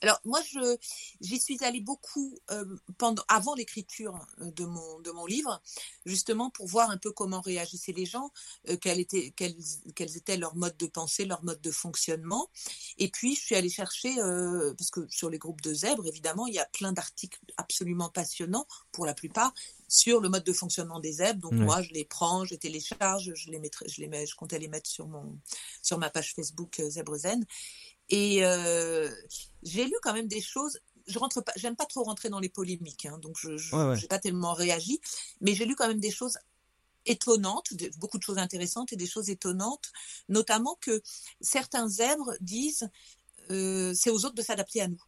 Alors 0.00 0.20
moi, 0.24 0.40
je 0.52 0.76
j'y 1.20 1.40
suis 1.40 1.62
allée 1.64 1.80
beaucoup 1.80 2.38
euh, 2.50 2.64
pendant 2.98 3.22
avant 3.28 3.54
l'écriture 3.54 4.18
euh, 4.40 4.50
de 4.50 4.64
mon 4.64 5.00
de 5.00 5.10
mon 5.10 5.26
livre, 5.26 5.62
justement 6.04 6.50
pour 6.50 6.66
voir 6.66 6.90
un 6.90 6.98
peu 6.98 7.10
comment 7.12 7.40
réagissaient 7.40 7.92
les 7.92 8.06
gens, 8.06 8.30
euh, 8.68 8.76
quels 8.76 9.00
étaient 9.00 9.32
quels, 9.36 9.56
quels 9.94 10.16
étaient 10.16 10.36
leurs 10.36 10.56
modes 10.56 10.76
de 10.76 10.86
pensée, 10.86 11.24
leurs 11.24 11.44
modes 11.44 11.60
de 11.60 11.70
fonctionnement. 11.70 12.50
Et 12.98 13.08
puis 13.08 13.34
je 13.34 13.40
suis 13.40 13.54
allée 13.54 13.70
chercher 13.70 14.14
parce 14.76 14.90
que 14.90 15.06
sur 15.08 15.30
les 15.30 15.38
groupes 15.38 15.60
de 15.60 15.72
zèbres, 15.72 16.06
évidemment, 16.06 16.46
il 16.46 16.54
y 16.54 16.58
a 16.58 16.66
plein 16.66 16.92
d'articles 16.92 17.40
absolument 17.56 18.08
passionnants 18.08 18.66
pour 18.92 19.06
la 19.06 19.14
plupart 19.14 19.52
sur 19.88 20.20
le 20.20 20.28
mode 20.28 20.44
de 20.44 20.52
fonctionnement 20.52 21.00
des 21.00 21.12
zèbres. 21.12 21.40
Donc 21.40 21.52
moi, 21.52 21.82
je 21.82 21.90
les 21.90 22.04
prends, 22.04 22.44
je 22.44 22.54
télécharge, 22.54 23.32
je 23.34 23.50
les 23.50 23.58
mettrai, 23.58 23.86
je 23.88 24.00
les 24.00 24.08
mets, 24.08 24.26
je 24.26 24.34
comptais 24.34 24.58
les 24.58 24.68
mettre 24.68 24.90
sur 24.90 25.06
mon 25.06 25.38
sur 25.82 25.98
ma 25.98 26.10
page 26.10 26.34
Facebook 26.34 26.82
Zèbre 26.88 27.16
Zen. 27.16 27.44
Et 28.10 28.44
euh, 28.44 29.10
j'ai 29.62 29.84
lu 29.84 29.94
quand 30.02 30.12
même 30.12 30.28
des 30.28 30.40
choses. 30.40 30.78
Je 31.06 31.18
rentre 31.18 31.42
pas, 31.42 31.52
j'aime 31.56 31.76
pas 31.76 31.86
trop 31.86 32.02
rentrer 32.02 32.30
dans 32.30 32.40
les 32.40 32.48
polémiques, 32.48 33.06
hein, 33.06 33.18
donc 33.18 33.36
je 33.38 34.00
n'ai 34.00 34.08
pas 34.08 34.18
tellement 34.18 34.54
réagi, 34.54 35.00
mais 35.40 35.54
j'ai 35.54 35.66
lu 35.66 35.76
quand 35.76 35.86
même 35.86 36.00
des 36.00 36.10
choses 36.10 36.38
étonnantes, 37.06 37.74
beaucoup 37.98 38.16
de 38.16 38.22
choses 38.22 38.38
intéressantes 38.38 38.92
et 38.92 38.96
des 38.96 39.06
choses 39.06 39.28
étonnantes, 39.28 39.92
notamment 40.30 40.78
que 40.80 41.02
certains 41.42 41.88
zèbres 41.88 42.32
disent 42.40 42.88
euh, 43.50 43.92
c'est 43.94 44.08
aux 44.08 44.24
autres 44.24 44.34
de 44.34 44.42
s'adapter 44.42 44.80
à 44.80 44.88
nous. 44.88 45.02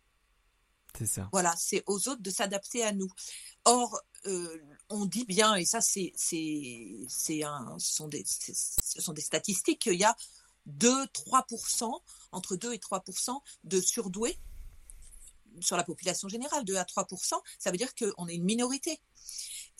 C'est 0.99 1.07
ça. 1.07 1.29
Voilà, 1.33 1.55
c'est 1.59 1.83
aux 1.87 2.09
autres 2.09 2.23
de 2.23 2.31
s'adapter 2.31 2.83
à 2.83 2.93
nous. 2.93 3.09
Or, 3.65 4.01
euh, 4.27 4.59
on 4.89 5.05
dit 5.07 5.25
bien, 5.25 5.55
et 5.55 5.65
ça 5.65 5.81
c'est 5.81 6.13
c'est 6.17 7.43
un 7.43 7.77
ce 7.79 7.95
sont 7.95 8.09
des 8.09 8.25
ce 8.27 9.01
sont 9.01 9.13
des 9.13 9.23
statistiques 9.23 9.81
qu'il 9.83 9.95
y 9.95 10.05
a 10.05 10.17
2-3%, 10.69 12.01
entre 12.37 12.57
2 12.57 12.73
et 12.75 12.79
3% 12.79 13.41
de 13.65 13.81
surdoués 13.81 14.39
sur 15.61 15.77
la 15.77 15.85
population 15.85 16.29
générale, 16.29 16.65
2 16.65 16.77
à 16.77 16.85
3%, 16.85 17.41
ça 17.59 17.71
veut 17.71 17.79
dire 17.79 17.95
qu'on 17.95 18.29
est 18.29 18.35
une 18.35 18.45
minorité. 18.45 19.01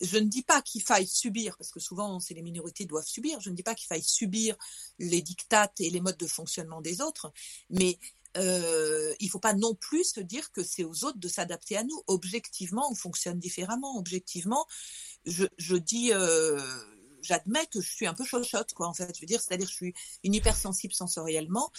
Je 0.01 0.17
ne 0.17 0.25
dis 0.25 0.41
pas 0.41 0.61
qu'il 0.61 0.81
faille 0.81 1.07
subir, 1.07 1.55
parce 1.57 1.71
que 1.71 1.79
souvent 1.79 2.19
c'est 2.19 2.33
les 2.33 2.41
minorités 2.41 2.85
doivent 2.85 3.05
subir, 3.05 3.39
je 3.39 3.49
ne 3.49 3.55
dis 3.55 3.63
pas 3.63 3.75
qu'il 3.75 3.87
faille 3.87 4.03
subir 4.03 4.55
les 4.99 5.21
dictates 5.21 5.79
et 5.79 5.89
les 5.89 6.01
modes 6.01 6.17
de 6.17 6.27
fonctionnement 6.27 6.81
des 6.81 7.01
autres, 7.01 7.31
mais 7.69 7.99
euh, 8.37 9.13
il 9.19 9.25
ne 9.25 9.31
faut 9.31 9.39
pas 9.39 9.53
non 9.53 9.73
plus 9.75 10.03
se 10.03 10.19
dire 10.19 10.51
que 10.51 10.63
c'est 10.63 10.83
aux 10.83 11.03
autres 11.03 11.17
de 11.17 11.27
s'adapter 11.27 11.77
à 11.77 11.83
nous. 11.83 12.03
Objectivement, 12.07 12.87
on 12.91 12.95
fonctionne 12.95 13.39
différemment. 13.39 13.97
Objectivement, 13.97 14.67
je, 15.25 15.45
je 15.57 15.75
dis, 15.75 16.11
euh, 16.13 16.59
j'admets 17.27 17.65
que 17.67 17.81
je 17.81 17.89
suis 17.89 18.07
un 18.07 18.13
peu 18.13 18.23
chochotte, 18.23 18.73
quoi, 18.73 18.87
en 18.87 18.93
fait. 18.93 19.13
Je 19.15 19.21
veux 19.21 19.27
dire, 19.27 19.41
c'est-à-dire, 19.41 19.67
je 19.67 19.73
suis 19.73 19.93
une 20.23 20.33
hypersensible 20.33 20.93
sensoriellement. 20.93 21.71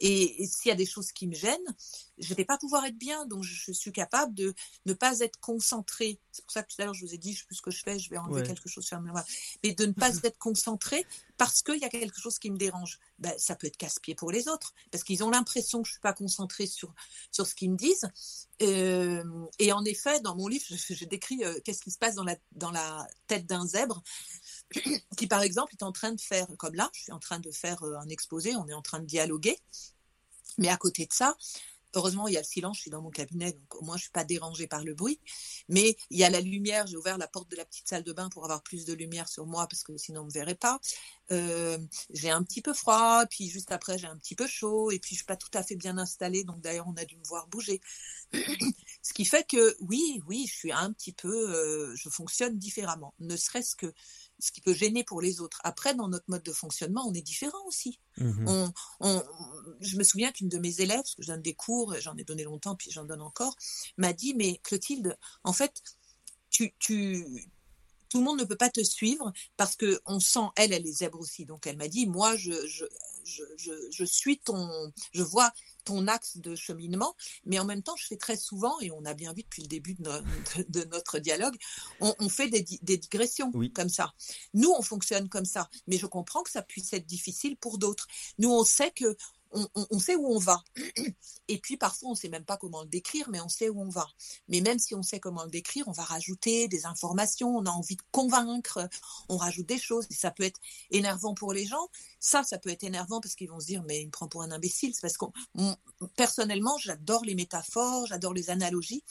Et, 0.00 0.46
s'il 0.46 0.70
y 0.70 0.72
a 0.72 0.76
des 0.76 0.86
choses 0.86 1.12
qui 1.12 1.26
me 1.26 1.34
gênent, 1.34 1.74
je 2.18 2.30
ne 2.30 2.36
vais 2.36 2.44
pas 2.44 2.58
pouvoir 2.58 2.84
être 2.86 2.96
bien. 2.96 3.26
Donc, 3.26 3.42
je, 3.42 3.72
suis 3.72 3.92
capable 3.92 4.34
de 4.34 4.54
ne 4.86 4.92
pas 4.92 5.18
être 5.20 5.38
concentrée. 5.40 6.18
C'est 6.32 6.44
pour 6.44 6.52
ça 6.52 6.62
que 6.62 6.72
tout 6.72 6.80
à 6.80 6.84
l'heure, 6.86 6.94
je 6.94 7.04
vous 7.04 7.14
ai 7.14 7.18
dit, 7.18 7.32
je 7.34 7.40
sais 7.40 7.46
plus 7.46 7.56
ce 7.56 7.62
que 7.62 7.70
je 7.70 7.82
fais, 7.82 7.98
je 7.98 8.08
vais 8.10 8.18
enlever 8.18 8.42
quelque 8.42 8.68
chose 8.68 8.84
sur 8.84 9.00
ma 9.00 9.24
Mais 9.62 9.72
de 9.72 9.86
ne 9.86 9.92
pas 9.92 10.16
être 10.22 10.38
concentrée 10.38 11.06
parce 11.36 11.62
qu'il 11.62 11.78
y 11.78 11.84
a 11.84 11.88
quelque 11.88 12.20
chose 12.20 12.38
qui 12.38 12.50
me 12.50 12.56
dérange. 12.56 12.98
Ben, 13.18 13.34
ça 13.38 13.56
peut 13.56 13.66
être 13.66 13.76
casse-pied 13.76 14.14
pour 14.14 14.30
les 14.30 14.48
autres. 14.48 14.74
Parce 14.90 15.04
qu'ils 15.04 15.22
ont 15.24 15.30
l'impression 15.30 15.82
que 15.82 15.88
je 15.88 15.92
suis 15.92 16.00
pas 16.00 16.12
concentrée 16.12 16.66
sur, 16.66 16.94
sur 17.30 17.46
ce 17.46 17.54
qu'ils 17.54 17.70
me 17.70 17.76
disent. 17.76 18.08
Euh, 18.62 19.24
et 19.58 19.72
en 19.72 19.84
effet, 19.84 20.20
dans 20.20 20.36
mon 20.36 20.48
livre, 20.48 20.64
je, 20.68 21.04
décris 21.04 21.44
euh, 21.44 21.58
qu'est-ce 21.64 21.82
qui 21.82 21.90
se 21.90 21.98
passe 21.98 22.14
dans 22.14 22.24
la, 22.24 22.36
dans 22.52 22.70
la 22.70 23.06
tête 23.26 23.46
d'un 23.46 23.66
zèbre. 23.66 24.02
qui 25.16 25.26
par 25.26 25.42
exemple 25.42 25.74
est 25.74 25.82
en 25.82 25.92
train 25.92 26.12
de 26.12 26.20
faire, 26.20 26.46
comme 26.58 26.74
là, 26.74 26.90
je 26.94 27.02
suis 27.02 27.12
en 27.12 27.18
train 27.18 27.38
de 27.38 27.50
faire 27.50 27.82
euh, 27.82 27.96
un 27.98 28.08
exposé, 28.08 28.54
on 28.56 28.66
est 28.68 28.74
en 28.74 28.82
train 28.82 29.00
de 29.00 29.06
dialoguer, 29.06 29.58
mais 30.58 30.68
à 30.68 30.76
côté 30.76 31.06
de 31.06 31.12
ça, 31.12 31.36
heureusement, 31.94 32.28
il 32.28 32.34
y 32.34 32.36
a 32.36 32.40
le 32.40 32.46
silence, 32.46 32.76
je 32.76 32.82
suis 32.82 32.90
dans 32.90 33.02
mon 33.02 33.10
cabinet, 33.10 33.52
donc 33.52 33.74
au 33.76 33.84
moins 33.84 33.96
je 33.96 34.02
suis 34.02 34.10
pas 34.10 34.24
dérangée 34.24 34.66
par 34.66 34.84
le 34.84 34.94
bruit. 34.94 35.20
Mais 35.68 35.96
il 36.10 36.18
y 36.18 36.24
a 36.24 36.30
la 36.30 36.40
lumière, 36.40 36.86
j'ai 36.86 36.96
ouvert 36.96 37.18
la 37.18 37.28
porte 37.28 37.50
de 37.50 37.56
la 37.56 37.64
petite 37.64 37.88
salle 37.88 38.02
de 38.02 38.12
bain 38.12 38.28
pour 38.28 38.44
avoir 38.44 38.62
plus 38.62 38.84
de 38.84 38.92
lumière 38.92 39.28
sur 39.28 39.46
moi 39.46 39.66
parce 39.68 39.82
que 39.82 39.96
sinon 39.96 40.22
on 40.22 40.24
me 40.24 40.30
verrait 40.30 40.54
pas. 40.54 40.80
Euh, 41.32 41.78
j'ai 42.10 42.30
un 42.30 42.42
petit 42.42 42.62
peu 42.62 42.74
froid, 42.74 43.24
puis 43.30 43.48
juste 43.48 43.72
après 43.72 43.98
j'ai 43.98 44.06
un 44.06 44.16
petit 44.16 44.34
peu 44.34 44.46
chaud, 44.46 44.90
et 44.90 44.98
puis 44.98 45.10
je 45.10 45.16
suis 45.16 45.26
pas 45.26 45.36
tout 45.36 45.50
à 45.54 45.62
fait 45.62 45.76
bien 45.76 45.98
installée, 45.98 46.44
donc 46.44 46.60
d'ailleurs 46.60 46.86
on 46.88 46.96
a 46.96 47.04
dû 47.04 47.16
me 47.16 47.24
voir 47.24 47.46
bouger. 47.48 47.80
Ce 49.02 49.12
qui 49.12 49.24
fait 49.24 49.46
que 49.46 49.76
oui, 49.80 50.22
oui, 50.26 50.46
je 50.48 50.54
suis 50.54 50.72
un 50.72 50.92
petit 50.92 51.12
peu, 51.12 51.50
euh, 51.54 51.94
je 51.96 52.08
fonctionne 52.08 52.58
différemment, 52.58 53.14
ne 53.20 53.36
serait-ce 53.36 53.76
que 53.76 53.92
ce 54.44 54.52
qui 54.52 54.60
peut 54.60 54.74
gêner 54.74 55.04
pour 55.04 55.22
les 55.22 55.40
autres. 55.40 55.58
Après, 55.64 55.94
dans 55.94 56.06
notre 56.06 56.26
mode 56.28 56.42
de 56.42 56.52
fonctionnement, 56.52 57.02
on 57.08 57.14
est 57.14 57.22
différent 57.22 57.64
aussi. 57.66 57.98
Mmh 58.18 58.66
on, 59.00 59.22
je 59.80 59.96
me 59.96 60.04
souviens 60.04 60.32
qu'une 60.32 60.50
de 60.50 60.58
mes 60.58 60.80
élèves, 60.82 60.98
parce 60.98 61.14
que 61.14 61.22
je 61.22 61.28
donne 61.28 61.40
des 61.40 61.54
cours, 61.54 61.94
j'en 62.00 62.14
ai 62.16 62.24
donné 62.24 62.44
longtemps, 62.44 62.76
puis 62.76 62.90
j'en 62.90 63.04
donne 63.04 63.22
encore, 63.22 63.56
m'a 63.96 64.12
dit, 64.12 64.34
mais 64.34 64.60
Clotilde, 64.62 65.16
en 65.44 65.54
fait, 65.54 65.82
tu, 66.50 66.74
tu, 66.78 67.26
tout 68.14 68.20
le 68.20 68.26
monde 68.26 68.38
ne 68.38 68.44
peut 68.44 68.54
pas 68.54 68.70
te 68.70 68.84
suivre 68.84 69.32
parce 69.56 69.74
que 69.74 70.00
on 70.06 70.20
sent, 70.20 70.46
elle, 70.54 70.72
elle 70.72 70.86
est 70.86 70.92
zèbre 70.92 71.18
aussi. 71.18 71.46
Donc 71.46 71.66
elle 71.66 71.76
m'a 71.76 71.88
dit, 71.88 72.06
moi, 72.06 72.36
je, 72.36 72.52
je, 72.64 72.84
je, 73.24 73.72
je, 73.90 74.04
suis 74.04 74.38
ton, 74.38 74.92
je 75.12 75.24
vois 75.24 75.52
ton 75.84 76.06
axe 76.06 76.36
de 76.36 76.54
cheminement, 76.54 77.16
mais 77.44 77.58
en 77.58 77.64
même 77.64 77.82
temps, 77.82 77.96
je 77.96 78.06
fais 78.06 78.16
très 78.16 78.36
souvent, 78.36 78.78
et 78.80 78.92
on 78.92 79.04
a 79.04 79.14
bien 79.14 79.32
vu 79.32 79.42
depuis 79.42 79.62
le 79.62 79.66
début 79.68 79.96
de, 79.98 80.84
notre 80.84 81.18
dialogue, 81.18 81.56
on, 81.98 82.28
fait 82.28 82.48
des, 82.48 82.62
digressions 82.62 83.50
comme 83.74 83.88
ça. 83.88 84.14
Nous, 84.52 84.70
on 84.70 84.82
fonctionne 84.82 85.28
comme 85.28 85.44
ça, 85.44 85.68
mais 85.88 85.98
je 85.98 86.06
comprends 86.06 86.44
que 86.44 86.52
ça 86.52 86.62
puisse 86.62 86.92
être 86.92 87.06
difficile 87.06 87.56
pour 87.56 87.78
d'autres. 87.78 88.06
Nous, 88.38 88.48
on 88.48 88.62
sait 88.62 88.92
que 88.92 89.16
on, 89.54 89.98
sait 89.98 90.16
où 90.16 90.26
on 90.26 90.38
va. 90.38 90.62
Et 91.48 91.58
puis 91.58 91.76
parfois, 91.76 92.10
on 92.10 92.12
ne 92.12 92.16
sait 92.16 92.28
même 92.28 92.44
pas 92.44 92.56
comment 92.56 92.82
le 92.82 92.88
décrire, 92.88 93.28
mais 93.30 93.40
on 93.40 93.48
sait 93.48 93.68
où 93.68 93.80
on 93.80 93.88
va. 93.88 94.08
Mais 94.48 94.60
même 94.60 94.78
si 94.78 94.94
on 94.94 95.02
sait 95.02 95.20
comment 95.20 95.44
le 95.44 95.50
décrire, 95.50 95.86
on 95.88 95.92
va 95.92 96.02
rajouter 96.02 96.68
des 96.68 96.86
informations, 96.86 97.56
on 97.56 97.64
a 97.66 97.70
envie 97.70 97.96
de 97.96 98.02
convaincre, 98.10 98.88
on 99.28 99.36
rajoute 99.36 99.66
des 99.66 99.78
choses. 99.78 100.06
Et 100.10 100.14
ça 100.14 100.30
peut 100.30 100.42
être 100.42 100.60
énervant 100.90 101.34
pour 101.34 101.52
les 101.52 101.66
gens. 101.66 101.88
Ça, 102.20 102.42
ça 102.42 102.58
peut 102.58 102.70
être 102.70 102.84
énervant 102.84 103.20
parce 103.20 103.34
qu'ils 103.34 103.50
vont 103.50 103.60
se 103.60 103.66
dire, 103.66 103.82
mais 103.86 104.02
il 104.02 104.06
me 104.06 104.10
prend 104.10 104.28
pour 104.28 104.42
un 104.42 104.50
imbécile. 104.50 104.94
C'est 104.94 105.02
parce 105.02 105.18
que 105.18 105.26
personnellement, 106.16 106.76
j'adore 106.78 107.24
les 107.24 107.34
métaphores, 107.34 108.06
j'adore 108.06 108.34
les 108.34 108.50
analogies. 108.50 109.04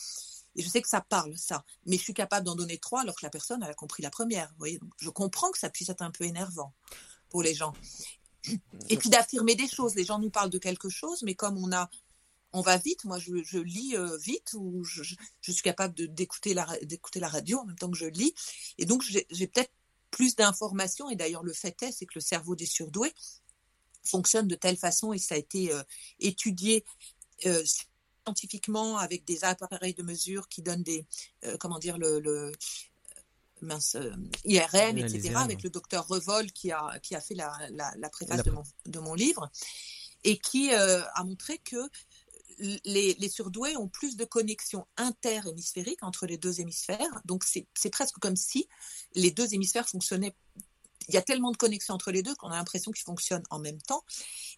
Et 0.56 0.62
je 0.62 0.70
sais 0.70 0.82
que 0.82 0.90
ça 0.90 1.02
parle, 1.02 1.36
ça. 1.38 1.64
Mais 1.86 1.98
je 1.98 2.04
suis 2.04 2.14
capable 2.14 2.46
d'en 2.46 2.56
donner 2.56 2.78
trois 2.78 3.02
alors 3.02 3.16
que 3.16 3.26
la 3.26 3.32
personne, 3.32 3.64
elle 3.64 3.72
a 3.72 3.74
compris 3.74 4.04
la 4.04 4.12
première. 4.12 4.50
Vous 4.50 4.60
voyez? 4.60 4.80
Je 5.00 5.10
comprends 5.10 5.52
que 5.52 5.58
ça 5.58 5.70
puisse 5.70 5.90
être 5.90 6.04
un 6.04 6.12
peu 6.12 6.26
énervant 6.26 6.74
pour 7.30 7.42
les 7.42 7.56
gens. 7.56 7.74
Et 8.90 8.98
puis 8.98 9.10
d'affirmer 9.10 9.56
des 9.56 9.68
choses. 9.68 9.96
Les 9.96 10.04
gens 10.04 10.20
nous 10.20 10.30
parlent 10.30 10.50
de 10.50 10.58
quelque 10.58 10.90
chose, 10.90 11.24
mais 11.24 11.36
comme 11.36 11.58
on 11.58 11.72
a, 11.72 11.90
on 12.52 12.62
va 12.62 12.78
vite. 12.78 13.06
Moi, 13.06 13.18
je, 13.20 13.58
lis 13.58 13.96
euh, 13.96 14.18
vite 14.18 14.54
ou 14.54 14.84
je, 14.84 15.04
suis 15.42 15.62
capable 15.62 15.96
d'écouter 16.14 16.54
la, 16.54 16.68
d'écouter 16.84 17.20
la 17.20 17.28
radio 17.28 17.60
en 17.60 17.66
même 17.66 17.78
temps 17.78 17.92
que 17.92 17.98
je 17.98 18.06
lis. 18.06 18.34
Et 18.78 18.86
donc, 18.86 19.04
j'ai 19.04 19.48
peut-être 19.48 19.72
plus 20.12 20.36
d'informations. 20.36 21.10
Et 21.10 21.16
d'ailleurs, 21.16 21.44
le 21.44 21.54
fait 21.54 21.82
est, 21.84 21.92
c'est 21.92 22.06
que 22.06 22.16
le 22.16 22.22
cerveau 22.22 22.56
des 22.56 22.66
surdoués 22.66 23.14
fonctionne 24.04 24.48
de 24.48 24.56
telle 24.56 24.76
façon 24.76 25.14
et 25.14 25.18
ça 25.18 25.36
a 25.36 25.38
été 25.38 25.72
euh, 25.72 25.82
étudié 26.20 26.84
euh, 27.46 27.64
scientifiquement 28.26 28.98
avec 28.98 29.24
des 29.24 29.46
appareils 29.46 29.94
de 29.94 30.04
mesure 30.04 30.50
qui 30.50 30.62
donnent 30.62 30.84
des, 30.84 31.06
comment 31.60 31.80
dire, 31.80 31.98
le 31.98 32.52
mince, 33.64 33.96
euh, 33.96 34.12
IRM, 34.46 34.98
etc., 34.98 35.34
avec 35.36 35.64
le 35.64 35.70
docteur 35.70 36.08
Revol 36.08 36.52
qui 36.52 36.72
a, 36.72 37.00
qui 37.02 37.16
a 37.16 37.22
fait 37.22 37.36
la, 37.36 37.52
la, 37.72 38.10
préface 38.10 38.44
de, 38.44 38.52
mon, 38.52 38.64
de, 38.86 39.00
mon, 39.00 39.14
livre, 39.14 39.50
et 40.24 40.38
qui 40.38 40.74
euh, 40.74 41.02
a 41.16 41.24
montré 41.24 41.58
que 41.58 41.90
les, 42.60 43.16
les, 43.16 43.30
surdoués 43.30 43.76
ont 43.78 43.88
plus 43.88 44.16
de 44.16 44.26
connexions 44.26 44.86
interhémisphériques 44.98 46.04
entre 46.04 46.28
les 46.28 46.38
deux 46.38 46.62
hémisphères. 46.62 47.22
Donc 47.26 47.44
c'est 47.44 47.90
presque 47.90 48.18
comme 48.20 48.36
si 48.36 48.68
les 49.16 49.32
deux 49.32 49.54
hémisphères 49.54 49.90
fonctionnaient 49.90 50.36
il 51.08 51.14
y 51.14 51.18
a 51.18 51.22
tellement 51.22 51.52
de 51.52 51.58
connexions 51.58 51.94
entre 51.94 52.12
les 52.12 52.24
deux 52.24 52.36
qu'on 52.36 52.50
a 52.50 52.56
l'impression 52.56 52.92
qu'ils 52.92 53.04
fonctionnent 53.04 53.44
en 53.50 53.60
même 53.60 53.82
temps. 53.82 54.04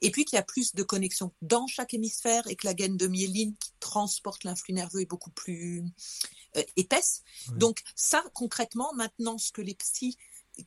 Et 0.02 0.12
puis 0.12 0.26
qu'il 0.26 0.38
y 0.38 0.40
a 0.40 0.44
plus 0.44 0.76
de 0.76 0.84
connexions 0.84 1.34
dans 1.42 1.68
chaque 1.68 1.94
hémisphère 1.94 2.48
et 2.48 2.56
que 2.56 2.68
la 2.68 2.74
gaine 2.74 2.98
de 2.98 3.08
myéline 3.08 3.56
qui 3.58 3.72
transporte 3.80 4.44
l'influx 4.44 4.74
nerveux 4.74 5.02
est 5.02 5.10
beaucoup 5.10 5.32
plus 5.32 5.84
euh, 6.56 6.64
épaisse. 6.76 7.24
Donc 7.56 7.82
ça, 7.96 8.24
concrètement, 8.34 8.94
maintenant, 8.94 9.38
ce 9.38 9.52
que 9.52 9.62
les 9.62 9.76
psys 9.76 10.18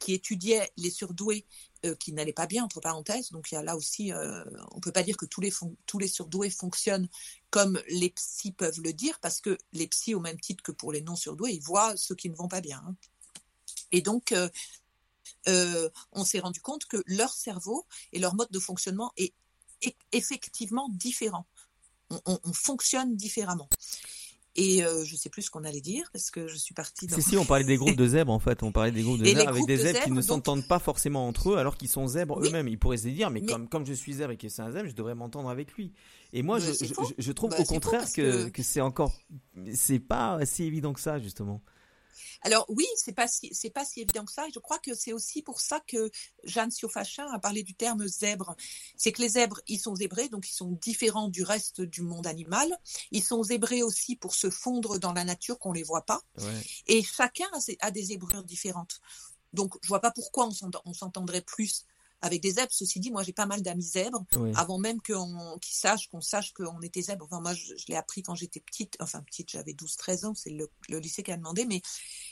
qui 0.01 0.12
étudiaient 0.12 0.70
les 0.76 0.91
surdoués 0.91 1.47
euh, 1.86 1.95
qui 1.95 2.12
n'allaient 2.12 2.32
pas 2.32 2.47
bien, 2.47 2.64
entre 2.64 2.80
parenthèses, 2.80 3.30
donc 3.30 3.51
il 3.51 3.55
y 3.55 3.59
a 3.59 3.62
là 3.62 3.76
aussi, 3.76 4.12
euh, 4.12 4.45
on 4.72 4.76
ne 4.76 4.80
peut 4.80 4.93
pas 4.93 5.03
dire 5.03 5.16
que 5.16 5.24
tous 5.24 5.41
les, 5.41 5.53
tous 5.86 5.99
les 5.99 6.09
surdoués 6.09 6.51
fonctionnent 6.51 7.09
comme 7.51 7.80
les 7.89 8.11
psys 8.11 8.53
peuvent 8.53 8.80
le 8.80 8.93
dire, 8.93 9.18
parce 9.20 9.41
que 9.41 9.57
les 9.72 9.86
psys, 9.86 10.14
au 10.14 10.20
même 10.20 10.39
titre 10.39 10.62
que 10.62 10.72
pour 10.72 10.93
les 10.93 11.01
non-surdoués, 11.01 11.53
ils 11.53 11.62
voient 11.62 11.97
ceux 11.97 12.14
qui 12.14 12.28
ne 12.28 12.36
vont 12.36 12.49
pas 12.49 12.61
bien. 12.61 12.82
Hein. 12.86 12.97
Et 13.93 14.03
donc, 14.03 14.34
euh, 15.47 15.89
on 16.12 16.24
s'est 16.24 16.41
rendu 16.41 16.61
compte 16.61 16.84
que 16.86 17.03
leur 17.07 17.32
cerveau 17.32 17.86
et 18.12 18.18
leur 18.18 18.34
mode 18.34 18.51
de 18.51 18.59
fonctionnement 18.59 19.12
est, 19.16 19.34
effectivement 20.12 20.89
différent. 20.91 21.47
On, 22.11 22.53
fonctionne 22.53 23.14
différemment. 23.14 23.68
Et 24.61 24.85
euh, 24.85 25.05
je 25.05 25.15
sais 25.15 25.29
plus 25.29 25.43
ce 25.43 25.51
qu'on 25.53 25.63
allait 25.63 25.81
dire 25.81 26.11
parce 26.13 26.33
que 26.33 26.49
je 26.49 26.57
suis 26.57 26.75
partie. 26.75 27.07
Dans... 27.07 27.15
Si 27.15 27.23
si, 27.23 27.37
on 27.37 27.45
parlait 27.45 27.65
des 27.65 27.77
groupes 27.79 27.95
de 27.95 28.09
zèbres 28.09 28.33
en 28.33 28.41
fait. 28.41 28.65
On 28.65 28.73
parlait 28.73 28.91
des 28.91 29.03
groupes 29.03 29.21
de 29.21 29.25
zèbres 29.25 29.49
avec 29.49 29.65
des 29.67 29.77
zèbres, 29.77 30.03
qui 30.03 30.11
ne 30.11 30.21
s'entendent 30.21 30.67
pas 30.67 30.81
forcément 30.81 31.29
entre 31.29 31.53
eux 31.53 31.59
alors 31.59 31.77
qu'ils 31.77 31.89
sont 31.89 32.09
zèbres 32.09 32.45
eux-mêmes. 32.45 32.67
Ils 32.67 32.77
pourraient 32.77 32.97
se 32.97 33.07
dire 33.07 33.31
mais, 33.31 33.43
comme 33.43 33.69
comme 33.69 33.87
je 33.87 33.93
suis 33.93 34.15
zèbre 34.15 34.33
et 34.33 34.37
que 34.37 34.49
c'est 34.49 34.63
un 34.63 34.73
zèbre, 34.73 34.89
je 34.89 34.97
devrais 34.97 35.15
m'entendre 35.15 35.49
avec 35.49 35.73
lui. 35.75 35.93
Et 36.33 36.43
moi, 36.43 36.59
je, 36.59 36.73
je, 37.17 37.33
trouve 37.33 37.51
bah, 37.51 37.57
au 37.61 37.65
contraire 37.65 38.05
que, 38.13 38.49
que 38.49 38.63
c'est 38.65 38.81
encore 38.81 39.15
c'est 39.73 40.01
pas 40.01 40.45
si 40.45 40.65
évident 40.65 40.93
que 40.93 41.01
ça 41.01 41.21
justement. 41.21 41.63
Alors 42.43 42.66
oui, 42.69 42.87
c'est 42.97 43.12
pas 43.12 43.29
si 43.29 43.55
c'est 43.55 43.71
pas 43.71 43.85
si 43.85 44.01
évident 44.01 44.25
que 44.25 44.33
ça. 44.33 44.47
Et 44.47 44.53
je 44.53 44.59
crois 44.59 44.79
que 44.79 44.95
c'est 44.95 45.12
aussi 45.12 45.43
pour 45.43 45.61
ça 45.61 45.81
que 45.87 46.11
Jeanne 46.45 46.71
Siofachin 46.71 47.27
a 47.33 47.39
parlé 47.39 47.62
du 47.62 47.75
terme 47.75 48.07
zèbre. 48.07 48.57
C'est 48.97 49.12
que 49.12 49.23
les 49.23 49.31
zèbres, 49.31 49.61
ils 49.66 49.81
sont 49.81 49.95
zébrés, 49.95 50.29
donc 50.29 50.49
ils 50.49 50.55
sont 50.55 50.73
différents 50.73 51.29
du 51.29 51.43
reste 51.43 51.81
du 51.81 52.03
monde 52.03 52.27
animal. 52.27 52.77
Ils 53.11 53.25
sont 53.25 53.43
zébrés 53.43 53.83
aussi 53.83 54.16
pour 54.16 54.35
se 54.35 54.51
fondre 54.51 54.99
dans 54.99 55.12
la 55.12 55.25
nature 55.25 55.59
qu'on 55.59 55.73
les 55.73 55.83
voit 55.83 56.07
pas. 56.07 56.23
Et 56.87 57.03
chacun 57.03 57.49
a, 57.81 57.91
des 57.91 58.03
zébrures 58.03 58.45
différentes. 58.45 59.01
Donc 59.53 59.75
je 59.83 59.89
vois 59.89 60.01
pas 60.01 60.11
pourquoi 60.11 60.49
on 60.85 60.93
s'entendrait 60.93 61.43
plus 61.43 61.87
avec 62.21 62.41
des 62.41 62.53
zèbres. 62.53 62.73
Ceci 62.73 63.01
dit, 63.01 63.11
moi, 63.11 63.23
j'ai 63.23 63.33
pas 63.33 63.47
mal 63.47 63.62
d'amis 63.62 63.83
zèbres, 63.83 64.25
avant 64.55 64.79
même 64.79 65.01
qu'on, 65.01 65.59
qu'ils 65.61 65.77
sachent, 65.77 66.09
qu'on 66.09 66.21
sache 66.21 66.53
qu'on 66.53 66.81
était 66.83 67.03
zèbres. 67.03 67.27
Enfin, 67.27 67.41
moi, 67.41 67.55
je, 67.55 67.75
l'ai 67.89 67.97
appris 67.97 68.23
quand 68.23 68.35
j'étais 68.35 68.61
petite, 68.61 68.97
enfin, 69.01 69.23
petite, 69.23 69.51
j'avais 69.51 69.73
12-13 69.73 70.27
ans, 70.27 70.35
c'est 70.35 70.51
le, 70.51 70.69
lycée 70.99 71.23
qui 71.23 71.33
a 71.33 71.37
demandé, 71.37 71.64
mais 71.64 71.81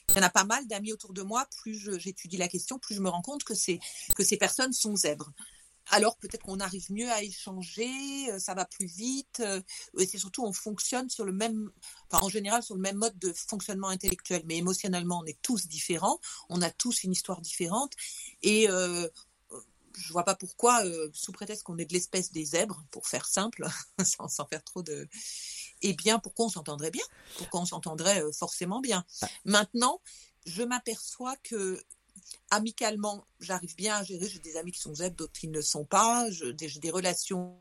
il 0.08 0.16
y 0.16 0.18
en 0.18 0.22
a 0.22 0.30
pas 0.30 0.44
mal 0.44 0.66
d'amis 0.66 0.92
autour 0.92 1.12
de 1.12 1.22
moi. 1.22 1.46
Plus 1.56 1.98
j'étudie 1.98 2.36
la 2.36 2.48
question, 2.48 2.78
plus 2.78 2.94
je 2.94 3.00
me 3.00 3.08
rends 3.08 3.22
compte 3.22 3.44
que, 3.44 3.54
c'est, 3.54 3.78
que 4.14 4.24
ces 4.24 4.36
personnes 4.36 4.72
sont 4.72 4.96
zèbres. 4.96 5.32
Alors 5.90 6.16
peut-être 6.16 6.42
qu'on 6.42 6.58
arrive 6.58 6.90
mieux 6.90 7.10
à 7.10 7.22
échanger, 7.22 7.88
euh, 8.32 8.38
ça 8.38 8.54
va 8.54 8.64
plus 8.64 8.86
vite, 8.86 9.40
euh, 9.40 9.60
et 9.98 10.06
c'est 10.06 10.18
surtout 10.18 10.44
on 10.44 10.52
fonctionne 10.52 11.08
sur 11.08 11.24
le 11.24 11.32
même, 11.32 11.70
enfin 12.10 12.24
en 12.24 12.28
général 12.28 12.62
sur 12.62 12.74
le 12.74 12.80
même 12.80 12.96
mode 12.96 13.16
de 13.20 13.32
fonctionnement 13.32 13.88
intellectuel, 13.88 14.42
mais 14.46 14.56
émotionnellement 14.56 15.20
on 15.22 15.26
est 15.26 15.40
tous 15.42 15.68
différents, 15.68 16.20
on 16.48 16.60
a 16.60 16.70
tous 16.70 17.04
une 17.04 17.12
histoire 17.12 17.40
différente, 17.40 17.92
et 18.42 18.68
euh, 18.68 19.08
je 19.96 20.12
vois 20.12 20.24
pas 20.24 20.34
pourquoi, 20.34 20.84
euh, 20.84 21.08
sous 21.12 21.32
prétexte 21.32 21.62
qu'on 21.62 21.78
est 21.78 21.86
de 21.86 21.92
l'espèce 21.92 22.32
des 22.32 22.44
zèbres, 22.44 22.84
pour 22.90 23.06
faire 23.06 23.26
simple, 23.26 23.66
sans, 24.04 24.46
faire 24.46 24.62
trop 24.62 24.82
de. 24.82 25.08
Eh 25.82 25.94
bien, 25.94 26.18
pourquoi 26.18 26.46
on 26.46 26.50
s'entendrait 26.50 26.90
bien? 26.90 27.04
Pourquoi 27.38 27.60
on 27.60 27.66
s'entendrait 27.66 28.22
euh, 28.22 28.32
forcément 28.32 28.80
bien? 28.80 29.04
Ah. 29.22 29.28
Maintenant, 29.44 30.00
je 30.44 30.62
m'aperçois 30.62 31.36
que 31.42 31.82
amicalement, 32.50 33.26
j'arrive 33.40 33.74
bien 33.76 33.96
à 33.96 34.02
gérer. 34.02 34.28
J'ai 34.28 34.38
des 34.38 34.56
amis 34.56 34.72
qui 34.72 34.80
sont 34.80 34.94
zèbres, 34.94 35.16
d'autres 35.16 35.32
qui 35.32 35.48
ne 35.48 35.54
le 35.54 35.62
sont 35.62 35.84
pas. 35.84 36.30
J'ai 36.30 36.52
des, 36.52 36.90
relations 36.90 37.58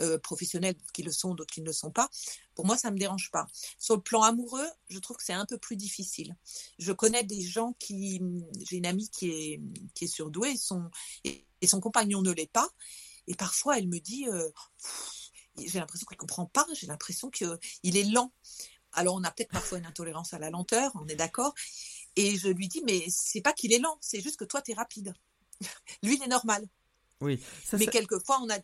euh, 0.00 0.18
professionnelles 0.18 0.76
qui 0.92 1.02
le 1.02 1.12
sont, 1.12 1.34
d'autres 1.34 1.52
qui 1.52 1.60
ne 1.60 1.66
le 1.66 1.72
sont 1.72 1.90
pas. 1.90 2.10
Pour 2.56 2.66
moi, 2.66 2.76
ça 2.76 2.88
ne 2.88 2.94
me 2.94 2.98
dérange 2.98 3.30
pas. 3.30 3.46
Sur 3.78 3.94
le 3.94 4.02
plan 4.02 4.22
amoureux, 4.22 4.66
je 4.88 4.98
trouve 4.98 5.16
que 5.16 5.22
c'est 5.22 5.32
un 5.32 5.46
peu 5.46 5.58
plus 5.58 5.76
difficile. 5.76 6.34
Je 6.78 6.92
connais 6.92 7.22
des 7.22 7.40
gens 7.40 7.74
qui. 7.78 8.20
J'ai 8.68 8.78
une 8.78 8.86
amie 8.86 9.08
qui 9.10 9.30
est, 9.30 9.60
qui 9.94 10.04
est 10.04 10.08
surdouée 10.08 10.52
et 10.52 10.56
son, 10.56 10.90
et, 11.24 11.46
son 11.66 11.80
compagnon 11.80 12.22
ne 12.22 12.32
l'est 12.32 12.50
pas. 12.50 12.68
Et 13.28 13.34
parfois, 13.34 13.78
elle 13.78 13.88
me 13.88 14.00
dit 14.00 14.26
euh, 14.28 14.50
J'ai 15.58 15.78
l'impression 15.78 16.06
qu'elle 16.06 16.16
ne 16.16 16.20
comprend 16.20 16.46
pas, 16.46 16.66
j'ai 16.74 16.88
l'impression 16.88 17.30
qu'il 17.30 17.96
est 17.96 18.10
lent. 18.10 18.32
Alors, 18.92 19.14
on 19.14 19.24
a 19.24 19.30
peut-être 19.30 19.52
parfois 19.52 19.78
une 19.78 19.86
intolérance 19.86 20.32
à 20.32 20.38
la 20.38 20.48
lenteur, 20.48 20.90
on 20.94 21.06
est 21.06 21.16
d'accord. 21.16 21.54
Et 22.16 22.38
je 22.38 22.48
lui 22.48 22.66
dis, 22.66 22.82
mais 22.86 23.04
c'est 23.10 23.42
pas 23.42 23.52
qu'il 23.52 23.74
est 23.74 23.78
lent, 23.78 23.98
c'est 24.00 24.22
juste 24.22 24.38
que 24.38 24.46
toi, 24.46 24.62
tu 24.62 24.70
es 24.72 24.74
rapide. 24.74 25.12
lui, 26.02 26.16
il 26.16 26.22
est 26.22 26.28
normal. 26.28 26.66
Oui. 27.22 27.40
mais 27.72 27.86
quelquefois, 27.86 28.38
on 28.42 28.50
a, 28.50 28.58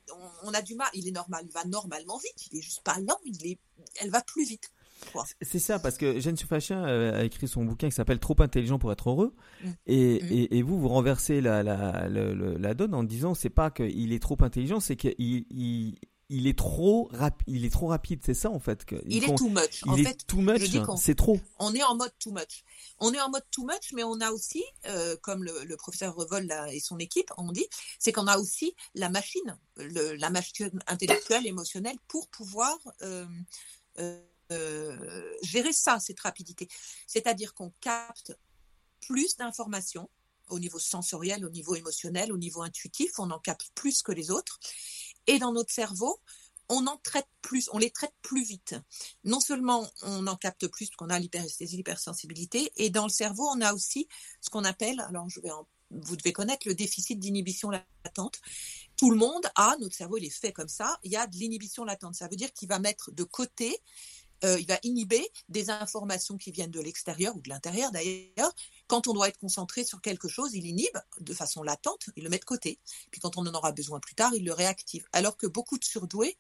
on, 0.45 0.53
a 0.53 0.61
du 0.61 0.75
mal. 0.75 0.89
Il 0.95 1.09
est 1.09 1.13
normal, 1.13 1.45
il 1.47 1.53
va 1.53 1.65
normalement 1.65 2.19
vite. 2.19 2.49
Il 2.51 2.59
est 2.59 2.63
juste 2.63 2.83
pas 2.83 2.99
lent, 3.01 3.19
il 3.25 3.47
est, 3.47 3.59
elle 4.01 4.11
va 4.11 4.21
plus 4.21 4.45
vite. 4.45 4.71
C'est 5.41 5.59
ça, 5.59 5.79
parce 5.79 5.97
que 5.97 6.21
Jeanne 6.21 6.37
Soufachin 6.37 6.87
euh, 6.87 7.21
a 7.21 7.25
écrit 7.25 7.49
son 7.49 7.65
bouquin 7.65 7.89
qui 7.89 7.95
s'appelle 7.95 8.21
Trop 8.21 8.37
intelligent 8.41 8.79
pour 8.79 8.93
être 8.93 9.11
heureux. 9.11 9.35
Mm. 9.63 9.69
Mm. 9.69 9.73
Et, 9.87 10.59
et, 10.59 10.63
vous, 10.63 10.79
vous 10.79 10.89
renversez 10.89 11.41
la, 11.41 11.63
la, 11.63 12.09
la, 12.09 12.35
la 12.35 12.75
donne 12.75 12.95
en 12.95 13.03
disant 13.03 13.35
c'est 13.35 13.51
pas 13.51 13.71
qu'il 13.71 14.13
est 14.13 14.23
trop 14.23 14.37
intelligent, 14.41 14.81
c'est 14.81 14.97
qu'il 14.97 15.15
il, 15.19 15.97
il 16.33 16.47
est 16.47 16.57
trop 16.57 17.11
rapide. 17.13 17.47
Il 17.47 17.65
est 17.67 17.71
trop 17.71 17.89
rapide, 17.89 18.21
c'est 18.25 18.35
ça 18.35 18.51
en 18.51 18.59
fait. 18.59 18.87
Que, 18.87 18.97
il, 19.07 19.23
est 19.23 19.37
too 19.37 19.51
much. 19.51 19.83
Il 19.95 20.07
est 20.07 20.27
too 20.27 20.39
much. 20.39 20.75
Hein. 20.75 20.97
C'est 20.97 21.15
trop. 21.15 21.39
On 21.59 21.75
est 21.75 21.83
en 21.83 21.95
mode 21.95 22.13
too 22.19 22.33
much. 22.33 22.65
On 22.99 23.13
est 23.13 23.21
en 23.21 23.29
mode 23.29 23.45
too 23.51 23.65
much, 23.65 23.93
mais 23.93 24.03
on 24.03 24.19
a 24.21 24.31
aussi, 24.33 24.65
euh, 24.87 25.15
comme 25.21 25.45
le, 25.45 25.77
professeur 25.77 26.15
Revol 26.15 26.51
et 26.71 26.81
son 26.81 26.99
équipe 26.99 27.31
ont 27.37 27.53
dit, 27.53 27.67
c'est 27.99 28.13
qu'on 28.13 28.27
a 28.27 28.39
aussi 28.39 28.75
la 28.95 29.11
machine, 29.11 29.59
la 29.77 30.31
machine 30.31 30.71
intellectuelle, 30.87 31.47
émotionnelle, 31.47 31.97
pour 32.09 32.29
pouvoir 32.29 32.79
euh, 33.03 33.27
euh, 33.99 35.33
gérer 35.43 35.73
ça, 35.73 36.01
cette 36.01 36.21
rapidité. 36.21 36.69
C'est-à-dire 37.07 37.53
qu'on 37.53 37.73
capte 37.81 38.37
plus 39.01 39.37
d'informations 39.37 40.09
au 40.49 40.59
niveau 40.59 40.79
sensoriel, 40.79 41.45
au 41.45 41.51
niveau 41.51 41.75
émotionnel, 41.75 42.33
au 42.33 42.39
niveau 42.39 42.63
intuitif, 42.63 43.19
on 43.19 43.31
en 43.31 43.39
capte 43.39 43.71
plus 43.75 44.03
que 44.03 44.13
les 44.13 44.31
autres. 44.31 44.59
Et 45.27 45.39
dans 45.39 45.53
notre 45.53 45.73
cerveau, 45.73 46.21
on 46.69 46.87
en 46.87 46.97
traite 46.99 47.29
plus, 47.43 47.69
on 47.73 47.79
les 47.79 47.91
traite 47.91 48.15
plus 48.23 48.45
vite. 48.45 48.75
Non 49.25 49.41
seulement 49.41 49.87
on 50.03 50.27
en 50.27 50.37
capte 50.37 50.67
plus 50.69 50.87
parce 50.87 50.97
qu'on 50.97 51.11
a 51.11 51.19
l'hyperesthésie, 51.19 51.77
l'hypersensibilité, 51.77 52.73
et 52.77 52.91
dans 52.91 53.05
le 53.05 53.11
cerveau, 53.11 53.47
on 53.53 53.61
a 53.61 53.75
aussi 53.75 54.09
ce 54.41 54.49
qu'on 54.51 54.65
appelle, 54.65 55.01
alors 55.01 55.27
vous 55.91 56.17
devez 56.17 56.33
connaître 56.33 56.67
le 56.67 56.75
déficit 56.75 57.19
d'inhibition 57.19 57.71
latente. 57.71 58.41
Tout 58.97 59.11
le 59.11 59.17
monde 59.17 59.47
a, 59.55 59.77
notre 59.81 59.95
cerveau 59.95 60.17
il 60.17 60.25
est 60.25 60.31
fait 60.31 60.53
comme 60.53 60.69
ça, 60.69 60.99
il 61.03 61.13
y 61.13 61.17
a 61.17 61.27
de 61.27 61.37
l'inhibition 61.37 61.85
latente. 61.85 62.15
Ça 62.15 62.29
veut 62.29 62.37
dire 62.37 62.53
qu'il 62.53 62.69
va 62.69 62.79
mettre 62.79 63.11
de 63.13 63.25
côté 63.25 63.79
euh, 64.45 64.59
il 64.59 64.67
va 64.67 64.79
inhiber 64.83 65.27
des 65.49 65.71
informations 65.71 66.37
qui 66.37 66.51
viennent 66.51 66.71
de 66.71 66.81
l'extérieur 66.81 67.37
ou 67.37 67.41
de 67.41 67.49
l'intérieur 67.49 67.91
d'ailleurs. 67.93 68.53
Quand 68.87 69.07
on 69.07 69.13
doit 69.13 69.29
être 69.29 69.39
concentré 69.39 69.85
sur 69.85 70.01
quelque 70.01 70.29
chose, 70.29 70.55
il 70.55 70.67
inhibe 70.67 70.99
de 71.21 71.35
façon 71.35 71.63
latente, 71.63 72.07
il 72.17 72.25
le 72.25 72.31
met 72.31 72.39
de 72.39 72.45
côté. 72.45 72.79
Puis 73.11 73.21
quand 73.21 73.37
on 73.37 73.47
en 73.47 73.55
aura 73.55 73.73
besoin 73.73 74.01
plus 74.01 74.15
tard, 74.15 74.35
il 74.35 74.45
le 74.45 74.53
réactive. 74.53 75.07
Alors 75.13 75.37
que 75.37 75.47
beaucoup 75.47 75.79
de 75.79 75.85
surdoués 75.85 76.37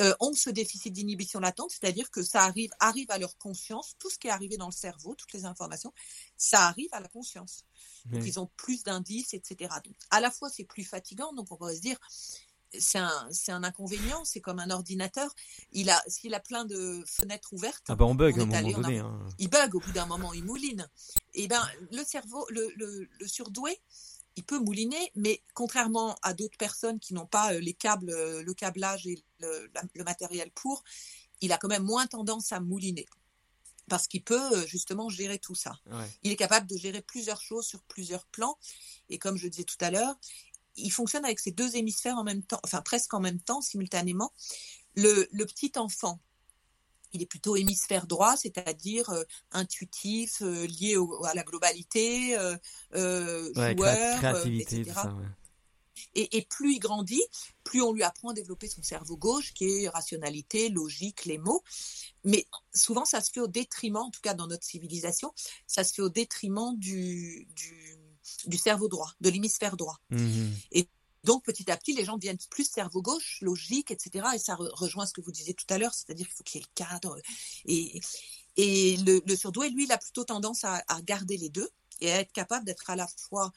euh, 0.00 0.14
ont 0.20 0.34
ce 0.34 0.50
déficit 0.50 0.92
d'inhibition 0.92 1.40
latente, 1.40 1.70
c'est-à-dire 1.70 2.10
que 2.10 2.22
ça 2.22 2.42
arrive, 2.42 2.70
arrive 2.78 3.10
à 3.10 3.18
leur 3.18 3.36
conscience, 3.38 3.94
tout 3.98 4.10
ce 4.10 4.18
qui 4.18 4.26
est 4.26 4.30
arrivé 4.30 4.56
dans 4.56 4.66
le 4.66 4.72
cerveau, 4.72 5.14
toutes 5.14 5.32
les 5.32 5.44
informations, 5.44 5.92
ça 6.36 6.66
arrive 6.66 6.90
à 6.92 7.00
la 7.00 7.08
conscience. 7.08 7.64
Donc, 8.06 8.22
ils 8.26 8.40
ont 8.40 8.50
plus 8.56 8.82
d'indices, 8.82 9.32
etc. 9.32 9.74
Donc, 9.84 9.94
à 10.10 10.20
la 10.20 10.30
fois, 10.30 10.50
c'est 10.50 10.64
plus 10.64 10.84
fatigant, 10.84 11.32
donc 11.32 11.50
on 11.50 11.56
pourrait 11.56 11.76
se 11.76 11.80
dire, 11.80 11.98
c'est 12.78 12.98
un, 12.98 13.28
un, 13.48 13.64
inconvénient, 13.64 14.24
c'est 14.24 14.40
comme 14.40 14.58
un 14.58 14.70
ordinateur. 14.70 15.34
Il 15.72 15.90
a, 15.90 16.02
s'il 16.06 16.34
a 16.34 16.40
plein 16.40 16.64
de 16.64 17.02
fenêtres 17.06 17.52
ouvertes, 17.52 17.84
ah 17.88 17.94
bah 17.94 18.04
on 18.04 18.14
bug 18.14 18.38
à 18.38 18.42
un 18.42 18.46
moment 18.46 18.80
donné. 18.80 18.98
Hein. 18.98 19.18
Il 19.38 19.48
bug 19.48 19.74
au 19.74 19.80
bout 19.80 19.92
d'un 19.92 20.06
moment, 20.06 20.32
il 20.32 20.44
mouline. 20.44 20.88
Et 21.34 21.44
eh 21.44 21.48
ben 21.48 21.62
le 21.90 22.04
cerveau, 22.04 22.46
le, 22.50 22.68
le, 22.76 23.08
le, 23.18 23.28
surdoué, 23.28 23.80
il 24.36 24.44
peut 24.44 24.58
mouliner, 24.58 25.12
mais 25.14 25.42
contrairement 25.54 26.16
à 26.22 26.34
d'autres 26.34 26.58
personnes 26.58 26.98
qui 26.98 27.14
n'ont 27.14 27.26
pas 27.26 27.54
euh, 27.54 27.60
les 27.60 27.74
câbles, 27.74 28.10
euh, 28.10 28.42
le 28.42 28.54
câblage 28.54 29.06
et 29.06 29.22
le, 29.40 29.70
le, 29.94 30.04
matériel 30.04 30.50
pour, 30.52 30.84
il 31.40 31.52
a 31.52 31.58
quand 31.58 31.68
même 31.68 31.84
moins 31.84 32.06
tendance 32.06 32.52
à 32.52 32.60
mouliner 32.60 33.06
parce 33.88 34.06
qu'il 34.06 34.22
peut 34.22 34.52
euh, 34.54 34.66
justement 34.66 35.08
gérer 35.08 35.38
tout 35.38 35.54
ça. 35.54 35.78
Il 36.22 36.32
est 36.32 36.36
capable 36.36 36.66
de 36.66 36.76
gérer 36.76 37.02
plusieurs 37.02 37.40
choses 37.40 37.66
sur 37.66 37.82
plusieurs 37.82 38.24
plans. 38.26 38.56
Et 39.10 39.18
comme 39.18 39.36
je 39.36 39.48
disais 39.48 39.64
tout 39.64 39.76
à 39.80 39.90
l'heure, 39.90 40.16
il 40.76 40.90
fonctionne 40.90 41.24
avec 41.24 41.38
ces 41.38 41.50
deux 41.50 41.76
hémisphères 41.76 42.16
en 42.16 42.24
même 42.24 42.42
temps, 42.42 42.60
enfin 42.64 42.82
presque 42.82 43.12
en 43.14 43.20
même 43.20 43.40
temps, 43.40 43.60
simultanément. 43.60 44.32
Le, 44.94 45.26
petit 45.44 45.72
enfant, 45.76 46.20
il 47.12 47.22
est 47.22 47.26
plutôt 47.26 47.56
hémisphère 47.56 48.06
droit, 48.06 48.36
c'est-à-dire 48.36 49.08
euh, 49.10 49.24
intuitif, 49.50 50.42
euh, 50.42 50.66
lié 50.66 50.96
à 51.24 51.34
la 51.34 51.42
globalité, 51.42 52.36
euh, 52.38 53.52
joueur, 53.54 54.18
créativité, 54.18 54.80
etc. 54.80 55.00
et, 56.14 56.36
et, 56.36 56.42
plus 56.42 56.74
il 56.74 56.78
grandit, 56.78 57.22
plus 57.64 57.82
on 57.82 57.92
lui 57.92 58.02
apprend 58.02 58.30
à 58.30 58.34
développer 58.34 58.68
son 58.68 58.82
cerveau 58.82 59.16
gauche, 59.16 59.54
qui 59.54 59.64
est 59.64 59.88
rationalité, 59.88 60.68
logique, 60.68 61.24
les 61.24 61.38
mots. 61.38 61.62
Mais 62.24 62.46
souvent, 62.74 63.04
ça 63.04 63.20
se 63.20 63.30
fait 63.30 63.40
au 63.40 63.48
détriment, 63.48 63.96
en 63.96 64.10
tout 64.10 64.20
cas 64.20 64.34
dans 64.34 64.46
notre 64.46 64.64
civilisation, 64.64 65.32
ça 65.66 65.84
se 65.84 65.94
fait 65.94 66.02
au 66.02 66.10
détriment 66.10 66.78
du, 66.78 67.46
du 67.54 67.96
du 68.46 68.56
cerveau 68.56 68.88
droit, 68.88 69.12
de 69.20 69.30
l'hémisphère 69.30 69.76
droit. 69.76 69.98
Mhm. 70.10 70.54
Et 70.72 70.88
donc, 71.24 71.44
petit 71.44 71.70
à 71.70 71.76
petit, 71.76 71.94
les 71.94 72.04
gens 72.04 72.16
deviennent 72.16 72.38
plus 72.50 72.68
cerveau 72.68 73.00
gauche, 73.00 73.38
logique, 73.42 73.90
etc. 73.90 74.26
Et 74.34 74.38
ça 74.38 74.56
rejoint 74.56 75.06
ce 75.06 75.12
que 75.12 75.20
vous 75.20 75.30
disiez 75.30 75.54
tout 75.54 75.66
à 75.70 75.78
l'heure, 75.78 75.94
c'est-à-dire 75.94 76.26
qu'il 76.26 76.34
faut 76.34 76.42
qu'il 76.42 76.60
y 76.60 76.64
ait 76.64 76.66
le 76.66 76.74
cadre. 76.74 77.16
Et, 77.66 78.00
et 78.56 78.96
le, 78.98 79.36
surdoué, 79.36 79.70
lui, 79.70 79.84
il 79.84 79.92
a 79.92 79.98
plutôt 79.98 80.24
tendance 80.24 80.64
à, 80.64 80.82
à 80.88 81.00
garder 81.02 81.36
les 81.36 81.48
deux 81.48 81.68
et 82.00 82.10
à 82.10 82.20
être 82.20 82.32
capable 82.32 82.66
d'être 82.66 82.90
à 82.90 82.96
la 82.96 83.06
fois 83.06 83.52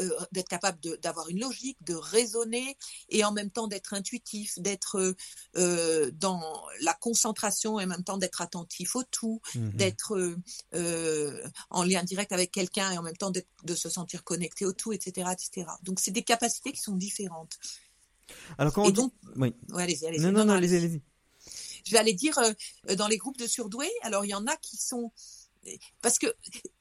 euh, 0.00 0.10
d'être 0.32 0.48
capable 0.48 0.78
d'avoir 1.02 1.28
une 1.28 1.40
logique, 1.40 1.78
de 1.84 1.94
raisonner 1.94 2.76
et 3.10 3.24
en 3.24 3.30
même 3.30 3.50
temps 3.50 3.68
d'être 3.68 3.94
intuitif, 3.94 4.58
d'être 4.58 5.14
euh, 5.56 6.10
dans 6.14 6.42
la 6.80 6.94
concentration 6.94 7.78
et 7.78 7.84
en 7.84 7.86
même 7.86 8.02
temps 8.02 8.18
d'être 8.18 8.40
attentif 8.40 8.96
au 8.96 9.04
tout, 9.04 9.40
mmh 9.54 9.70
d'être 9.74 10.36
euh, 10.74 11.48
en 11.70 11.84
lien 11.84 12.02
direct 12.02 12.32
avec 12.32 12.50
quelqu'un 12.50 12.90
et 12.92 12.98
en 12.98 13.02
même 13.02 13.16
temps 13.16 13.30
de 13.30 13.74
se 13.74 13.88
sentir 13.88 14.24
connecté 14.24 14.66
au 14.66 14.72
tout, 14.72 14.92
etc. 14.92 15.30
etc. 15.32 15.70
Donc 15.82 16.00
c'est 16.00 16.10
des 16.10 16.22
capacités 16.22 16.72
qui 16.72 16.80
sont 16.80 16.96
différentes. 16.96 17.58
Alors 18.58 18.72
quand 18.72 18.84
et 18.84 18.92
donc, 18.92 19.12
oui. 19.36 19.54
allez-y, 19.76 20.06
allez-y. 20.06 20.20
Non, 20.20 20.32
non, 20.32 20.44
non, 20.44 20.54
allez-y, 20.54 20.76
allez-y. 20.76 21.02
Je 21.84 21.90
vais 21.92 21.98
aller 21.98 22.14
dire, 22.14 22.38
dans 22.96 23.08
les 23.08 23.18
groupes 23.18 23.38
de 23.38 23.46
surdoués, 23.46 23.92
alors 24.02 24.24
il 24.24 24.30
y 24.30 24.34
en 24.34 24.46
a 24.46 24.56
qui 24.56 24.76
sont 24.76 25.12
parce 26.02 26.18
que 26.18 26.26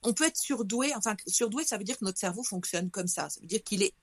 on 0.02 0.14
peut 0.14 0.26
être 0.26 0.38
surdoué, 0.38 0.94
enfin 0.96 1.16
surdoué, 1.28 1.64
ça 1.64 1.78
veut 1.78 1.84
dire 1.84 1.98
que 1.98 2.06
notre 2.06 2.20
cerveau 2.20 2.44
fonctionne 2.44 2.90
comme 2.90 3.08
ça. 3.08 3.30
Ça 3.30 3.40
veut 3.42 3.48
dire 3.48 3.64
qu'il 3.64 3.84
est 3.84 3.94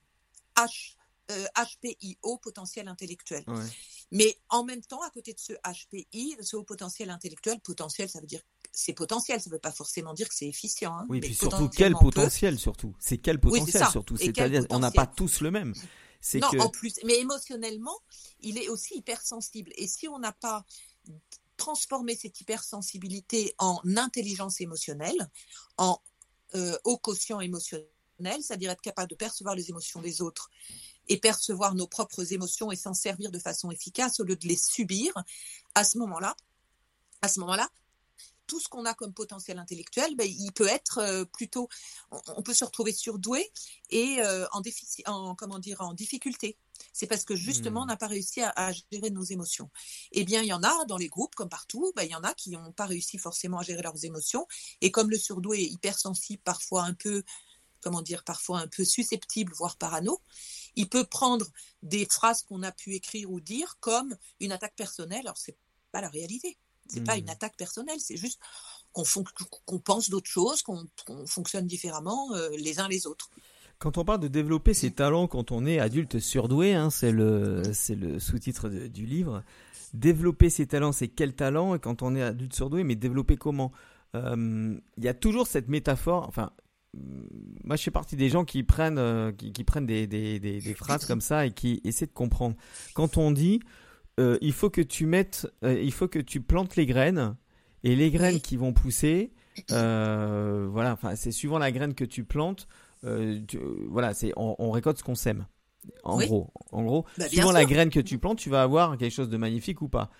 H, 0.55 0.95
HPI, 1.29 2.17
potentiel 2.41 2.87
intellectuel. 2.87 3.45
Mais 4.11 4.37
en 4.49 4.65
même 4.65 4.81
temps, 4.81 5.01
à 5.01 5.09
côté 5.09 5.33
de 5.33 5.39
ce 5.39 5.53
HPI, 5.53 6.35
ce 6.41 6.57
haut 6.57 6.63
potentiel 6.63 7.09
intellectuel, 7.09 7.59
potentiel, 7.61 8.09
ça 8.09 8.19
veut 8.19 8.27
dire 8.27 8.41
c'est 8.73 8.93
potentiel, 8.93 9.41
ça 9.41 9.49
ne 9.49 9.53
veut 9.53 9.59
pas 9.59 9.71
forcément 9.71 10.13
dire 10.13 10.27
que 10.29 10.35
c'est 10.35 10.47
efficient. 10.47 10.93
Hein, 10.93 11.05
oui, 11.09 11.19
puis 11.19 11.35
surtout 11.35 11.69
quel 11.69 11.93
potentiel 11.93 12.57
surtout? 12.57 12.95
C'est 12.99 13.17
quel 13.17 13.39
potentiel 13.39 13.85
surtout? 13.91 14.17
C'est-à-dire, 14.17 14.65
on 14.69 14.79
n'a 14.79 14.91
pas 14.91 15.07
tous 15.07 15.41
le 15.41 15.51
même. 15.51 15.73
Non, 16.35 16.49
en 16.59 16.69
plus, 16.69 16.99
mais 17.03 17.17
émotionnellement, 17.19 17.97
il 18.41 18.57
est 18.57 18.69
aussi 18.69 18.95
hypersensible. 18.95 19.71
Et 19.75 19.87
si 19.87 20.07
on 20.07 20.19
n'a 20.19 20.31
pas 20.31 20.65
transformer 21.61 22.15
cette 22.15 22.41
hypersensibilité 22.41 23.53
en 23.59 23.79
intelligence 23.95 24.61
émotionnelle, 24.61 25.29
en 25.77 26.01
euh, 26.55 26.75
quotient 27.03 27.39
émotionnel, 27.39 27.85
c'est-à-dire 28.41 28.71
être 28.71 28.81
capable 28.81 29.11
de 29.11 29.15
percevoir 29.15 29.53
les 29.53 29.69
émotions 29.69 30.01
des 30.01 30.23
autres 30.23 30.49
et 31.07 31.17
percevoir 31.17 31.75
nos 31.75 31.85
propres 31.85 32.33
émotions 32.33 32.71
et 32.71 32.75
s'en 32.75 32.95
servir 32.95 33.31
de 33.31 33.37
façon 33.37 33.69
efficace 33.69 34.19
au 34.19 34.23
lieu 34.23 34.35
de 34.35 34.47
les 34.47 34.57
subir, 34.57 35.13
à 35.75 35.83
ce 35.83 35.99
moment-là, 35.99 36.35
à 37.21 37.27
ce 37.27 37.39
moment-là, 37.41 37.69
tout 38.51 38.59
ce 38.59 38.67
qu'on 38.67 38.83
a 38.83 38.93
comme 38.93 39.13
potentiel 39.13 39.57
intellectuel, 39.59 40.13
ben, 40.17 40.27
il 40.27 40.51
peut 40.51 40.67
être 40.67 40.97
euh, 40.97 41.23
plutôt, 41.23 41.69
on, 42.11 42.43
peut 42.43 42.53
se 42.53 42.65
retrouver 42.65 42.91
surdoué 42.91 43.49
et 43.91 44.17
euh, 44.19 44.45
en, 44.51 44.59
déficit, 44.59 45.07
en, 45.07 45.35
comment 45.35 45.57
dire, 45.57 45.79
en 45.79 45.93
difficulté. 45.93 46.57
C'est 46.91 47.07
parce 47.07 47.23
que 47.23 47.33
justement, 47.33 47.83
on 47.83 47.85
hmm. 47.85 47.87
n'a 47.87 47.95
pas 47.95 48.07
réussi 48.07 48.41
à, 48.41 48.73
gérer 48.91 49.09
nos 49.09 49.23
émotions. 49.23 49.69
Eh 50.11 50.25
bien, 50.25 50.41
il 50.41 50.47
y 50.47 50.53
en 50.53 50.63
a 50.63 50.83
dans 50.83 50.97
les 50.97 51.07
groupes, 51.07 51.33
comme 51.33 51.47
partout, 51.47 51.93
ben, 51.95 52.03
il 52.03 52.11
y 52.11 52.15
en 52.15 52.25
a 52.25 52.33
qui 52.33 52.49
n'ont 52.49 52.73
pas 52.73 52.87
réussi 52.87 53.17
forcément 53.17 53.59
à 53.59 53.63
gérer 53.63 53.83
leurs 53.83 54.03
émotions. 54.03 54.45
Et 54.81 54.91
comme 54.91 55.09
le 55.09 55.17
surdoué 55.17 55.61
est 55.61 55.71
hypersensible, 55.71 56.41
parfois 56.43 56.83
un 56.83 56.93
peu, 56.93 57.23
comment 57.79 58.01
dire, 58.01 58.25
parfois 58.25 58.59
un 58.59 58.67
peu 58.67 58.83
susceptible, 58.83 59.53
voire 59.53 59.77
parano, 59.77 60.19
il 60.75 60.89
peut 60.89 61.05
prendre 61.05 61.47
des 61.83 62.05
phrases 62.05 62.43
qu'on 62.43 62.63
a 62.63 62.73
pu 62.73 62.95
écrire 62.95 63.31
ou 63.31 63.39
dire 63.39 63.77
comme 63.79 64.17
une 64.41 64.51
attaque 64.51 64.75
personnelle. 64.75 65.21
Alors, 65.21 65.37
c'est 65.37 65.55
pas 65.93 66.01
la 66.01 66.09
réalité. 66.09 66.57
C'est 66.91 67.03
pas 67.03 67.17
une 67.17 67.25
hmm. 67.25 67.29
attaque 67.29 67.55
personnelle, 67.57 67.99
c'est 67.99 68.17
juste 68.17 68.39
qu'on 68.93 69.79
pense 69.79 70.09
d'autres 70.09 70.29
choses, 70.29 70.61
qu'on 70.61 70.85
fonctionne 71.25 71.65
différemment 71.65 72.33
euh, 72.35 72.49
les 72.57 72.79
uns 72.79 72.87
les 72.87 73.07
autres. 73.07 73.29
Quand 73.79 73.97
on 73.97 74.05
parle 74.05 74.19
de 74.19 74.27
développer 74.27 74.75
ses 74.75 74.91
talents 74.91 75.27
quand 75.27 75.51
on 75.51 75.65
est 75.65 75.79
adulte 75.79 76.19
surdoué, 76.19 76.75
hein, 76.75 76.91
c'est 76.91 77.11
le, 77.11 77.63
sous-titre 78.19 78.69
du 78.69 79.05
livre. 79.07 79.43
Développer 79.95 80.51
ses 80.51 80.67
talents, 80.67 80.91
c'est 80.91 81.07
quel 81.07 81.33
talent 81.33 81.73
Et 81.73 81.79
quand 81.79 82.03
on 82.03 82.15
est 82.15 82.21
adulte 82.21 82.53
surdoué, 82.53 82.83
mais 82.83 82.95
développer 82.95 83.37
comment? 83.37 83.71
Euh, 84.15 84.77
Il 84.97 85.03
y 85.03 85.07
a 85.07 85.15
toujours 85.15 85.47
cette 85.47 85.67
métaphore. 85.67 86.27
Enfin, 86.27 86.51
moi, 87.63 87.75
je 87.75 87.83
fais 87.83 87.91
partie 87.91 88.15
des 88.15 88.29
gens 88.29 88.45
qui 88.45 88.63
prennent, 88.63 88.99
euh, 88.99 89.31
qui, 89.31 89.63
prennent 89.63 89.87
des, 89.87 90.05
des, 90.05 90.39
des, 90.39 90.73
phrases 90.75 91.05
comme 91.05 91.21
ça 91.21 91.45
et 91.45 91.51
qui 91.51 91.81
essaient 91.83 92.05
de 92.05 92.11
comprendre. 92.11 92.55
Quand 92.93 93.17
on 93.17 93.31
dit 93.31 93.61
euh, 94.19 94.37
il 94.41 94.53
faut 94.53 94.69
que 94.69 94.81
tu 94.81 95.05
mettes, 95.05 95.47
euh, 95.63 95.81
il 95.81 95.93
faut 95.93 96.07
que 96.07 96.19
tu 96.19 96.41
plantes 96.41 96.75
les 96.75 96.85
graines 96.85 97.35
et 97.83 97.95
les 97.95 98.11
graines 98.11 98.41
qui 98.41 98.57
vont 98.57 98.73
pousser, 98.73 99.31
euh, 99.71 100.67
voilà, 100.71 100.93
enfin 100.93 101.15
c'est 101.15 101.31
suivant 101.31 101.57
la 101.57 101.71
graine 101.71 101.93
que 101.93 102.05
tu 102.05 102.23
plantes, 102.23 102.67
voilà, 103.03 104.13
c'est 104.13 104.33
on, 104.35 104.71
récolte 104.71 104.99
ce 104.99 105.03
qu'on 105.03 105.15
sème. 105.15 105.45
En 106.03 106.19
gros, 106.19 106.51
en 106.71 106.83
gros, 106.83 107.05
bah, 107.17 107.27
suivant 107.27 107.51
la 107.51 107.65
graine 107.65 107.89
que 107.89 107.99
tu 107.99 108.19
plantes, 108.19 108.37
tu 108.37 108.51
vas 108.51 108.61
avoir 108.61 108.97
quelque 108.97 109.13
chose 109.13 109.29
de 109.29 109.37
magnifique 109.37 109.81
ou 109.81 109.89
pas. 109.89 110.11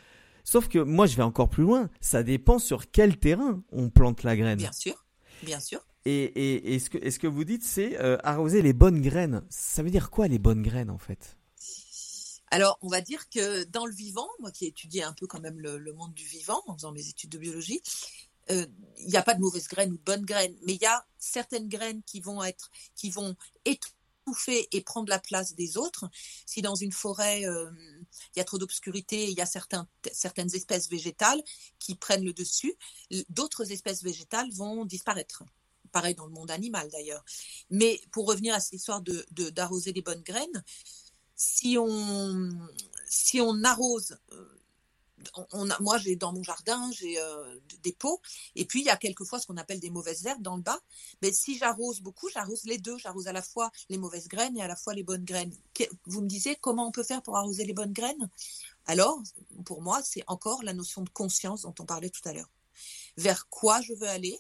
Sauf 0.43 0.67
que 0.67 0.79
moi, 0.79 1.05
je 1.05 1.15
vais 1.15 1.21
encore 1.21 1.49
plus 1.49 1.61
loin. 1.61 1.91
Ça 1.99 2.23
dépend 2.23 2.57
sur 2.57 2.89
quel 2.89 3.17
terrain 3.17 3.61
on 3.71 3.91
plante 3.91 4.23
la 4.23 4.35
graine. 4.35 4.57
Bien 4.57 4.71
sûr, 4.71 5.05
bien 5.43 5.59
sûr. 5.59 5.85
Et, 6.05 6.23
et, 6.23 6.73
et 6.73 6.79
ce, 6.79 6.89
que, 6.89 6.97
est 6.97 7.11
ce 7.11 7.19
que 7.19 7.27
vous 7.27 7.43
dites, 7.43 7.63
c'est 7.63 7.95
arroser 8.23 8.63
les 8.63 8.73
bonnes 8.73 9.01
graines. 9.01 9.43
Ça 9.49 9.83
veut 9.83 9.91
dire 9.91 10.09
quoi 10.09 10.27
les 10.27 10.39
bonnes 10.39 10.63
graines 10.63 10.89
en 10.89 10.97
fait? 10.97 11.37
Alors, 12.51 12.77
on 12.81 12.89
va 12.89 12.99
dire 12.99 13.29
que 13.29 13.63
dans 13.63 13.85
le 13.85 13.93
vivant, 13.93 14.27
moi 14.39 14.51
qui 14.51 14.65
ai 14.65 14.67
étudié 14.67 15.03
un 15.03 15.13
peu 15.13 15.25
quand 15.25 15.39
même 15.39 15.59
le, 15.59 15.93
monde 15.93 16.13
du 16.13 16.25
vivant 16.25 16.61
en 16.67 16.75
faisant 16.75 16.91
mes 16.91 17.07
études 17.07 17.29
de 17.29 17.37
biologie, 17.37 17.81
euh, 18.51 18.65
il 18.97 19.07
n'y 19.07 19.15
a 19.15 19.23
pas 19.23 19.35
de 19.35 19.39
mauvaises 19.39 19.69
graines 19.69 19.93
ou 19.93 19.97
de 19.97 20.03
bonnes 20.03 20.25
graines, 20.25 20.55
mais 20.65 20.73
il 20.73 20.81
y 20.81 20.85
a 20.85 21.05
certaines 21.17 21.69
graines 21.69 22.03
qui 22.03 22.19
vont 22.19 22.43
être, 22.43 22.69
qui 22.95 23.09
vont 23.09 23.37
étouffer 23.63 24.67
et 24.73 24.81
prendre 24.81 25.07
la 25.07 25.19
place 25.19 25.55
des 25.55 25.77
autres. 25.77 26.09
Si 26.45 26.61
dans 26.61 26.75
une 26.75 26.91
forêt 26.91 27.45
euh, 27.45 27.71
il 28.35 28.39
y 28.39 28.41
a 28.41 28.43
trop 28.43 28.57
d'obscurité, 28.57 29.29
il 29.29 29.37
y 29.37 29.41
a 29.41 29.45
certaines 29.45 30.53
espèces 30.53 30.89
végétales 30.89 31.41
qui 31.79 31.95
prennent 31.95 32.25
le 32.25 32.33
dessus, 32.33 32.75
d'autres 33.29 33.71
espèces 33.71 34.03
végétales 34.03 34.51
vont 34.51 34.83
disparaître 34.83 35.43
pareil 35.93 36.15
dans 36.15 36.25
le 36.25 36.33
monde 36.33 36.51
animal 36.51 36.89
d'ailleurs. 36.89 37.23
Mais 37.69 38.01
pour 38.11 38.27
revenir 38.27 38.53
à 38.53 38.59
cette 38.59 38.73
histoire 38.73 39.01
de 39.01 39.25
d'arroser 39.51 39.93
les 39.93 40.01
bonnes 40.01 40.21
graines, 40.21 40.63
si 41.41 41.75
on, 41.79 42.49
si 43.07 43.41
on 43.41 43.63
arrose 43.63 44.17
euh, 44.31 44.61
on 45.53 45.69
a, 45.69 45.79
moi, 45.79 45.97
j'ai 45.97 46.15
dans 46.15 46.33
mon 46.33 46.43
jardin, 46.43 46.91
j'ai 46.91 47.19
euh, 47.19 47.59
des 47.83 47.93
pots, 47.93 48.21
et 48.55 48.65
puis 48.65 48.81
il 48.81 48.85
y 48.85 48.89
a 48.89 48.97
quelquefois 48.97 49.39
ce 49.39 49.47
qu'on 49.47 49.57
appelle 49.57 49.79
des 49.79 49.89
mauvaises 49.89 50.25
herbes 50.25 50.41
dans 50.41 50.55
le 50.55 50.61
bas. 50.61 50.79
Mais 51.21 51.31
si 51.31 51.57
j'arrose 51.57 52.01
beaucoup, 52.01 52.29
j'arrose 52.29 52.63
les 52.65 52.77
deux. 52.77 52.97
J'arrose 52.97 53.27
à 53.27 53.33
la 53.33 53.41
fois 53.41 53.71
les 53.89 53.97
mauvaises 53.97 54.27
graines 54.27 54.57
et 54.57 54.63
à 54.63 54.67
la 54.67 54.75
fois 54.75 54.93
les 54.93 55.03
bonnes 55.03 55.23
graines. 55.23 55.55
Vous 56.05 56.21
me 56.21 56.27
disiez 56.27 56.55
comment 56.55 56.87
on 56.87 56.91
peut 56.91 57.03
faire 57.03 57.21
pour 57.21 57.37
arroser 57.37 57.65
les 57.65 57.73
bonnes 57.73 57.93
graines? 57.93 58.29
Alors, 58.85 59.21
pour 59.65 59.81
moi, 59.81 60.01
c'est 60.03 60.23
encore 60.27 60.63
la 60.63 60.73
notion 60.73 61.01
de 61.03 61.09
conscience 61.09 61.61
dont 61.61 61.75
on 61.79 61.85
parlait 61.85 62.09
tout 62.09 62.27
à 62.27 62.33
l'heure. 62.33 62.49
Vers 63.17 63.47
quoi 63.49 63.81
je 63.81 63.93
veux 63.93 64.09
aller? 64.09 64.39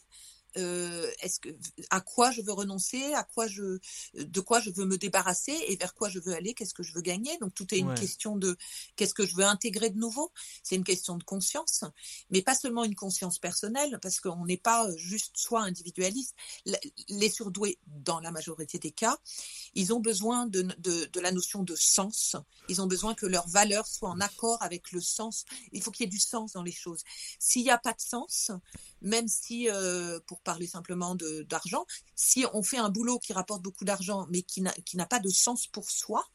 Euh, 0.57 1.09
est-ce 1.21 1.39
que 1.39 1.49
à 1.89 2.01
quoi 2.01 2.31
je 2.31 2.41
veux 2.41 2.51
renoncer, 2.51 3.13
à 3.13 3.23
quoi 3.23 3.47
je, 3.47 3.79
de 4.13 4.39
quoi 4.39 4.59
je 4.59 4.69
veux 4.69 4.85
me 4.85 4.97
débarrasser 4.97 5.57
et 5.67 5.75
vers 5.75 5.93
quoi 5.93 6.09
je 6.09 6.19
veux 6.19 6.33
aller, 6.33 6.53
qu'est-ce 6.53 6.73
que 6.73 6.83
je 6.83 6.93
veux 6.93 7.01
gagner? 7.01 7.37
Donc 7.39 7.53
tout 7.53 7.73
est 7.73 7.79
une 7.79 7.93
question 7.93 8.35
de 8.35 8.57
qu'est-ce 8.95 9.13
que 9.13 9.25
je 9.25 9.35
veux 9.35 9.45
intégrer 9.45 9.89
de 9.89 9.97
nouveau? 9.97 10.31
C'est 10.63 10.75
une 10.75 10.83
question 10.83 11.17
de 11.17 11.23
conscience, 11.23 11.83
mais 12.29 12.41
pas 12.41 12.55
seulement 12.55 12.83
une 12.83 12.95
conscience 12.95 13.39
personnelle, 13.39 13.99
parce 14.01 14.19
qu'on 14.19 14.45
n'est 14.45 14.57
pas 14.57 14.87
juste 14.97 15.37
soi 15.37 15.61
individualiste. 15.61 16.35
Les 17.09 17.29
surdoués, 17.29 17.79
dans 17.87 18.19
la 18.19 18.31
majorité 18.31 18.79
des 18.79 18.91
cas, 18.91 19.17
ils 19.73 19.93
ont 19.93 19.99
besoin 19.99 20.47
de, 20.47 20.63
de, 20.79 21.05
de 21.05 21.19
la 21.19 21.31
notion 21.31 21.63
de 21.63 21.75
sens. 21.75 22.35
Ils 22.67 22.81
ont 22.81 22.87
besoin 22.87 23.13
que 23.13 23.25
leurs 23.25 23.47
valeurs 23.47 23.87
soient 23.87 24.09
en 24.09 24.19
accord 24.19 24.61
avec 24.61 24.91
le 24.91 25.01
sens. 25.01 25.45
Il 25.71 25.81
faut 25.81 25.91
qu'il 25.91 26.05
y 26.05 26.07
ait 26.07 26.09
du 26.09 26.19
sens 26.19 26.53
dans 26.53 26.63
les 26.63 26.71
choses. 26.71 27.03
S'il 27.39 27.63
n'y 27.63 27.71
a 27.71 27.77
pas 27.77 27.93
de 27.93 28.01
sens, 28.01 28.51
même 29.01 29.27
si, 29.27 29.69
euh, 29.69 30.19
pour 30.27 30.41
parler 30.41 30.67
simplement 30.67 31.15
d'argent, 31.15 31.85
si 32.15 32.45
on 32.53 32.63
fait 32.63 32.77
un 32.77 32.89
boulot 32.89 33.19
qui 33.19 33.33
rapporte 33.33 33.61
beaucoup 33.61 33.85
d'argent, 33.85 34.27
mais 34.29 34.41
qui 34.41 34.61
n'a 34.61 35.05
pas 35.05 35.19
de 35.19 35.29
sens 35.29 35.67
pour 35.67 35.89
soi, 35.89 36.27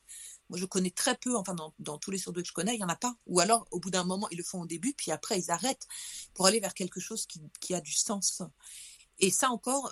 moi 0.49 0.59
je 0.59 0.64
connais 0.64 0.91
très 0.91 1.16
peu, 1.16 1.37
enfin 1.37 1.57
dans, 1.78 1.99
tous 1.99 2.11
les 2.11 2.18
surdoués 2.18 2.43
que 2.43 2.49
je 2.49 2.55
connais, 2.55 2.74
il 2.74 2.78
n'y 2.78 2.84
en 2.84 2.89
a 2.89 2.97
pas. 2.97 3.16
Ou 3.26 3.41
alors, 3.41 3.66
au 3.70 3.80
bout 3.80 3.91
d'un 3.91 4.05
moment, 4.05 4.28
ils 4.30 4.39
le 4.39 4.45
font 4.45 4.62
au 4.62 4.66
début, 4.66 4.95
puis 4.95 5.11
après, 5.11 5.39
ils 5.39 5.51
arrêtent 5.51 5.87
pour 6.34 6.47
aller 6.47 6.61
vers 6.61 6.74
quelque 6.74 7.01
chose 7.01 7.26
qui, 7.26 7.41
qui 7.61 7.74
a 7.74 7.80
du 7.80 7.93
sens. 7.93 8.43
Et 9.18 9.30
ça 9.30 9.51
encore, 9.51 9.91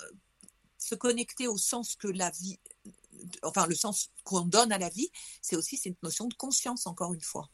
se 0.78 0.94
connecter 0.94 1.48
au 1.48 1.56
sens 1.56 1.96
que 1.96 2.08
la 2.08 2.30
vie, 2.30 2.58
enfin 3.42 3.66
le 3.66 3.74
sens 3.74 4.10
qu'on 4.24 4.42
donne 4.42 4.72
à 4.72 4.78
la 4.78 4.88
vie, 4.88 5.10
c'est 5.42 5.56
aussi 5.56 5.76
cette 5.76 6.02
notion 6.02 6.26
de 6.26 6.34
conscience, 6.34 6.86
encore 6.86 7.14
une 7.14 7.20
fois 7.20 7.48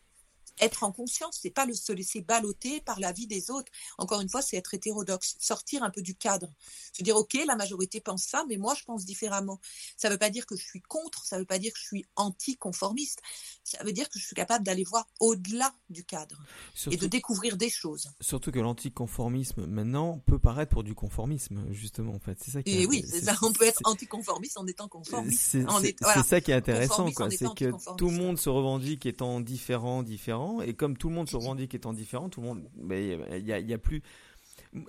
être 0.61 0.84
en 0.84 0.92
conscience, 0.92 1.38
c'est 1.40 1.50
pas 1.50 1.66
le 1.66 1.74
se 1.74 1.92
laisser 1.92 2.20
balloter 2.20 2.80
par 2.80 3.00
la 3.00 3.12
vie 3.12 3.26
des 3.26 3.50
autres. 3.50 3.70
Encore 3.98 4.20
une 4.20 4.28
fois, 4.28 4.42
c'est 4.42 4.56
être 4.56 4.74
hétérodoxe, 4.74 5.36
sortir 5.38 5.82
un 5.82 5.90
peu 5.90 6.02
du 6.02 6.14
cadre, 6.14 6.52
se 6.92 7.02
dire 7.02 7.16
ok, 7.16 7.36
la 7.46 7.56
majorité 7.56 8.00
pense 8.00 8.24
ça, 8.24 8.44
mais 8.48 8.56
moi 8.56 8.74
je 8.74 8.84
pense 8.84 9.04
différemment. 9.04 9.61
Ça 9.96 10.08
ne 10.08 10.14
veut 10.14 10.18
pas 10.18 10.30
dire 10.30 10.46
que 10.46 10.56
je 10.56 10.64
suis 10.64 10.82
contre, 10.82 11.24
ça 11.24 11.36
ne 11.36 11.42
veut 11.42 11.46
pas 11.46 11.58
dire 11.58 11.72
que 11.72 11.78
je 11.78 11.84
suis 11.84 12.04
anticonformiste. 12.16 13.20
Ça 13.64 13.82
veut 13.84 13.92
dire 13.92 14.08
que 14.08 14.18
je 14.18 14.24
suis 14.24 14.36
capable 14.36 14.64
d'aller 14.64 14.84
voir 14.84 15.06
au-delà 15.20 15.72
du 15.88 16.04
cadre 16.04 16.42
et 16.90 16.96
de 16.96 17.06
découvrir 17.06 17.56
des 17.56 17.70
choses. 17.70 18.11
Surtout 18.20 18.50
que 18.50 18.58
l'anticonformisme 18.58 19.66
maintenant 19.66 20.18
peut 20.26 20.38
paraître 20.38 20.72
pour 20.72 20.82
du 20.82 20.94
conformisme 20.94 21.66
justement 21.70 22.14
en 22.14 22.18
fait. 22.18 22.38
C'est 22.42 22.50
ça. 22.50 22.62
Qui 22.62 22.82
et 22.82 22.86
oui, 22.86 23.04
ça. 23.06 23.34
On 23.42 23.52
peut 23.52 23.64
être 23.64 23.80
anticonformiste 23.84 24.58
en 24.58 24.66
étant 24.66 24.88
conformiste. 24.88 25.40
C'est 25.40 26.22
ça 26.24 26.40
qui 26.40 26.50
est 26.50 26.54
intéressant. 26.54 27.08
C'est 27.30 27.54
que 27.54 27.96
tout 27.96 28.11
le 28.11 28.16
monde 28.16 28.38
se 28.38 28.48
revendique 28.48 29.06
étant 29.06 29.40
différent, 29.40 30.02
différent 30.02 30.49
et 30.62 30.74
comme 30.74 30.96
tout 30.96 31.09
le 31.09 31.14
monde 31.14 31.28
se 31.28 31.36
revendique 31.36 31.74
étant 31.74 31.92
différent, 31.92 32.28
tout 32.28 32.40
le 32.40 32.46
monde, 32.48 32.68
mais 32.76 33.18
il 33.38 33.46
y 33.46 33.53
a, 33.53 33.59
y 33.59 33.72
a, 33.72 33.78
plus. 33.78 34.03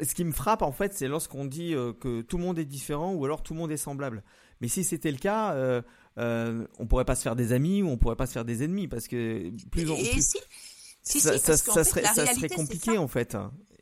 Ce 0.01 0.13
qui 0.13 0.23
me 0.23 0.31
frappe 0.31 0.61
en 0.61 0.71
fait, 0.71 0.93
c'est 0.93 1.07
lorsqu'on 1.07 1.45
dit 1.45 1.73
euh, 1.73 1.93
que 1.93 2.21
tout 2.21 2.37
le 2.37 2.43
monde 2.43 2.59
est 2.59 2.65
différent 2.65 3.13
ou 3.13 3.25
alors 3.25 3.43
tout 3.43 3.53
le 3.53 3.59
monde 3.59 3.71
est 3.71 3.77
semblable. 3.77 4.23
Mais 4.59 4.67
si 4.67 4.83
c'était 4.83 5.11
le 5.11 5.17
cas, 5.17 5.53
euh, 5.53 5.81
euh, 6.17 6.67
on 6.77 6.85
pourrait 6.87 7.05
pas 7.05 7.15
se 7.15 7.23
faire 7.23 7.35
des 7.35 7.53
amis 7.53 7.81
ou 7.81 7.87
on 7.87 7.97
pourrait 7.97 8.15
pas 8.15 8.27
se 8.27 8.33
faire 8.33 8.45
des 8.45 8.63
ennemis 8.63 8.87
parce 8.87 9.07
que 9.07 9.51
plus 9.69 9.89
en 9.89 9.95
plus. 9.95 10.35
ça, 11.03 11.37
serait, 11.37 12.03
ça 12.03 12.25
serait 12.25 12.49
compliqué 12.49 12.97
en 12.97 13.07
fait. 13.07 13.35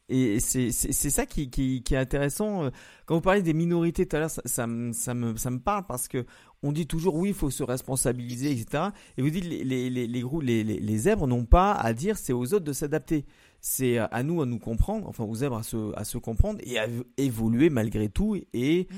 Et 0.10 0.40
c'est 0.40 0.72
ça 0.72 1.26
qui, 1.26 1.50
qui, 1.50 1.84
qui, 1.84 1.94
est 1.94 1.98
intéressant. 1.98 2.66
Euh, 2.66 2.70
quand 3.06 3.16
vous 3.16 3.22
parlez 3.22 3.44
des 3.44 3.54
minorités 3.54 4.06
tout 4.08 4.16
à 4.16 4.20
l'heure, 4.20 4.32
ça, 4.32 4.42
ça, 4.46 4.68
me, 4.68 4.92
ça, 4.92 5.14
me, 5.14 5.38
ça 5.38 5.52
me 5.52 5.60
parle 5.60 5.86
parce 5.88 6.08
que 6.08 6.26
on 6.64 6.72
dit 6.72 6.88
toujours 6.88 7.16
oui, 7.16 7.30
il 7.30 7.36
faut 7.36 7.52
se 7.52 7.64
responsabiliser, 7.64 8.52
etc. 8.52 8.86
Et 9.18 9.22
vous 9.22 9.30
dites 9.30 9.46
les, 9.46 9.64
les, 9.64 9.90
les, 9.90 10.08
les, 10.08 10.24
les, 10.42 10.64
les 10.64 10.98
zèbres 10.98 11.28
n'ont 11.28 11.46
pas 11.46 11.74
à 11.74 11.94
dire 11.94 12.18
c'est 12.18 12.34
aux 12.34 12.54
autres 12.54 12.66
de 12.66 12.74
s'adapter. 12.74 13.26
C'est 13.62 13.98
à 13.98 14.24
nous 14.24 14.42
à 14.42 14.46
nous 14.46 14.60
comprendre, 14.60 15.08
enfin 15.08 15.26
aux 15.26 15.36
zèbres 15.36 15.58
à 15.58 15.64
se, 15.64 15.96
à 15.96 16.04
se 16.04 16.18
comprendre 16.18 16.60
et 16.64 16.80
à 16.80 16.88
évoluer 17.18 17.70
malgré 17.70 18.10
tout 18.10 18.38
et 18.54 18.88
mmh. 18.90 18.96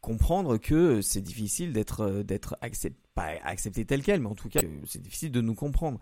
comprendre 0.00 0.58
que 0.58 1.02
c'est 1.02 1.20
difficile 1.20 1.72
d'être 1.72 2.22
d'être 2.22 2.56
accepté, 2.60 3.00
pas 3.14 3.30
accepté 3.42 3.84
tel 3.84 4.02
quel, 4.02 4.20
mais 4.20 4.28
en 4.28 4.36
tout 4.36 4.48
cas 4.48 4.60
c'est 4.86 5.02
difficile 5.02 5.32
de 5.32 5.40
nous 5.40 5.54
comprendre. 5.54 5.98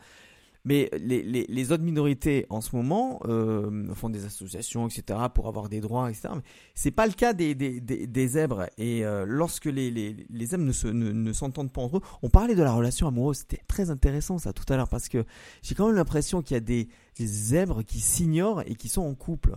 Mais 0.65 0.89
les, 0.99 1.23
les, 1.23 1.45
les, 1.47 1.73
autres 1.73 1.83
minorités 1.83 2.47
en 2.49 2.62
ce 2.62 2.75
moment 2.75 3.21
euh, 3.27 3.93
font 3.95 4.09
des 4.09 4.25
associations, 4.25 4.89
etc., 4.89 5.19
pour 5.35 5.47
avoir 5.47 5.69
des 5.69 5.81
droits, 5.81 6.11
etc. 6.11 6.29
Mais 6.35 6.43
c'est 6.75 6.91
pas 6.91 7.07
le 7.07 7.12
cas 7.12 7.35
des, 7.35 7.55
des, 7.55 7.81
des, 7.81 8.07
des 8.07 8.29
zèbres. 8.29 8.67
Et 8.79 9.05
euh, 9.05 9.27
lorsque 9.29 9.67
les, 9.67 9.91
les, 9.91 10.17
les 10.31 10.47
zèbres 10.47 10.65
ne, 10.65 10.73
se, 10.73 10.89
ne, 10.89 11.12
ne 11.12 11.33
s'entendent 11.35 11.71
pas 11.71 11.83
entre 11.83 11.99
eux, 11.99 12.03
on 12.23 12.31
parlait 12.31 12.55
de 12.55 12.62
la 12.62 12.73
relation 12.73 13.07
amoureuse. 13.07 13.39
C'était 13.39 13.62
très 13.69 13.91
intéressant 13.91 14.39
ça 14.39 14.55
tout 14.55 14.65
à 14.73 14.77
l'heure 14.77 14.89
parce 14.89 15.11
que 15.11 15.25
j'ai 15.62 15.75
quand 15.75 15.87
même 15.87 15.97
l'impression 15.97 16.41
qu'il 16.41 16.55
y 16.55 16.59
a 16.59 16.61
des, 16.61 16.89
des 17.17 17.27
zèbres 17.27 17.83
qui 17.83 18.01
s'ignorent 18.01 18.62
et 18.62 18.75
qui 18.75 18.89
sont 18.89 19.03
en 19.03 19.15
couple. 19.15 19.57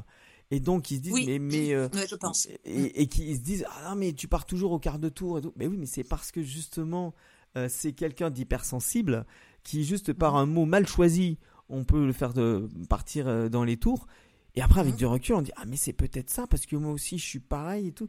Et 0.51 0.59
donc 0.59 0.91
ils 0.91 0.97
se 0.97 1.01
disent 1.01 1.13
oui, 1.13 1.25
mais 1.27 1.39
mais 1.39 1.73
euh, 1.73 1.89
je 2.09 2.15
pense. 2.15 2.47
Et, 2.65 3.01
et 3.01 3.07
qui 3.07 3.35
se 3.35 3.41
disent 3.41 3.65
ah 3.69 3.89
non 3.89 3.95
mais 3.95 4.13
tu 4.13 4.27
pars 4.27 4.45
toujours 4.45 4.71
au 4.71 4.79
quart 4.79 4.99
de 4.99 5.09
tour 5.09 5.37
et 5.39 5.41
tout. 5.41 5.53
Mais 5.57 5.67
oui 5.67 5.77
mais 5.77 5.85
c'est 5.85 6.05
parce 6.05 6.31
que 6.31 6.41
justement 6.41 7.13
euh, 7.57 7.67
c'est 7.69 7.93
quelqu'un 7.93 8.29
d'hypersensible 8.29 9.25
qui 9.67 9.83
juste 9.83 10.13
par 10.13 10.37
un 10.37 10.45
mot 10.45 10.65
mal 10.65 10.87
choisi, 10.87 11.37
on 11.67 11.83
peut 11.83 12.05
le 12.05 12.13
faire 12.13 12.33
de 12.33 12.69
partir 12.87 13.27
euh, 13.27 13.49
dans 13.49 13.65
les 13.65 13.75
tours. 13.75 14.07
Et 14.55 14.61
après, 14.61 14.79
avec 14.79 14.93
mhm. 14.93 14.97
du 14.97 15.05
recul, 15.05 15.35
on 15.35 15.41
dit 15.41 15.51
ah 15.57 15.63
mais 15.67 15.75
c'est 15.75 15.93
peut-être 15.93 16.29
ça 16.29 16.47
parce 16.47 16.65
que 16.65 16.77
moi 16.77 16.93
aussi 16.93 17.17
je 17.17 17.25
suis 17.25 17.39
pareil 17.39 17.87
et 17.87 17.91
tout. 17.91 18.07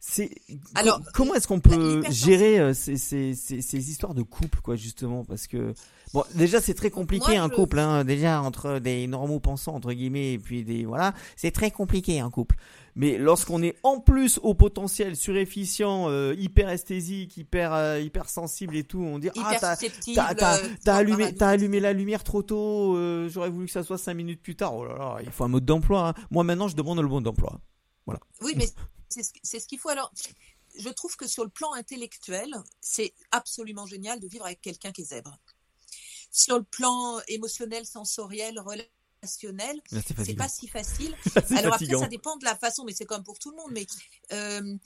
C'est 0.00 0.30
alors 0.76 1.00
comment 1.14 1.34
est-ce 1.34 1.48
qu'on 1.48 1.58
peut 1.58 2.04
gérer 2.10 2.60
euh, 2.60 2.72
ces, 2.72 2.96
ces, 2.96 3.34
ces, 3.34 3.90
histoires 3.90 4.14
de 4.14 4.22
couple 4.22 4.60
quoi 4.60 4.76
justement? 4.76 5.24
Parce 5.24 5.48
que 5.48 5.74
bon 6.12 6.22
déjà 6.34 6.60
c'est 6.60 6.74
très 6.74 6.90
compliqué 6.90 7.36
un 7.36 7.48
couple 7.48 7.80
hein, 7.80 8.04
déjà 8.04 8.40
entre 8.42 8.78
des 8.78 9.08
normaux 9.08 9.40
pensants 9.40 9.74
entre 9.74 9.92
guillemets 9.92 10.34
et 10.34 10.38
puis 10.38 10.62
des 10.62 10.84
voilà 10.84 11.14
c'est 11.34 11.50
très 11.50 11.72
compliqué 11.72 12.20
un 12.20 12.30
couple 12.30 12.54
mais 12.98 13.16
lorsqu'on 13.16 13.62
est 13.62 13.76
en 13.84 14.00
plus 14.00 14.40
au 14.42 14.54
potentiel 14.54 15.14
surefficient, 15.14 16.10
euh, 16.10 16.34
hyper 16.36 16.68
esthésique, 16.68 17.36
hyper 17.36 17.72
euh, 17.72 18.00
hyper 18.00 18.28
sensible 18.28 18.74
et 18.74 18.82
tout, 18.82 18.98
on 18.98 19.20
dit 19.20 19.30
ah 19.38 19.56
t'as 19.60 19.76
t'as 20.84 20.96
allumé 20.96 21.32
t'as 21.32 21.48
allumé 21.48 21.78
la 21.78 21.92
lumière 21.92 22.24
trop 22.24 22.42
tôt. 22.42 22.96
Euh, 22.96 23.28
j'aurais 23.28 23.50
voulu 23.50 23.66
que 23.66 23.72
ça 23.72 23.84
soit 23.84 23.98
cinq 23.98 24.14
minutes 24.14 24.42
plus 24.42 24.56
tard. 24.56 24.74
Oh 24.74 24.84
là 24.84 24.98
là, 24.98 25.18
il 25.22 25.30
faut 25.30 25.44
un 25.44 25.48
mode 25.48 25.64
d'emploi. 25.64 26.08
Hein. 26.08 26.14
Moi 26.32 26.42
maintenant 26.42 26.66
je 26.66 26.74
demande 26.74 26.98
le 26.98 27.06
mode 27.06 27.22
d'emploi. 27.22 27.60
Voilà. 28.04 28.18
Oui, 28.42 28.54
mais 28.56 28.68
c'est 29.08 29.22
ce, 29.22 29.60
ce 29.60 29.66
qu'il 29.68 29.78
faut 29.78 29.90
alors. 29.90 30.12
Je 30.76 30.88
trouve 30.88 31.16
que 31.16 31.28
sur 31.28 31.44
le 31.44 31.50
plan 31.50 31.72
intellectuel, 31.74 32.52
c'est 32.80 33.14
absolument 33.30 33.86
génial 33.86 34.18
de 34.18 34.26
vivre 34.26 34.44
avec 34.44 34.60
quelqu'un 34.60 34.90
qui 34.90 35.02
est 35.02 35.06
zèbre. 35.06 35.38
Sur 36.32 36.58
le 36.58 36.64
plan 36.64 37.20
émotionnel, 37.28 37.86
sensoriel, 37.86 38.58
relationnel 39.22 39.80
c'est 39.90 40.34
pas 40.34 40.48
si 40.48 40.68
facile. 40.68 41.14
Alors 41.56 41.74
après, 41.74 41.86
ça 41.86 42.06
dépend 42.06 42.36
de 42.36 42.44
la 42.44 42.56
façon, 42.56 42.84
mais 42.84 42.92
c'est 42.92 43.06
comme 43.06 43.22
pour 43.22 43.38
tout 43.38 43.50
le 43.50 43.56
monde. 43.56 43.70
Mais 43.72 43.86
euh, 44.32 44.76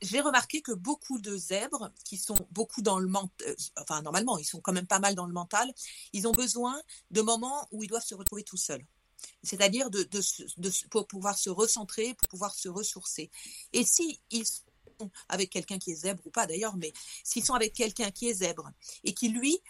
j'ai 0.00 0.20
remarqué 0.20 0.62
que 0.62 0.72
beaucoup 0.72 1.18
de 1.18 1.36
zèbres 1.36 1.90
qui 2.04 2.16
sont 2.16 2.36
beaucoup 2.50 2.82
dans 2.82 2.98
le 2.98 3.08
mental, 3.08 3.48
euh, 3.48 3.54
enfin 3.80 4.02
normalement, 4.02 4.38
ils 4.38 4.44
sont 4.44 4.60
quand 4.60 4.72
même 4.72 4.86
pas 4.86 4.98
mal 4.98 5.14
dans 5.14 5.26
le 5.26 5.32
mental, 5.32 5.72
ils 6.12 6.26
ont 6.26 6.32
besoin 6.32 6.80
de 7.10 7.22
moments 7.22 7.68
où 7.70 7.82
ils 7.82 7.88
doivent 7.88 8.04
se 8.04 8.14
retrouver 8.14 8.42
tout 8.42 8.56
seuls. 8.56 8.84
C'est-à-dire 9.42 9.90
de, 9.90 10.08
pour 10.90 11.06
pouvoir 11.06 11.36
se 11.38 11.50
recentrer, 11.50 12.14
pour 12.14 12.28
pouvoir 12.28 12.54
se 12.54 12.68
ressourcer. 12.68 13.30
Et 13.72 13.84
si 13.84 14.20
ils 14.30 14.46
sont 14.46 15.10
avec 15.28 15.50
quelqu'un 15.50 15.78
qui 15.78 15.92
est 15.92 15.96
zèbre 15.96 16.22
ou 16.24 16.30
pas 16.30 16.46
d'ailleurs, 16.46 16.76
mais 16.76 16.92
s'ils 17.24 17.44
sont 17.44 17.54
avec 17.54 17.72
quelqu'un 17.72 18.10
qui 18.10 18.28
est 18.28 18.34
zèbre 18.34 18.70
et 19.04 19.14
qui 19.14 19.28
lui 19.28 19.60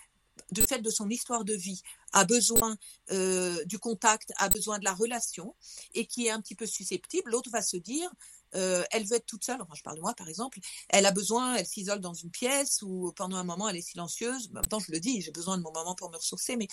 du 0.50 0.62
fait 0.62 0.80
de 0.80 0.90
son 0.90 1.08
histoire 1.08 1.44
de 1.44 1.54
vie, 1.54 1.82
a 2.12 2.24
besoin 2.24 2.76
euh, 3.10 3.64
du 3.64 3.78
contact, 3.78 4.32
a 4.36 4.48
besoin 4.48 4.78
de 4.78 4.84
la 4.84 4.94
relation, 4.94 5.54
et 5.94 6.06
qui 6.06 6.26
est 6.26 6.30
un 6.30 6.40
petit 6.40 6.54
peu 6.54 6.66
susceptible, 6.66 7.30
l'autre 7.30 7.50
va 7.50 7.62
se 7.62 7.76
dire, 7.76 8.10
euh, 8.54 8.82
elle 8.90 9.06
veut 9.06 9.16
être 9.16 9.26
toute 9.26 9.44
seule, 9.44 9.60
enfin 9.60 9.74
je 9.74 9.82
parle 9.82 9.96
de 9.96 10.00
moi 10.00 10.14
par 10.14 10.28
exemple, 10.28 10.58
elle 10.88 11.04
a 11.04 11.12
besoin, 11.12 11.56
elle 11.56 11.66
s'isole 11.66 12.00
dans 12.00 12.14
une 12.14 12.30
pièce 12.30 12.80
ou 12.82 13.12
pendant 13.14 13.36
un 13.36 13.44
moment 13.44 13.68
elle 13.68 13.76
est 13.76 13.82
silencieuse, 13.82 14.50
maintenant 14.52 14.78
je 14.78 14.90
le 14.90 15.00
dis, 15.00 15.20
j'ai 15.20 15.32
besoin 15.32 15.58
de 15.58 15.62
mon 15.62 15.72
moment 15.72 15.94
pour 15.94 16.10
me 16.10 16.16
ressourcer, 16.16 16.56
mais 16.56 16.66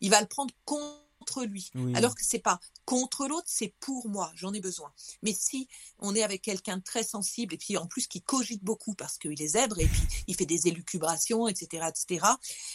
il 0.00 0.10
va 0.10 0.20
le 0.20 0.26
prendre 0.26 0.52
compte 0.64 0.98
contre 1.32 1.46
lui. 1.46 1.70
Alors 1.94 2.14
que 2.14 2.24
c'est 2.24 2.38
pas 2.38 2.60
contre 2.84 3.26
l'autre, 3.26 3.46
c'est 3.48 3.74
pour 3.80 4.08
moi, 4.08 4.32
j'en 4.34 4.52
ai 4.52 4.60
besoin. 4.60 4.92
Mais 5.22 5.32
si 5.32 5.68
on 5.98 6.14
est 6.14 6.22
avec 6.22 6.42
quelqu'un 6.42 6.78
de 6.78 6.82
très 6.82 7.04
sensible 7.04 7.54
et 7.54 7.58
puis 7.58 7.76
en 7.76 7.86
plus 7.86 8.06
qui 8.06 8.22
cogite 8.22 8.62
beaucoup 8.64 8.94
parce 8.94 9.18
qu'il 9.18 9.40
est 9.40 9.48
zèbre 9.48 9.78
et 9.78 9.86
puis 9.86 10.02
il 10.26 10.34
fait 10.34 10.46
des 10.46 10.68
élucubrations, 10.68 11.48
etc., 11.48 11.88
etc. 11.88 12.26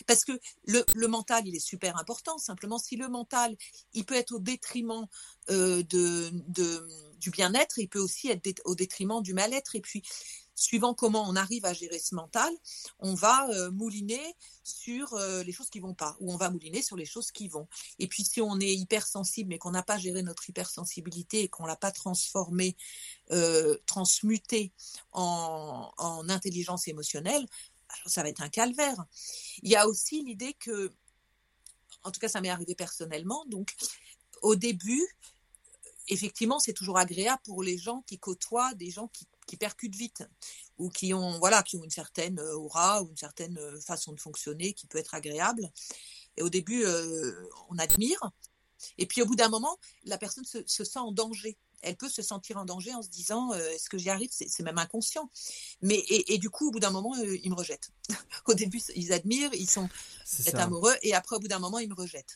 Parce 0.05 0.24
que 0.24 0.39
le, 0.66 0.86
le 0.95 1.08
mental, 1.08 1.47
il 1.47 1.55
est 1.55 1.60
super 1.60 1.97
important. 1.97 2.38
Simplement, 2.38 2.78
si 2.78 2.95
le 2.95 3.10
mental, 3.10 3.55
il 3.93 4.05
peut 4.05 4.16
être 4.16 4.34
au 4.34 4.39
détriment 4.39 5.08
euh, 5.49 5.84
de, 5.84 6.30
de, 6.47 6.88
du 7.20 7.30
bien-être, 7.30 7.80
il 7.80 7.88
peut 7.88 7.99
aussi 7.99 8.30
être 8.30 8.62
au 8.66 8.76
détriment 8.76 9.22
du 9.22 9.34
mal-être. 9.34 9.76
Et 9.76 9.82
puis, 9.82 10.03
suivant 10.58 10.95
comment 10.95 11.24
on 11.30 11.36
arrive 11.36 11.66
à 11.66 11.74
gérer 11.74 11.99
ce 11.99 12.16
mental, 12.16 12.51
on 12.99 13.14
va 13.14 13.47
euh, 13.51 13.72
mouliner 13.72 14.36
sur 14.64 15.14
euh, 15.14 15.43
les 15.43 15.51
choses 15.51 15.70
qui 15.70 15.80
vont 15.80 15.93
pas, 15.93 16.18
ou 16.20 16.34
on 16.34 16.36
va 16.36 16.49
mouliner 16.49 16.82
sur 16.82 16.97
les 16.97 17.05
choses 17.05 17.32
qui 17.32 17.47
vont. 17.47 17.68
Et 17.99 18.08
puis 18.08 18.24
si 18.24 18.41
on 18.41 18.60
est 18.60 18.74
hypersensible 18.74 19.49
mais 19.49 19.60
qu'on 19.60 19.72
n'a 19.72 19.84
pas 19.84 19.99
géré 19.99 20.24
notre 20.24 20.49
hypersensibilité 20.49 21.43
et 21.43 21.47
qu'on 21.47 21.66
l'a 21.66 21.76
pas 21.76 21.91
transformé, 21.91 22.76
euh, 23.32 23.78
transmuté 23.86 24.74
en, 25.12 25.91
en 25.97 26.28
intelligence 26.28 26.88
émotionnelle, 26.88 27.45
ça 28.08 28.24
va 28.24 28.30
être 28.30 28.41
un 28.41 28.49
calvaire. 28.49 29.05
Il 29.62 29.70
y 29.70 29.76
a 29.76 29.88
aussi 29.88 30.24
l'idée 30.24 30.53
que, 30.53 30.91
en 32.03 32.12
tout 32.12 32.20
cas 32.20 32.30
ça 32.30 32.41
m'est 32.41 32.49
arrivé 32.49 32.74
personnellement, 32.74 33.45
donc 33.45 33.76
au 34.41 34.55
début, 34.55 35.05
effectivement, 36.08 36.60
c'est 36.60 36.74
toujours 36.74 36.97
agréable 36.97 37.41
pour 37.43 37.62
les 37.62 37.78
gens 37.78 38.01
qui 38.08 38.18
côtoient 38.18 38.74
des 38.74 38.89
gens 38.89 39.08
qui, 39.10 39.28
percutent 39.56 39.95
vite 39.95 40.24
ou 40.78 40.89
qui 40.89 41.14
ont, 41.14 41.39
voilà, 41.39 41.64
qui 41.64 41.78
ont 41.78 41.84
une 41.84 41.91
certaine 41.91 42.39
euh, 42.39 42.56
aura 42.56 43.04
ou 43.04 43.10
une 43.10 43.18
certaine 43.18 43.58
euh, 43.58 43.80
façon 43.80 44.12
de 44.12 44.20
fonctionner 44.20 44.74
qui 44.74 44.88
peut 44.88 44.98
être 44.98 45.14
agréable. 45.14 45.72
Et 46.36 46.41
au 46.41 46.50
début, 46.50 46.84
euh, 46.84 47.48
on 47.70 47.78
admire. 47.78 48.32
Et 48.98 49.06
puis 49.06 49.22
au 49.22 49.26
bout 49.26 49.36
d'un 49.36 49.50
moment, 49.50 49.78
la 50.04 50.18
personne 50.18 50.43
se, 50.43 50.64
sent 50.66 51.00
en 51.00 51.12
danger. 51.12 51.58
Elle 51.82 51.95
peut 51.95 52.10
se 52.10 52.22
sentir 52.22 52.58
en 52.58 52.66
danger 52.66 52.93
en 52.93 53.02
se 53.02 53.10
disant 53.10 53.54
est-ce 53.54 53.88
que 53.89 53.98
j'y 53.98 54.10
arrive? 54.10 54.30
C'est 54.32 54.64
même 54.64 54.80
inconscient. 54.80 55.32
Mais 55.82 56.04
et, 56.10 56.38
du 56.39 56.50
coup, 56.50 56.70
au 56.70 56.72
bout 56.72 56.80
d'un 56.80 56.89
moment, 56.89 57.16
ils 57.16 57.50
me 57.50 57.56
rejettent. 57.56 57.91
au 58.45 58.56
début, 58.56 58.82
ils 58.95 59.14
admirent, 59.14 59.54
ils 59.54 59.70
sont 59.70 59.88
amoureux, 60.54 60.95
et 61.04 61.14
après, 61.14 61.36
au 61.36 61.39
bout 61.39 61.48
d'un 61.48 61.60
moment, 61.60 61.78
ils 61.78 61.89
me 61.89 61.93
rejettent. 61.93 62.36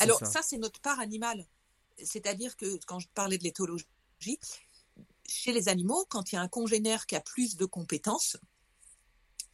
Alors 0.00 0.24
ça 0.26 0.40
c'est 0.42 0.56
notre 0.56 0.80
part 0.80 0.98
animale 0.98 1.46
c'est-à-dire 2.04 2.56
que 2.56 2.78
quand 2.86 2.98
je 2.98 3.08
parlais 3.14 3.38
de 3.38 3.44
l'éthologie, 3.44 3.86
chez 5.30 5.52
les 5.52 5.68
animaux, 5.68 6.04
quand 6.08 6.32
il 6.32 6.34
y 6.34 6.38
a 6.38 6.42
un 6.42 6.48
congénère 6.48 7.06
qui 7.06 7.16
a 7.16 7.20
plus 7.20 7.56
de 7.56 7.64
compétences, 7.64 8.36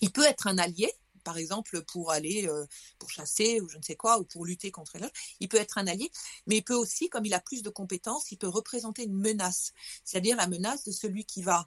il 0.01 0.11
peut 0.11 0.25
être 0.25 0.47
un 0.47 0.59
allié, 0.59 0.91
par 1.23 1.39
exemple 1.39 1.83
pour 1.83 2.13
aller 2.13 2.47
euh, 2.49 2.67
pour 2.99 3.11
chasser 3.11 3.61
ou 3.61 3.69
je 3.69 3.77
ne 3.77 3.83
sais 3.83 3.97
quoi, 3.97 4.19
ou 4.19 4.25
pour 4.25 4.47
lutter 4.47 4.71
contre 4.71 4.99
l'autre, 4.99 5.15
il 5.41 5.49
peut 5.49 5.59
être 5.59 5.79
un 5.79 5.87
allié, 5.87 6.11
mais 6.47 6.59
il 6.59 6.63
peut 6.63 6.75
aussi, 6.75 7.09
comme 7.09 7.27
il 7.27 7.35
a 7.35 7.41
plus 7.41 7.63
de 7.63 7.71
compétences, 7.71 8.31
il 8.31 8.39
peut 8.39 8.49
représenter 8.49 9.05
une 9.05 9.17
menace, 9.17 9.73
c'est-à-dire 10.05 10.37
la 10.37 10.47
menace 10.47 10.85
de 10.85 10.93
celui 10.93 11.25
qui 11.25 11.43
va 11.43 11.67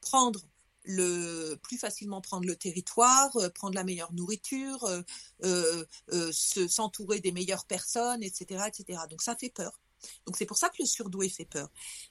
prendre 0.00 0.40
le 0.84 1.56
plus 1.56 1.76
facilement 1.76 2.20
prendre 2.22 2.46
le 2.46 2.56
territoire, 2.56 3.36
euh, 3.36 3.50
prendre 3.50 3.74
la 3.74 3.84
meilleure 3.84 4.12
nourriture, 4.12 4.86
euh, 5.44 5.84
s'entourer 6.68 7.20
des 7.20 7.32
meilleures 7.32 7.66
personnes, 7.66 8.22
etc., 8.22 8.64
etc. 8.68 9.00
Donc 9.10 9.22
ça 9.22 9.36
fait 9.36 9.50
peur. 9.50 9.78
Donc 10.26 10.36
c'est 10.36 10.46
pour 10.46 10.58
ça 10.58 10.68
que 10.68 10.76
le 10.78 10.86
surdoué 10.86 11.28
fait 11.28 11.44
peur. 11.44 11.68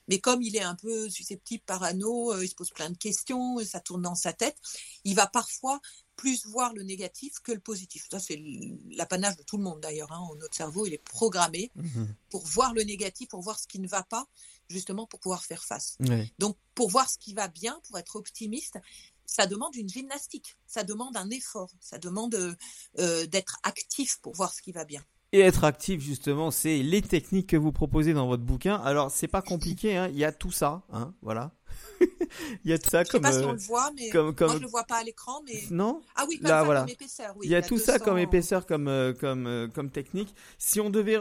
Mais 0.08 0.20
comme 0.20 0.42
il 0.42 0.56
est 0.56 0.62
un 0.62 0.74
peu 0.74 1.08
susceptible, 1.08 1.62
parano, 1.64 2.32
euh, 2.32 2.44
il 2.44 2.48
se 2.48 2.54
pose 2.54 2.70
plein 2.70 2.90
de 2.90 2.96
questions, 2.96 3.58
ça 3.64 3.80
tourne 3.80 4.02
dans 4.02 4.14
sa 4.14 4.32
tête, 4.32 4.56
il 5.04 5.14
va 5.14 5.26
parfois 5.26 5.80
plus 6.16 6.46
voir 6.46 6.74
le 6.74 6.82
négatif 6.82 7.38
que 7.40 7.52
le 7.52 7.60
positif. 7.60 8.06
Ça, 8.10 8.18
c'est 8.18 8.42
l'apanage 8.90 9.36
de 9.36 9.44
tout 9.44 9.56
le 9.56 9.62
monde 9.62 9.80
d'ailleurs. 9.80 10.10
Hein. 10.12 10.28
Notre 10.40 10.56
cerveau, 10.56 10.84
il 10.84 10.92
est 10.92 10.98
programmé 10.98 11.70
mhm. 11.76 12.14
pour 12.28 12.44
voir 12.44 12.74
le 12.74 12.82
négatif, 12.82 13.28
pour 13.28 13.40
voir 13.40 13.58
ce 13.58 13.68
qui 13.68 13.78
ne 13.78 13.86
va 13.86 14.02
pas, 14.02 14.26
justement 14.68 15.06
pour 15.06 15.20
pouvoir 15.20 15.44
faire 15.44 15.64
face. 15.64 15.96
Donc, 16.38 16.58
pour 16.74 16.90
voir 16.90 17.08
ce 17.08 17.18
qui 17.18 17.34
va 17.34 17.48
bien, 17.48 17.80
pour 17.86 17.98
être 17.98 18.16
optimiste, 18.16 18.78
ça 19.24 19.46
demande 19.46 19.76
une 19.76 19.88
gymnastique, 19.88 20.56
ça 20.66 20.82
demande 20.84 21.16
un 21.16 21.30
effort, 21.30 21.70
ça 21.80 21.98
demande 21.98 22.34
euh, 22.34 22.54
euh, 22.98 23.26
d'être 23.26 23.58
actif 23.62 24.18
pour 24.20 24.34
voir 24.34 24.52
ce 24.52 24.60
qui 24.60 24.72
va 24.72 24.84
bien 24.84 25.04
et 25.32 25.40
être 25.40 25.64
actif 25.64 26.00
justement, 26.00 26.50
c'est 26.50 26.78
les 26.78 27.02
techniques 27.02 27.48
que 27.48 27.56
vous 27.56 27.72
proposez 27.72 28.14
dans 28.14 28.26
votre 28.26 28.42
bouquin. 28.42 28.76
Alors 28.76 29.10
c'est 29.10 29.28
pas 29.28 29.42
compliqué, 29.42 29.96
hein. 29.96 30.08
il 30.08 30.18
y 30.18 30.24
a 30.24 30.32
tout 30.32 30.50
ça, 30.50 30.82
hein, 30.92 31.14
voilà. 31.22 31.52
il 32.00 32.70
y 32.70 32.72
a 32.72 32.78
tout 32.78 32.88
ça 32.88 33.04
je 33.04 33.10
comme. 33.10 33.22
sais 33.22 33.30
pas 33.30 33.38
si 33.38 33.44
on 33.44 33.52
le 33.52 33.58
voit, 33.58 33.90
mais 33.94 34.08
comme, 34.08 34.34
comme... 34.34 34.48
moi 34.48 34.56
je 34.56 34.62
le 34.62 34.68
vois 34.68 34.84
pas 34.84 34.96
à 34.96 35.04
l'écran, 35.04 35.42
mais. 35.46 35.62
Non? 35.70 36.00
Ah 36.16 36.24
oui, 36.28 36.38
comme 36.38 36.48
Là, 36.48 36.62
voilà. 36.64 36.80
comme 36.80 36.90
épaisseur. 36.90 37.34
Oui, 37.36 37.46
il 37.46 37.50
y 37.50 37.54
a 37.54 37.62
tout 37.62 37.78
ça 37.78 37.98
comme 37.98 38.18
épaisseur, 38.18 38.66
comme 38.66 38.88
euh, 38.88 39.12
comme 39.12 39.46
euh, 39.46 39.68
comme 39.68 39.90
technique. 39.90 40.34
Si 40.56 40.80
on 40.80 40.90
devait 40.90 41.20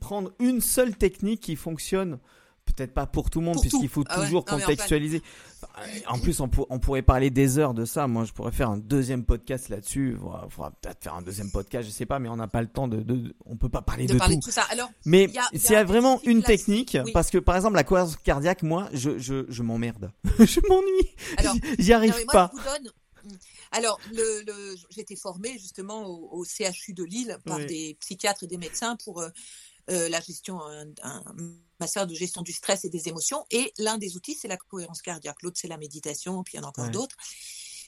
prendre 0.00 0.32
une 0.38 0.60
seule 0.60 0.96
technique 0.96 1.40
qui 1.40 1.56
fonctionne 1.56 2.18
peut-être 2.72 2.94
pas 2.94 3.06
pour 3.06 3.30
tout 3.30 3.40
le 3.40 3.46
monde, 3.46 3.60
puisqu'il 3.60 3.88
faut 3.88 4.04
ah 4.08 4.22
toujours 4.22 4.44
contextualiser. 4.44 5.22
En 6.08 6.18
plus, 6.18 6.40
on, 6.40 6.48
pourrait 6.48 7.02
parler 7.02 7.30
des 7.30 7.58
heures 7.58 7.74
de 7.74 7.84
ça. 7.84 8.06
Moi, 8.06 8.24
je 8.24 8.32
pourrais 8.32 8.52
faire 8.52 8.70
un 8.70 8.78
deuxième 8.78 9.24
podcast 9.24 9.68
là-dessus. 9.68 10.16
Il 10.16 10.50
faudra 10.50 10.70
peut-être 10.70 11.02
faire 11.02 11.14
un 11.14 11.22
deuxième 11.22 11.50
podcast, 11.50 11.86
je 11.86 11.92
sais 11.92 12.06
pas, 12.06 12.18
mais 12.18 12.28
on 12.28 12.36
n'a 12.36 12.48
pas 12.48 12.62
le 12.62 12.68
temps 12.68 12.88
de, 12.88 13.00
de, 13.00 13.34
on 13.46 13.56
peut 13.56 13.68
pas 13.68 13.82
parler 13.82 14.06
de, 14.06 14.18
tout. 14.18 14.50
ça. 14.50 14.62
Alors, 14.70 14.90
mais 15.04 15.28
s'il 15.54 15.72
y, 15.72 15.76
a 15.76 15.84
vraiment 15.84 16.20
une 16.24 16.42
technique, 16.42 16.98
parce 17.12 17.30
que 17.30 17.38
par 17.38 17.56
exemple 17.56 17.76
la 17.76 17.84
cohérence 17.84 18.16
cardiaque, 18.16 18.62
moi, 18.62 18.88
je, 18.92 19.18
je, 19.18 19.46
je 19.48 19.62
m'emmerde, 19.62 20.10
je 20.38 20.60
m'ennuie, 20.68 21.62
j'y 21.78 21.92
arrive 21.92 22.24
pas. 22.26 22.50
Alors, 23.70 23.98
le, 24.12 24.42
le 24.46 24.76
j'ai 24.90 25.00
été 25.00 25.16
formée 25.16 25.58
justement 25.58 26.06
au, 26.06 26.44
CHU 26.44 26.92
de 26.92 27.04
Lille 27.04 27.38
par 27.44 27.58
des 27.58 27.96
psychiatres 28.00 28.44
et 28.44 28.46
des 28.46 28.58
médecins 28.58 28.96
pour 28.96 29.20
euh, 29.20 29.28
euh, 29.90 30.08
la 30.08 30.20
gestion, 30.20 30.60
un, 30.62 30.86
un, 31.02 31.22
master 31.82 32.06
de 32.06 32.14
gestion 32.14 32.42
du 32.42 32.52
stress 32.52 32.84
et 32.84 32.88
des 32.88 33.08
émotions. 33.08 33.44
Et 33.50 33.72
l'un 33.78 33.98
des 33.98 34.16
outils, 34.16 34.34
c'est 34.34 34.48
la 34.48 34.56
cohérence 34.56 35.02
cardiaque. 35.02 35.42
L'autre, 35.42 35.58
c'est 35.60 35.68
la 35.68 35.78
méditation. 35.78 36.42
Puis 36.42 36.54
il 36.54 36.56
y 36.58 36.60
en 36.60 36.64
a 36.64 36.68
encore 36.68 36.90
d'autres. 36.90 37.16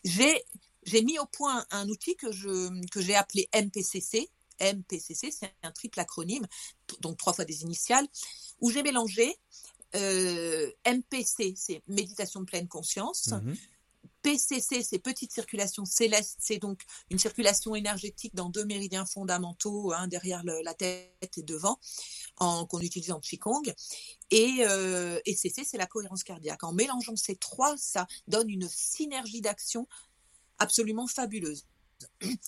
J'ai 0.05 0.45
j'ai 0.87 1.03
mis 1.03 1.19
au 1.19 1.25
point 1.25 1.65
un 1.71 1.89
outil 1.89 2.15
que 2.17 2.31
je 2.31 2.53
que 2.89 3.01
j'ai 3.01 3.15
appelé 3.15 3.49
MPCC. 3.55 4.31
MPCC, 4.61 5.33
c'est 5.33 5.53
un 5.65 5.73
triple 5.73 5.99
acronyme, 5.99 6.47
donc 7.01 7.17
trois 7.19 7.33
fois 7.33 7.45
des 7.45 7.63
initiales, 7.63 8.07
où 8.61 8.71
j'ai 8.71 8.85
mélangé 8.85 9.37
euh, 9.97 10.71
MPC, 10.87 11.55
c'est 11.57 11.83
méditation 11.89 12.41
de 12.41 12.47
pleine 12.47 12.69
conscience. 12.69 13.29
Mhm. 13.29 13.57
PCC, 14.25 14.83
c'est 14.83 14.99
petite 14.99 15.33
circulation 15.33 15.85
céleste, 15.85 16.39
c'est 16.41 16.57
donc 16.57 16.81
une 17.11 17.19
circulation 17.19 17.75
énergétique 17.75 18.35
dans 18.35 18.49
deux 18.49 18.65
méridiens 18.65 19.05
fondamentaux, 19.05 19.93
un 19.93 20.09
derrière 20.09 20.43
la 20.45 20.73
tête 20.73 21.37
et 21.37 21.43
devant, 21.43 21.79
qu'on 22.39 22.81
utilise 22.81 23.13
en 23.13 23.21
Qigong. 23.21 23.63
Et, 24.31 24.65
euh, 24.67 25.21
et 25.27 25.37
CC, 25.37 25.63
c'est 25.65 25.77
la 25.77 25.87
cohérence 25.87 26.25
cardiaque. 26.25 26.65
En 26.65 26.73
mélangeant 26.73 27.17
ces 27.17 27.37
trois, 27.37 27.77
ça 27.77 28.07
donne 28.27 28.49
une 28.49 28.67
synergie 28.67 29.43
d'action 29.43 29.87
absolument 30.59 31.07
fabuleuse. 31.07 31.67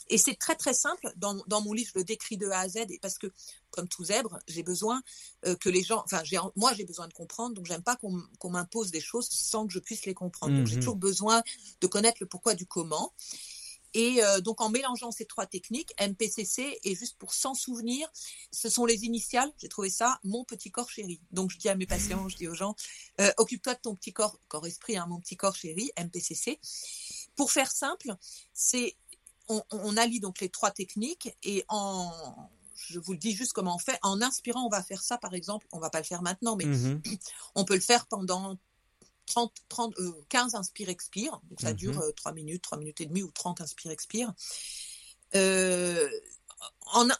Et 0.08 0.18
c'est 0.18 0.34
très 0.34 0.54
très 0.54 0.74
simple. 0.74 1.12
Dans, 1.16 1.34
dans, 1.46 1.60
mon 1.60 1.72
livre, 1.72 1.90
je 1.94 1.98
le 1.98 2.04
décris 2.04 2.36
de 2.36 2.48
A 2.48 2.60
à 2.60 2.68
Z, 2.68 2.76
et 2.88 2.98
parce 3.00 3.18
que, 3.18 3.32
comme 3.70 3.88
tout 3.88 4.04
zèbre, 4.04 4.38
j'ai 4.48 4.62
besoin 4.62 5.02
euh, 5.46 5.54
que 5.56 5.68
les 5.68 5.82
gens, 5.82 6.02
enfin, 6.04 6.22
moi 6.56 6.72
j'ai 6.74 6.84
besoin 6.84 7.08
de 7.08 7.12
comprendre, 7.12 7.54
donc 7.54 7.66
j'aime 7.66 7.82
pas 7.82 7.96
qu'on 7.96 8.50
m'impose 8.50 8.90
des 8.90 9.00
choses 9.00 9.28
sans 9.28 9.66
que 9.66 9.72
je 9.72 9.78
puisse 9.78 10.06
les 10.06 10.14
comprendre. 10.14 10.56
Donc 10.56 10.66
j'ai 10.66 10.76
mhm. 10.76 10.80
toujours 10.80 10.96
besoin 10.96 11.42
de 11.80 11.86
connaître 11.86 12.18
le 12.20 12.26
pourquoi 12.26 12.54
du 12.54 12.66
comment. 12.66 13.12
Et 13.94 14.22
euh, 14.22 14.42
donc 14.42 14.60
en 14.60 14.68
mélangeant 14.68 15.10
ces 15.10 15.24
trois 15.24 15.46
techniques, 15.46 15.94
MPCC, 15.98 16.78
et 16.84 16.94
juste 16.94 17.16
pour 17.18 17.32
s'en 17.32 17.54
souvenir, 17.54 18.06
ce 18.52 18.68
sont 18.68 18.84
les 18.84 19.04
initiales, 19.04 19.50
j'ai 19.56 19.68
trouvé 19.68 19.88
ça, 19.88 20.20
mon 20.22 20.44
petit 20.44 20.70
corps 20.70 20.90
chéri. 20.90 21.18
Donc 21.30 21.50
je 21.50 21.56
dis 21.56 21.70
à 21.70 21.74
mes 21.74 21.86
patients, 21.86 22.28
je 22.28 22.36
dis 22.36 22.46
aux 22.46 22.54
gens, 22.54 22.76
euh, 23.22 23.32
occupe-toi 23.38 23.74
de 23.74 23.80
ton 23.80 23.94
petit 23.94 24.12
corps, 24.12 24.38
corps-esprit, 24.48 24.98
hein, 24.98 25.06
mon 25.08 25.18
petit 25.18 25.36
corps 25.36 25.56
chéri, 25.56 25.90
MPCC. 25.96 26.60
Pour 27.36 27.52
faire 27.52 27.70
simple, 27.70 28.14
c'est 28.52 28.96
on, 29.48 29.96
allie 29.96 30.20
donc 30.20 30.40
les 30.40 30.48
trois 30.48 30.70
techniques 30.70 31.36
et 31.42 31.64
en, 31.68 32.12
je 32.74 32.98
vous 32.98 33.12
le 33.12 33.18
dis 33.18 33.32
juste 33.32 33.52
comment 33.52 33.76
on 33.76 33.78
fait. 33.78 33.98
En 34.02 34.22
inspirant, 34.22 34.66
on 34.66 34.68
va 34.68 34.82
faire 34.82 35.02
ça, 35.02 35.18
par 35.18 35.34
exemple. 35.34 35.66
On 35.72 35.78
va 35.78 35.90
pas 35.90 35.98
le 35.98 36.04
faire 36.04 36.22
maintenant, 36.22 36.56
mais 36.56 36.64
mm-hmm. 36.64 37.18
on 37.54 37.64
peut 37.64 37.74
le 37.74 37.80
faire 37.80 38.06
pendant 38.06 38.56
30, 39.26 39.52
30 39.68 39.94
15 40.28 40.54
inspire-expire. 40.54 41.40
Donc 41.48 41.60
ça 41.60 41.72
dure 41.72 41.94
3 42.16 42.32
mm-hmm. 42.32 42.34
euh, 42.34 42.34
minutes, 42.34 42.62
3 42.62 42.78
minutes 42.78 43.00
et 43.00 43.06
demie 43.06 43.22
ou 43.22 43.30
30 43.30 43.60
inspire-expire. 43.60 44.32
Euh, 45.34 46.08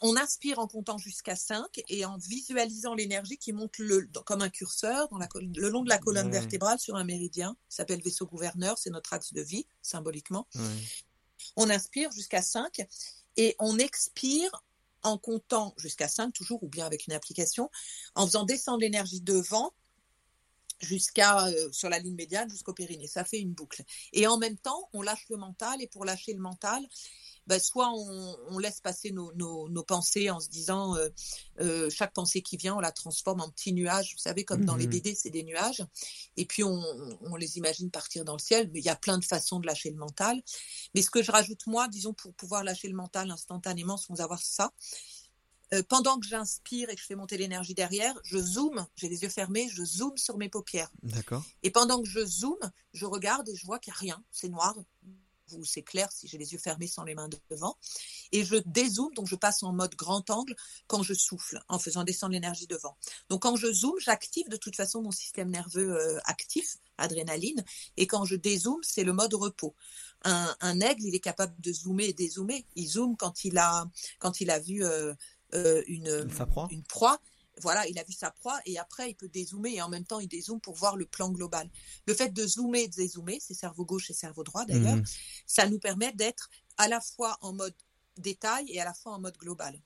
on, 0.01 0.15
inspire 0.15 0.59
en 0.59 0.67
comptant 0.67 0.97
jusqu'à 0.97 1.35
5 1.35 1.83
et 1.89 2.05
en 2.05 2.17
visualisant 2.17 2.95
l'énergie 2.95 3.37
qui 3.37 3.53
monte 3.53 3.77
le, 3.77 4.09
comme 4.25 4.41
un 4.41 4.49
curseur 4.49 5.09
dans 5.09 5.17
la, 5.17 5.27
le 5.35 5.69
long 5.69 5.83
de 5.83 5.89
la 5.89 5.97
colonne 5.97 6.31
vertébrale 6.31 6.79
sur 6.79 6.95
un 6.95 7.03
méridien, 7.03 7.55
s'appelle 7.67 8.01
vaisseau 8.01 8.25
gouverneur, 8.25 8.77
c'est 8.77 8.89
notre 8.89 9.13
axe 9.13 9.33
de 9.33 9.41
vie 9.41 9.67
symboliquement. 9.81 10.47
On 11.57 11.69
inspire 11.69 12.11
jusqu'à 12.11 12.41
5 12.41 12.87
et 13.35 13.55
on 13.59 13.77
expire 13.77 14.63
en 15.03 15.17
comptant 15.17 15.73
jusqu'à 15.77 16.07
5 16.07 16.33
toujours 16.33 16.63
ou 16.63 16.67
bien 16.67 16.85
avec 16.85 17.07
une 17.07 17.13
application, 17.13 17.69
en 18.15 18.25
faisant 18.25 18.43
descendre 18.43 18.79
l'énergie 18.79 19.21
devant 19.21 19.73
jusqu'à 20.81 21.47
euh, 21.47 21.71
sur 21.71 21.89
la 21.89 21.99
ligne 21.99 22.15
médiane 22.15 22.49
jusqu'au 22.49 22.73
périnée. 22.73 23.07
Ça 23.07 23.23
fait 23.23 23.39
une 23.39 23.53
boucle. 23.53 23.83
Et 24.13 24.27
en 24.27 24.37
même 24.37 24.57
temps, 24.57 24.89
on 24.93 25.01
lâche 25.01 25.25
le 25.29 25.37
mental 25.37 25.81
et 25.81 25.87
pour 25.87 26.05
lâcher 26.05 26.33
le 26.33 26.39
mental, 26.39 26.87
bah, 27.47 27.59
soit 27.59 27.89
on, 27.91 28.59
laisse 28.59 28.81
passer 28.81 29.11
nos, 29.11 29.83
pensées 29.83 30.29
en 30.29 30.39
se 30.39 30.49
disant 30.49 30.95
euh, 30.95 31.09
euh, 31.59 31.89
chaque 31.89 32.13
pensée 32.13 32.41
qui 32.41 32.57
vient, 32.57 32.75
on 32.75 32.79
la 32.79 32.91
transforme 32.91 33.41
en 33.41 33.49
petits 33.49 33.73
nuages. 33.73 34.13
Vous 34.13 34.21
savez, 34.21 34.43
comme 34.43 34.65
dans 34.65 34.75
les 34.75 34.87
mmh 34.87 34.91
BD, 34.91 35.15
c'est 35.15 35.29
des 35.29 35.43
nuages. 35.43 35.83
Et 36.35 36.45
puis 36.45 36.63
on, 36.63 37.35
les 37.37 37.57
imagine 37.57 37.89
partir 37.89 38.25
dans 38.25 38.33
le 38.33 38.39
ciel. 38.39 38.69
Mais 38.73 38.79
il 38.79 38.85
y 38.85 38.89
a 38.89 38.95
plein 38.95 39.17
de 39.17 39.25
façons 39.25 39.59
de 39.59 39.65
lâcher 39.65 39.89
le 39.89 39.97
mental. 39.97 40.41
Mais 40.93 41.01
ce 41.01 41.09
que 41.09 41.23
je 41.23 41.31
rajoute 41.31 41.65
moi, 41.67 41.87
disons 41.87 42.13
pour 42.13 42.33
pouvoir 42.33 42.63
lâcher 42.63 42.89
le 42.89 42.95
mental 42.95 43.31
instantanément 43.31 43.97
sans 43.97 44.19
avoir 44.19 44.41
ça, 44.41 44.73
euh, 45.73 45.83
pendant 45.87 46.19
que 46.19 46.25
j'inspire 46.25 46.89
et 46.89 46.95
que 46.95 47.01
je 47.01 47.05
fais 47.05 47.15
monter 47.15 47.37
l'énergie 47.37 47.73
derrière, 47.73 48.17
je 48.23 48.37
zoome, 48.37 48.85
j'ai 48.95 49.09
les 49.09 49.23
yeux 49.23 49.29
fermés, 49.29 49.67
je 49.69 49.83
zoome 49.83 50.17
sur 50.17 50.37
mes 50.37 50.49
paupières. 50.49 50.89
D'accord. 51.03 51.43
Et 51.63 51.71
pendant 51.71 52.01
que 52.01 52.07
je 52.07 52.25
zoome, 52.25 52.71
je 52.93 53.05
regarde 53.05 53.47
et 53.49 53.55
je 53.55 53.65
vois 53.65 53.79
qu'il 53.79 53.91
n'y 53.91 53.95
a 53.95 53.99
rien, 53.99 54.23
c'est 54.31 54.49
noir, 54.49 54.75
c'est 55.63 55.81
clair 55.81 56.11
si 56.11 56.27
j'ai 56.27 56.37
les 56.37 56.53
yeux 56.53 56.59
fermés 56.59 56.87
sans 56.87 57.03
les 57.03 57.15
mains 57.15 57.29
devant. 57.49 57.77
Et 58.31 58.43
je 58.43 58.55
dézoome, 58.65 59.13
donc 59.13 59.27
je 59.27 59.35
passe 59.35 59.63
en 59.63 59.73
mode 59.73 59.95
grand 59.95 60.29
angle 60.29 60.55
quand 60.87 61.03
je 61.03 61.13
souffle, 61.13 61.61
en 61.69 61.79
faisant 61.79 62.03
descendre 62.03 62.33
l'énergie 62.33 62.67
devant. 62.67 62.97
Donc 63.29 63.43
quand 63.43 63.55
je 63.55 63.71
zoome, 63.71 63.99
j'active 63.99 64.49
de 64.49 64.57
toute 64.57 64.75
façon 64.75 65.01
mon 65.01 65.11
système 65.11 65.49
nerveux 65.49 65.91
euh, 65.91 66.19
actif, 66.25 66.77
adrénaline, 66.97 67.63
et 67.95 68.07
quand 68.07 68.25
je 68.25 68.35
dézoome, 68.35 68.81
c'est 68.83 69.03
le 69.03 69.13
mode 69.13 69.33
repos. 69.33 69.75
Un, 70.23 70.81
aigle, 70.81 71.03
il 71.03 71.15
est 71.15 71.21
capable 71.21 71.53
de 71.61 71.71
zoomer 71.71 72.05
et 72.05 72.13
dézoomer. 72.13 72.65
Il 72.75 72.87
zoome 72.87 73.15
quand 73.15 73.45
il 73.45 73.57
a, 73.57 73.85
quand 74.19 74.41
il 74.41 74.49
a 74.49 74.59
vu 74.59 74.83
euh, 74.83 75.13
euh, 75.53 75.81
une, 75.87 76.27
proie. 76.27 76.67
une 76.71 76.83
proie 76.83 77.21
voilà, 77.61 77.87
il 77.87 77.97
a 77.99 78.03
vu 78.03 78.13
sa 78.13 78.31
proie 78.31 78.59
et 78.65 78.77
après 78.77 79.11
il 79.11 79.15
peut 79.15 79.27
dézoomer 79.27 79.75
et 79.75 79.81
en 79.81 79.89
même 79.89 80.05
temps 80.05 80.19
il 80.19 80.27
dézoome 80.27 80.61
pour 80.61 80.75
voir 80.75 80.95
le 80.95 81.05
plan 81.05 81.29
global. 81.29 81.69
Le 82.05 82.13
fait 82.13 82.29
de 82.29 82.45
zoomer 82.45 82.83
et 82.83 82.87
de 82.87 82.95
dézoomer, 82.95 83.39
c'est 83.39 83.53
cerveau 83.53 83.85
gauche 83.85 84.09
et 84.09 84.13
cerveau 84.13 84.43
droit 84.43 84.65
d'ailleurs, 84.65 84.95
mhm. 84.95 85.05
ça 85.45 85.67
nous 85.67 85.79
permet 85.79 86.11
d'être 86.13 86.49
à 86.77 86.87
la 86.87 87.01
fois 87.01 87.37
en 87.41 87.53
mode 87.53 87.75
détail 88.17 88.65
et 88.69 88.79
à 88.79 88.85
la 88.85 88.93
fois 88.93 89.13
en 89.13 89.19
mode 89.19 89.37
global. 89.37 89.79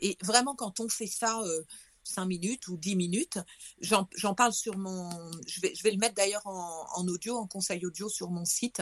Et 0.00 0.16
vraiment 0.22 0.54
quand 0.54 0.80
on 0.80 0.88
fait 0.88 1.06
ça 1.06 1.40
euh, 1.42 1.62
5 2.04 2.24
minutes 2.26 2.68
ou 2.68 2.76
10 2.76 2.96
minutes, 2.96 3.38
j'en 3.80 4.34
parle 4.36 4.52
sur 4.52 4.76
mon... 4.78 5.10
Je 5.46 5.60
vais, 5.60 5.74
je 5.74 5.82
vais 5.82 5.90
le 5.90 5.98
mettre 5.98 6.14
d'ailleurs 6.14 6.46
en, 6.46 6.86
en 6.94 7.08
audio, 7.08 7.36
en 7.36 7.46
conseil 7.46 7.84
audio 7.84 8.08
sur 8.08 8.30
mon 8.30 8.44
site 8.44 8.80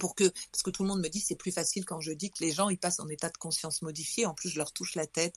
pour 0.00 0.14
que 0.14 0.28
parce 0.50 0.62
que 0.62 0.70
tout 0.70 0.82
le 0.82 0.88
monde 0.88 1.00
me 1.00 1.08
dit 1.08 1.20
c'est 1.20 1.36
plus 1.36 1.52
facile 1.52 1.84
quand 1.84 2.00
je 2.00 2.12
dis 2.12 2.30
que 2.30 2.42
les 2.42 2.52
gens 2.52 2.68
ils 2.68 2.78
passent 2.78 3.00
en 3.00 3.08
état 3.08 3.28
de 3.28 3.36
conscience 3.36 3.82
modifié 3.82 4.26
en 4.26 4.34
plus 4.34 4.48
je 4.48 4.58
leur 4.58 4.72
touche 4.72 4.94
la 4.94 5.06
tête 5.06 5.36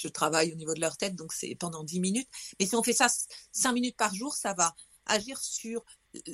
je 0.00 0.08
travaille 0.08 0.52
au 0.52 0.56
niveau 0.56 0.74
de 0.74 0.80
leur 0.80 0.96
tête, 0.96 1.14
donc 1.14 1.32
c'est 1.32 1.54
pendant 1.54 1.84
10 1.84 2.00
minutes. 2.00 2.28
Mais 2.58 2.66
si 2.66 2.74
on 2.74 2.82
fait 2.82 2.92
ça 2.92 3.08
5 3.52 3.72
minutes 3.72 3.96
par 3.96 4.14
jour, 4.14 4.34
ça 4.34 4.54
va 4.54 4.74
agir 5.06 5.38
sur 5.40 5.84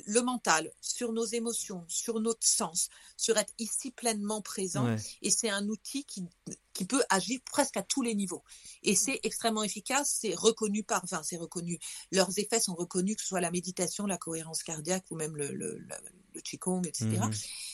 le 0.07 0.21
mental, 0.21 0.71
sur 0.81 1.13
nos 1.13 1.25
émotions, 1.25 1.85
sur 1.87 2.19
notre 2.19 2.45
sens, 2.45 2.89
sur 3.15 3.37
être 3.37 3.53
ici 3.59 3.91
pleinement 3.91 4.41
présent. 4.41 4.95
Et 5.21 5.29
c'est 5.29 5.49
un 5.49 5.67
outil 5.67 6.03
qui, 6.05 6.25
qui 6.73 6.85
peut 6.85 7.03
agir 7.09 7.39
presque 7.51 7.77
à 7.77 7.83
tous 7.83 8.01
les 8.01 8.15
niveaux. 8.15 8.43
Et 8.83 8.95
c'est 8.95 9.19
extrêmement 9.23 9.63
efficace, 9.63 10.17
c'est 10.21 10.35
reconnu 10.35 10.83
par, 10.83 11.03
enfin 11.03 11.21
c'est 11.23 11.37
reconnu, 11.37 11.79
leurs 12.11 12.37
effets 12.39 12.59
sont 12.59 12.75
reconnus, 12.75 13.15
que 13.15 13.21
ce 13.21 13.27
soit 13.29 13.41
la 13.41 13.51
méditation, 13.51 14.05
la 14.05 14.17
cohérence 14.17 14.63
cardiaque 14.63 15.05
ou 15.09 15.15
même 15.15 15.35
le, 15.35 15.51
le, 15.51 15.77
le, 15.77 16.41
Qigong, 16.41 16.85
etc. 16.85 17.07
Mmh. 17.07 17.31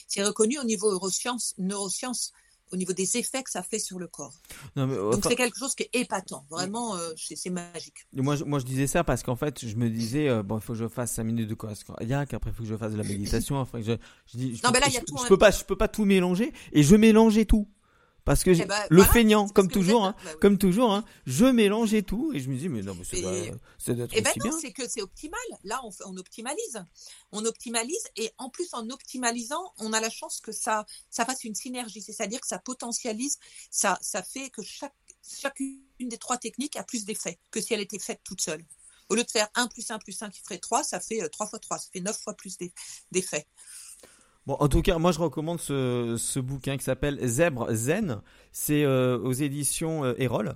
C'est 0.08 0.24
reconnu 0.24 0.58
au 0.58 0.64
niveau 0.64 0.89
neurosciences, 0.91 1.54
neurosciences 1.58 2.32
au 2.74 2.76
niveau 2.76 2.92
des 2.92 3.18
effets 3.18 3.44
que 3.44 3.52
ça 3.52 3.62
fait 3.62 3.80
sur 3.80 4.00
le 4.00 4.08
corps. 4.08 4.34
Donc 4.76 5.24
c'est 5.24 5.36
quelque 5.36 5.58
chose 5.58 5.76
qui 5.76 5.84
est 5.84 5.90
épatant, 5.94 6.46
vraiment, 6.50 6.98
euh, 6.98 7.12
c'est 7.16 7.50
magique. 7.50 8.06
Moi 8.14 8.36
je, 8.36 8.44
moi 8.44 8.60
je 8.60 8.66
disais 8.66 8.88
ça 8.88 9.04
parce 9.04 9.22
qu'en 9.22 9.36
fait 9.36 9.66
je 9.66 9.76
me 9.76 9.90
disais 9.90 10.28
euh, 10.28 10.42
bon 10.42 10.58
il 10.58 10.62
faut 10.62 10.74
que 10.74 10.80
je 10.80 10.88
fasse 10.88 11.12
5 11.14 11.24
minutes 11.24 11.50
de 11.50 11.54
cohérence 11.54 11.84
cardiaque, 11.84 12.34
après 12.34 12.50
il 12.50 12.54
faut 12.54 12.64
que 12.64 12.70
je 12.70 12.76
fasse 12.76 12.94
de 12.94 12.98
la 12.98 13.04
méditation, 13.04 13.60
après 13.60 13.84
je, 13.84 13.94
je 14.26 14.38
dis 14.38 14.56
je, 14.56 14.64
non, 14.64 14.72
peux, 14.72 14.80
là, 14.80 14.90
y 14.90 14.98
a 14.98 15.02
tout 15.02 15.16
je 15.22 15.28
peux 15.28 15.38
pas 15.38 15.52
je 15.52 15.64
peux 15.64 15.76
pas 15.76 15.88
tout 15.88 16.06
mélanger 16.06 16.52
et 16.72 16.84
je 16.84 16.96
mélangeais 16.96 17.46
tout. 17.46 17.68
Parce 18.26 18.44
que 18.44 18.52
eh 18.52 18.66
ben, 18.66 18.82
le 18.90 19.04
feignant, 19.04 19.50
comme 19.50 19.68
toujours, 19.68 20.06
hein, 20.06 20.16
bah 20.24 20.32
comme 20.40 20.58
toujours, 20.58 20.94
hein, 20.94 21.04
je 21.26 21.46
mélangeais 21.46 22.04
tout 22.04 22.32
et 22.34 22.40
je 22.40 22.50
me 22.50 22.58
dis 22.58 22.70
mais 22.70 22.82
non, 22.82 22.96
mais 22.96 23.04
c'est 23.04 23.22
doit, 23.22 23.34
eh 24.14 24.22
ben 24.22 24.34
non, 24.46 24.58
c'est 24.62 24.72
que 24.72 24.88
c'est 24.88 25.02
optimal. 25.02 25.40
Là, 25.64 25.82
on, 25.84 25.90
on 26.06 26.16
optimalise, 26.16 26.84
on 27.34 27.44
optimalise 27.44 28.08
et 28.16 28.32
en 28.38 28.50
plus 28.50 28.74
en 28.74 28.90
optimalisant, 28.90 29.74
on 29.78 29.92
a 29.92 30.00
la 30.00 30.10
chance 30.10 30.40
que 30.40 30.54
ça, 30.54 30.86
ça 31.10 31.26
fasse 31.26 31.44
une 31.44 31.56
synergie, 31.56 32.02
c'est-à-dire 32.02 32.40
que 32.40 32.48
ça 32.48 32.60
potentialise, 32.60 33.40
ça, 33.70 33.98
ça 34.02 34.24
fait 34.24 34.50
que 34.50 34.62
chaque, 34.62 34.96
chacune 35.22 35.82
des 36.00 36.18
trois 36.18 36.38
techniques 36.38 36.78
a 36.78 36.84
plus 36.84 37.04
d'effets 37.04 37.40
que 37.52 37.60
si 37.60 37.74
elle 37.74 37.82
était 37.82 38.00
faite 38.00 38.22
toute 38.24 38.42
seule. 38.42 38.64
Au 39.10 39.16
lieu 39.16 39.24
de 39.24 39.32
faire 39.32 39.50
1 39.56 39.68
plus 39.68 39.92
1 39.92 40.00
plus 40.00 40.22
1 40.22 40.30
qui 40.30 40.40
ferait 40.42 40.60
3, 40.60 40.84
ça 40.84 41.00
fait 41.00 41.28
3 41.30 41.46
euh, 41.46 41.50
fois 41.50 41.60
3, 41.60 41.78
ça 41.78 41.90
fait 41.92 42.00
9 42.00 42.18
fois 42.18 42.34
plus 42.36 42.58
d'effets. 43.12 43.48
Bon, 44.46 44.56
en 44.60 44.68
tout 44.68 44.82
cas, 44.82 44.98
moi 44.98 45.12
je 45.12 45.20
recommande 45.20 45.62
ce, 45.62 46.16
ce 46.20 46.39
bouquin 46.39 46.78
qui 46.78 46.84
s'appelle 46.84 47.20
Zèbre 47.26 47.74
Zen. 47.74 48.22
C'est 48.52 48.84
euh, 48.84 49.18
aux 49.20 49.32
éditions 49.32 50.04
euh, 50.04 50.16
Erol. 50.18 50.56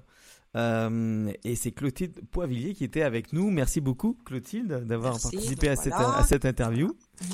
Euh, 0.56 1.32
et 1.44 1.56
c'est 1.56 1.72
Clotilde 1.72 2.20
Poivillier 2.32 2.74
qui 2.74 2.84
était 2.84 3.04
avec 3.04 3.32
nous. 3.32 3.50
Merci 3.50 3.80
beaucoup, 3.80 4.18
Clotilde, 4.26 4.86
d'avoir 4.86 5.20
participé 5.20 5.70
à, 5.70 5.76
cette, 5.76 5.94
à 5.94 6.24
cette 6.28 6.46
interview. 6.46 6.88
Mhm. 7.22 7.28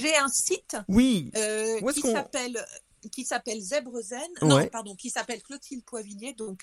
J'ai 0.00 0.16
un 0.16 0.28
site 0.28 0.76
oui. 0.88 1.30
Euh, 1.36 1.80
qui 1.92 2.02
s'appelle 2.02 2.64
qui 3.10 3.24
s'appelle 3.24 3.60
Zèbre 3.60 4.00
Zen. 4.00 4.20
Non, 4.42 4.64
pardon, 4.68 4.94
qui 4.94 5.10
s'appelle 5.10 5.42
Clotilde 5.42 5.84
Poivillier. 5.84 6.34
Donc 6.34 6.62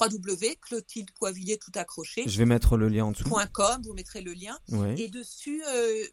www 0.00 0.56
Clotilde 0.60 1.10
Poivillier 1.12 1.58
tout 1.58 1.72
accroché. 1.76 2.24
Je 2.26 2.38
vais 2.38 2.46
mettre 2.46 2.76
le 2.76 2.88
lien 2.88 3.04
en 3.04 3.12
dessous. 3.12 3.28
.com, 3.52 3.82
vous 3.84 3.92
mettrez 3.92 4.22
le 4.22 4.32
lien. 4.32 4.58
Et 4.96 5.08
dessus, 5.08 5.62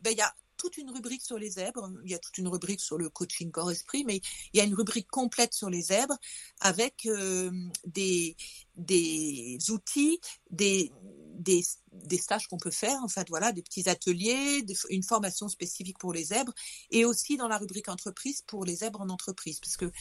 ben, 0.03 0.11
il 0.11 0.17
y 0.17 0.21
a 0.21 0.34
toute 0.60 0.78
une 0.78 0.91
rubrique 0.91 1.24
sur 1.24 1.39
les 1.39 1.49
zèbres, 1.49 1.89
il 2.03 2.12
y 2.12 2.14
a 2.14 2.20
toute 2.20 2.38
une 2.38 2.47
rubrique 2.47 2.82
sur 2.82 2.97
le 2.97 3.10
coaching 3.10 3.49
corps-esprit, 3.49 4.03
mais 4.03 4.22
il 4.53 4.57
y 4.57 4.62
a 4.62 4.66
une 4.66 4.76
rubrique 4.76 5.10
complète 5.10 5.53
sur 5.53 5.70
les 5.70 5.82
zèbres 5.82 6.18
avec 6.60 7.05
euh, 7.05 7.51
des, 7.86 8.36
des 8.76 9.57
outils, 9.70 10.20
des, 10.51 10.91
des, 11.39 11.64
des 11.93 12.18
stages 12.18 12.47
qu'on 12.47 12.57
peut 12.57 12.72
faire, 12.72 12.99
en 13.01 13.07
voilà, 13.30 13.51
des 13.51 13.64
petits 13.64 13.89
ateliers, 13.89 14.64
une 14.89 15.03
formation 15.03 15.47
spécifique 15.47 15.97
pour 15.97 16.14
les 16.14 16.26
zèbres, 16.26 16.53
et 16.91 17.05
aussi 17.05 17.38
dans 17.38 17.47
la 17.47 17.57
rubrique 17.57 17.89
entreprise 17.89 18.43
pour 18.45 18.66
les 18.66 18.76
zèbres 18.76 19.01
en 19.01 19.10
entreprise, 19.10 19.60
parce 19.60 19.78
que 19.78 19.91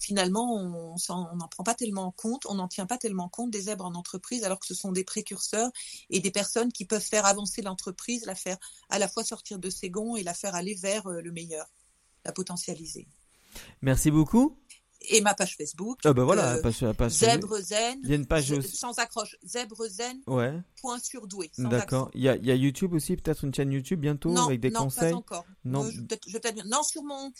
finalement, 0.00 0.54
on 0.54 0.96
n'en 1.36 1.48
prend 1.48 1.62
pas 1.62 1.74
tellement 1.74 2.10
compte, 2.10 2.46
on 2.46 2.54
n'en 2.54 2.66
tient 2.66 2.86
pas 2.86 2.98
tellement 2.98 3.28
compte 3.28 3.50
des 3.50 3.60
zèbres 3.60 3.84
en 3.84 3.94
entreprise, 3.94 4.42
alors 4.42 4.58
que 4.58 4.66
ce 4.66 4.74
sont 4.74 4.90
des 4.90 5.04
précurseurs 5.04 5.70
et 6.08 6.20
des 6.20 6.30
personnes 6.30 6.72
qui 6.72 6.86
peuvent 6.86 7.00
faire 7.00 7.26
avancer 7.26 7.62
l'entreprise, 7.62 8.24
la 8.24 8.34
faire 8.34 8.56
à 8.88 8.98
la 8.98 9.06
fois 9.06 9.22
sortir 9.22 9.58
de 9.58 9.70
ses 9.70 9.90
gonds 9.90 10.16
et 10.16 10.22
la 10.22 10.34
faire 10.34 10.54
aller 10.54 10.74
vers 10.74 11.06
euh, 11.06 11.20
le 11.20 11.30
meilleur, 11.30 11.70
la 12.24 12.32
potentialiser. 12.32 13.06
Merci 13.82 14.10
beaucoup. 14.10 14.56
Et 15.08 15.22
ma 15.22 15.32
page 15.32 15.56
Facebook. 15.56 15.98
Ah 16.04 16.12
bah 16.12 16.24
voilà, 16.24 16.56
euh, 16.56 16.62
page, 16.62 16.84
page 16.92 17.12
Zèbre 17.12 17.58
Zen. 17.58 18.00
Il 18.04 18.10
y 18.10 18.12
a 18.12 18.16
une 18.16 18.26
page 18.26 18.60
sans 18.60 18.98
accroche. 18.98 19.36
Zèbre 19.42 19.86
Zen. 19.88 20.20
Ouais. 20.26 20.52
Point 20.82 20.98
surdoué. 20.98 21.50
D'accord. 21.56 22.10
Il 22.12 22.20
y 22.20 22.28
a, 22.28 22.36
y 22.36 22.50
a 22.50 22.54
YouTube 22.54 22.92
aussi, 22.92 23.16
peut-être 23.16 23.44
une 23.44 23.54
chaîne 23.54 23.72
YouTube 23.72 24.00
bientôt 24.00 24.36
avec 24.38 24.60
des 24.60 24.70
conseils. 24.70 25.12
Non, 25.12 25.22
pas 25.22 25.36
encore. 25.36 25.46
Non, 25.64 25.84
euh, 25.86 25.90
je, 25.90 26.30
je, 26.32 26.68
non, 26.68 26.82
sur 26.82 27.02
mon 27.02 27.32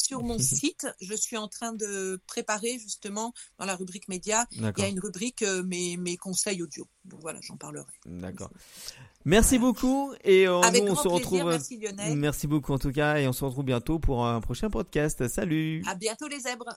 sur 0.00 0.22
mon 0.22 0.38
site, 0.38 0.86
je 1.00 1.14
suis 1.14 1.36
en 1.36 1.48
train 1.48 1.72
de 1.72 2.20
préparer 2.26 2.78
justement 2.78 3.32
dans 3.58 3.66
la 3.66 3.76
rubrique 3.76 4.08
média, 4.08 4.46
il 4.52 4.62
y 4.62 4.82
a 4.82 4.88
une 4.88 5.00
rubrique 5.00 5.42
euh, 5.42 5.62
mes, 5.62 5.96
mes 5.96 6.16
conseils 6.16 6.62
audio. 6.62 6.86
Donc 7.04 7.20
voilà, 7.20 7.40
j'en 7.42 7.56
parlerai. 7.56 7.92
D'accord. 8.06 8.50
Merci 9.24 9.58
beaucoup 9.58 10.14
et 10.24 10.48
euh, 10.48 10.60
Avec 10.60 10.82
on 10.84 10.96
se 10.96 11.08
retrouve. 11.08 11.44
Merci 11.44 11.78
Lionel. 11.78 12.16
Merci 12.16 12.46
beaucoup 12.46 12.72
en 12.72 12.78
tout 12.78 12.92
cas 12.92 13.16
et 13.16 13.28
on 13.28 13.32
se 13.32 13.44
retrouve 13.44 13.64
bientôt 13.64 13.98
pour 13.98 14.26
un 14.26 14.40
prochain 14.40 14.70
podcast. 14.70 15.28
Salut. 15.28 15.82
À 15.86 15.94
bientôt 15.94 16.28
les 16.28 16.40
zèbres. 16.40 16.76